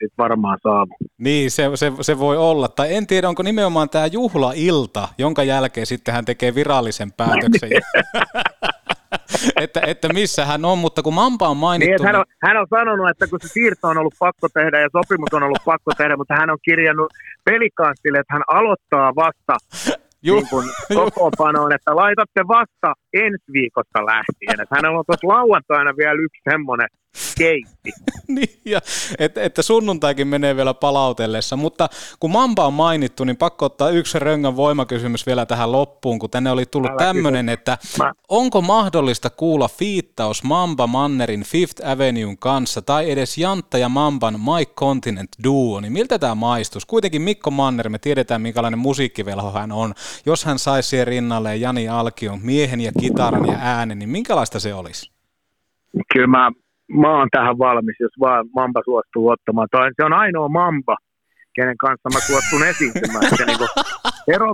sit 0.00 0.12
varmaan 0.18 0.58
saavu. 0.62 0.96
Niin, 1.18 1.50
se, 1.50 1.70
se, 1.74 1.92
se 2.00 2.18
voi 2.18 2.36
olla. 2.36 2.68
Tai 2.68 2.94
en 2.94 3.06
tiedä, 3.06 3.28
onko 3.28 3.42
nimenomaan 3.42 3.90
tämä 3.90 4.06
juhlailta, 4.06 5.08
jonka 5.18 5.42
jälkeen 5.42 5.86
sitten 5.86 6.14
hän 6.14 6.24
tekee 6.24 6.54
virallisen 6.54 7.12
päätöksen. 7.12 7.70
että, 9.64 9.80
että 9.86 10.12
missä 10.12 10.44
hän 10.44 10.64
on, 10.64 10.78
mutta 10.78 11.02
kun 11.02 11.14
Mamba 11.14 11.48
on 11.48 11.56
Niin, 11.56 11.60
mainittu... 11.60 11.92
että 11.94 12.06
hän, 12.06 12.16
on, 12.16 12.24
hän 12.42 12.56
on 12.56 12.66
sanonut, 12.70 13.10
että 13.10 13.26
kun 13.26 13.38
se 13.42 13.48
siirto 13.48 13.88
on 13.88 13.98
ollut 13.98 14.14
pakko 14.18 14.48
tehdä 14.54 14.80
ja 14.80 14.88
sopimus 14.92 15.32
on 15.32 15.42
ollut 15.42 15.64
pakko 15.64 15.92
tehdä, 15.98 16.16
mutta 16.16 16.34
hän 16.34 16.50
on 16.50 16.58
kirjannut 16.62 17.12
pelikanssille, 17.44 18.18
että 18.18 18.34
hän 18.34 18.42
aloittaa 18.48 19.12
vasta 19.16 19.56
Juh, 20.22 20.36
niin 20.36 20.48
kuin 20.50 20.66
kokoonpanoon, 21.00 21.74
että 21.74 21.96
laitatte 21.96 22.48
vasta 22.48 22.94
ensi 23.12 23.44
viikosta 23.52 24.06
lähtien. 24.06 24.60
Että 24.62 24.76
hänellä 24.76 24.98
on 24.98 25.04
tuossa 25.06 25.28
lauantaina 25.28 25.96
vielä 25.96 26.18
yksi 26.26 26.40
semmoinen 26.50 26.88
keitti. 27.38 27.92
niin, 28.28 28.60
ja, 28.64 28.80
että, 29.18 29.42
että 29.42 29.62
sunnuntaikin 29.62 30.28
menee 30.28 30.56
vielä 30.56 30.74
palautellessa, 30.74 31.56
mutta 31.56 31.88
kun 32.20 32.30
Mamba 32.30 32.66
on 32.66 32.72
mainittu, 32.72 33.24
niin 33.24 33.36
pakko 33.36 33.64
ottaa 33.64 33.90
yksi 33.90 34.18
röngän 34.18 34.56
voimakysymys 34.56 35.26
vielä 35.26 35.46
tähän 35.46 35.72
loppuun, 35.72 36.18
kun 36.18 36.30
tänne 36.30 36.50
oli 36.50 36.66
tullut 36.66 36.96
tämmöinen, 36.98 37.48
että 37.48 37.78
Mä... 37.98 38.12
onko 38.28 38.60
mahdollista 38.62 39.30
kuulla 39.30 39.68
fiittaus 39.68 40.42
Mamba 40.42 40.86
Mannerin 40.86 41.44
Fifth 41.44 41.88
Aveneun 41.88 42.38
kanssa, 42.38 42.82
tai 42.82 43.10
edes 43.10 43.38
Jantta 43.38 43.78
ja 43.78 43.88
Mamban 43.88 44.40
My 44.40 44.66
Continent 44.74 45.30
duo, 45.44 45.80
niin 45.80 45.92
miltä 45.92 46.18
tämä 46.18 46.34
maistus? 46.34 46.86
Kuitenkin 46.86 47.22
Mikko 47.22 47.50
Manner, 47.50 47.88
me 47.88 47.98
tiedetään 47.98 48.42
minkälainen 48.42 48.78
musiikkivelho 48.78 49.52
hän 49.52 49.72
on. 49.72 49.94
Jos 50.26 50.44
hän 50.44 50.58
saisi 50.58 50.88
siihen 50.88 51.06
rinnalle 51.06 51.56
Jani 51.56 51.88
Alkion 51.88 52.40
miehen 52.42 52.80
ja 52.80 52.92
kitaran 53.00 53.46
ja 53.46 53.58
äänen, 53.60 53.98
niin 53.98 54.08
minkälaista 54.08 54.60
se 54.60 54.74
olisi? 54.74 55.10
Kyllä 56.12 56.26
mä 56.26 56.50
mä 56.92 57.18
oon 57.18 57.28
tähän 57.30 57.58
valmis, 57.58 57.96
jos 58.00 58.12
vaan 58.20 58.44
Mamba 58.54 58.80
suostuu 58.84 59.28
ottamaan. 59.28 59.68
Toi, 59.70 59.90
se 59.96 60.04
on 60.04 60.12
ainoa 60.12 60.48
Mamba, 60.48 60.96
kenen 61.54 61.76
kanssa 61.76 62.08
mä 62.14 62.20
suostun 62.20 62.64
esiintymään. 62.68 63.36
Se, 63.36 63.44
niin 63.44 63.58
kuin, 63.58 63.68
Tero, 64.26 64.48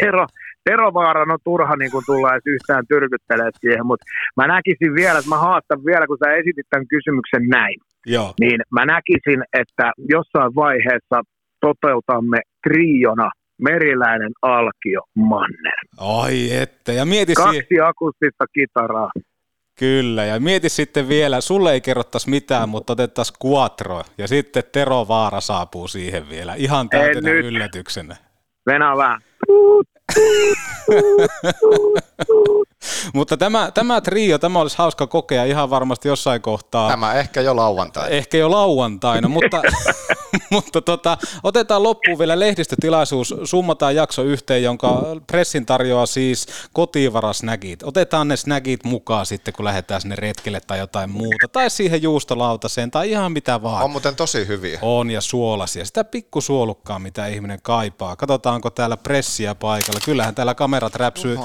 Tero, 0.00 0.26
Tero 0.64 0.94
Vaaran 0.94 1.30
on 1.30 1.38
turha 1.44 1.76
niin 1.76 1.90
kuin 1.90 2.04
tulla 2.06 2.32
edes 2.32 2.46
yhtään 2.46 2.84
tyrkyttelee 2.88 3.50
siihen, 3.60 3.86
mutta 3.86 4.04
mä 4.36 4.46
näkisin 4.46 4.94
vielä, 4.94 5.18
että 5.18 5.28
mä 5.28 5.38
haastan 5.38 5.84
vielä, 5.88 6.06
kun 6.06 6.18
sä 6.24 6.32
esitit 6.32 6.66
tämän 6.70 6.86
kysymyksen 6.94 7.48
näin, 7.48 7.78
Joo. 8.06 8.34
niin 8.40 8.60
mä 8.70 8.84
näkisin, 8.94 9.40
että 9.62 9.92
jossain 10.14 10.54
vaiheessa 10.54 11.18
toteutamme 11.60 12.38
triona 12.62 13.30
Meriläinen, 13.62 14.32
Alkio, 14.42 15.00
Manner. 15.16 15.80
Ai 15.98 16.56
että, 16.62 16.92
ja 16.92 17.04
mieti 17.04 17.34
Kaksi 17.34 17.66
si- 17.68 17.80
akustista 17.80 18.44
kitaraa. 18.54 19.10
Kyllä, 19.78 20.24
ja 20.24 20.40
mieti 20.40 20.68
sitten 20.68 21.08
vielä, 21.08 21.40
sulle 21.40 21.72
ei 21.72 21.80
kerrottaisi 21.80 22.30
mitään, 22.30 22.68
mutta 22.68 22.92
otettaisiin 22.92 23.36
Quattro, 23.46 24.02
ja 24.18 24.28
sitten 24.28 24.62
Tero 24.72 25.08
Vaara 25.08 25.40
saapuu 25.40 25.88
siihen 25.88 26.28
vielä, 26.28 26.54
ihan 26.54 26.88
täytenä 26.88 27.30
yllätyksenä. 27.30 28.16
Venä 28.66 28.96
vähän. 28.96 29.20
Mutta 33.14 33.36
tämä, 33.36 33.70
tämä 33.74 34.00
trio, 34.00 34.38
tämä 34.38 34.60
olisi 34.60 34.78
hauska 34.78 35.06
kokea 35.06 35.44
ihan 35.44 35.70
varmasti 35.70 36.08
jossain 36.08 36.42
kohtaa. 36.42 36.90
Tämä 36.90 37.14
ehkä 37.14 37.40
jo 37.40 37.56
lauantaina. 37.56 38.08
Ehkä 38.08 38.38
jo 38.38 38.50
lauantaina, 38.50 39.28
mutta, 39.28 39.62
mutta 40.50 40.80
tota, 40.80 41.18
otetaan 41.42 41.82
loppuun 41.82 42.18
vielä 42.18 42.38
lehdistötilaisuus. 42.40 43.34
Summataan 43.44 43.94
jakso 43.94 44.22
yhteen, 44.22 44.62
jonka 44.62 45.02
pressin 45.26 45.66
tarjoaa 45.66 46.06
siis 46.06 46.46
kotivarasnäkit. 46.72 47.82
Otetaan 47.82 48.28
ne 48.28 48.36
snäkit 48.36 48.84
mukaan 48.84 49.26
sitten, 49.26 49.54
kun 49.54 49.64
lähdetään 49.64 50.00
sinne 50.00 50.16
retkelle 50.16 50.60
tai 50.66 50.78
jotain 50.78 51.10
muuta. 51.10 51.48
Tai 51.52 51.70
siihen 51.70 52.02
juustolautaseen 52.02 52.90
tai 52.90 53.10
ihan 53.10 53.32
mitä 53.32 53.62
vaan. 53.62 53.84
On 53.84 53.90
muuten 53.90 54.16
tosi 54.16 54.46
hyviä. 54.46 54.78
On 54.82 55.10
ja 55.10 55.20
suolasia. 55.20 55.84
Sitä 55.84 56.04
pikkusuolukkaa, 56.04 56.98
mitä 56.98 57.26
ihminen 57.26 57.58
kaipaa. 57.62 58.16
Katsotaanko 58.16 58.70
täällä 58.70 58.96
pressiä 58.96 59.54
paikalla. 59.54 60.00
Kyllähän 60.04 60.34
täällä 60.34 60.54
kamerat 60.54 60.94
räpsyy. 60.94 61.38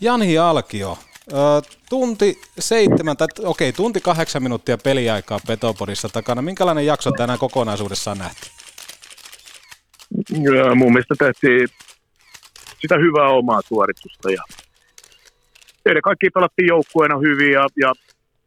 Jani 0.00 0.38
Alkio, 0.38 0.98
tunti 1.88 2.40
seitsemän, 2.58 3.16
tai 3.16 3.26
okei, 3.44 3.72
tunti 3.72 4.00
kahdeksan 4.00 4.42
minuuttia 4.42 4.78
peliaikaa 4.78 5.38
Petopodissa 5.46 6.08
takana. 6.08 6.42
Minkälainen 6.42 6.86
jakso 6.86 7.10
tänään 7.12 7.38
kokonaisuudessaan 7.38 8.18
nähty? 8.18 8.46
Ja, 10.30 10.74
mun 10.74 10.92
mielestä 10.92 11.14
tehtiin 11.18 11.68
sitä 12.80 12.94
hyvää 12.98 13.28
omaa 13.28 13.60
suoritusta 13.62 14.30
ja 14.30 14.42
teidän 15.84 16.02
kaikki 16.02 16.30
pelattiin 16.30 16.68
joukkueena 16.68 17.18
hyvin 17.18 17.52
ja, 17.52 17.66
ja, 17.76 17.92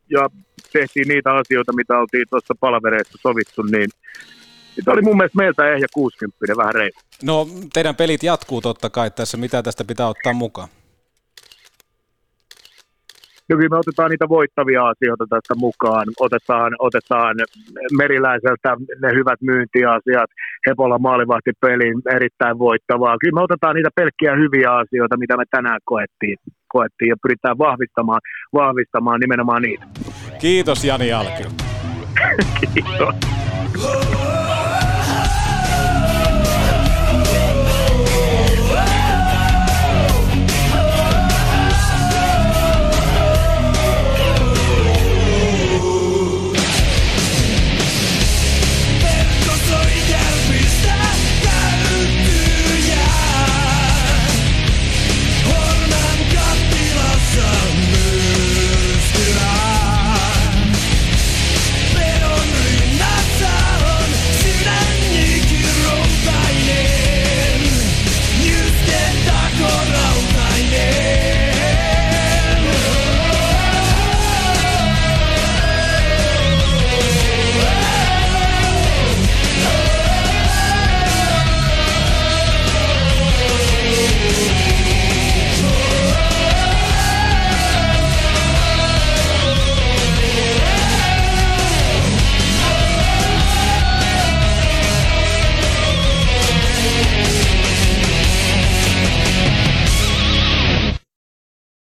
ja 0.10 0.30
tehtiin 0.74 1.08
niitä 1.08 1.34
asioita, 1.34 1.74
mitä 1.74 1.98
oltiin 1.98 2.26
tuossa 2.30 2.56
palvereissa 2.60 3.18
sovittu, 3.22 3.62
niin 3.62 3.90
Tämä 4.86 4.94
oli 4.94 5.02
mun 5.02 5.18
mielestä 5.18 5.38
meiltä 5.38 5.74
ehjä 5.74 5.88
60, 5.94 6.58
vähän 6.58 6.74
reilu. 6.74 7.00
No, 7.24 7.48
teidän 7.74 7.96
pelit 7.96 8.24
jatkuu 8.24 8.62
totta 8.62 8.90
kai 8.90 9.12
tässä. 9.12 9.38
Mitä 9.38 9.64
tästä 9.64 9.84
pitää 9.86 10.08
ottaa 10.08 10.34
mukaan? 10.34 10.70
No 13.50 13.56
kyllä 13.58 13.70
me 13.70 13.78
otetaan 13.78 14.12
niitä 14.12 14.30
voittavia 14.30 14.88
asioita 14.88 15.26
tästä 15.30 15.56
mukaan. 15.56 16.06
Otetaan, 16.20 16.72
otetaan 16.80 17.36
meriläiseltä 17.98 18.70
ne 19.02 19.10
hyvät 19.20 19.42
myyntiasiat, 19.42 20.30
Hepolla 20.68 21.00
maalivahtipelin 21.00 22.02
erittäin 22.16 22.60
voittavaa. 22.60 23.18
Kyllä 23.22 23.36
me 23.36 23.42
otetaan 23.42 23.76
niitä 23.76 23.90
pelkkiä 23.96 24.36
hyviä 24.36 24.72
asioita, 24.72 25.18
mitä 25.18 25.38
me 25.38 25.44
tänään 25.52 25.80
koettiin, 25.86 26.38
koettiin 26.68 27.10
ja 27.10 27.16
pyritään 27.22 27.58
vahvistamaan, 27.58 28.22
vahvistamaan 28.54 29.20
nimenomaan 29.20 29.62
niitä. 29.62 29.86
Kiitos 30.40 30.86
Jani 30.86 31.14
Alkio. 31.14 31.48
Kiitos. 32.74 34.13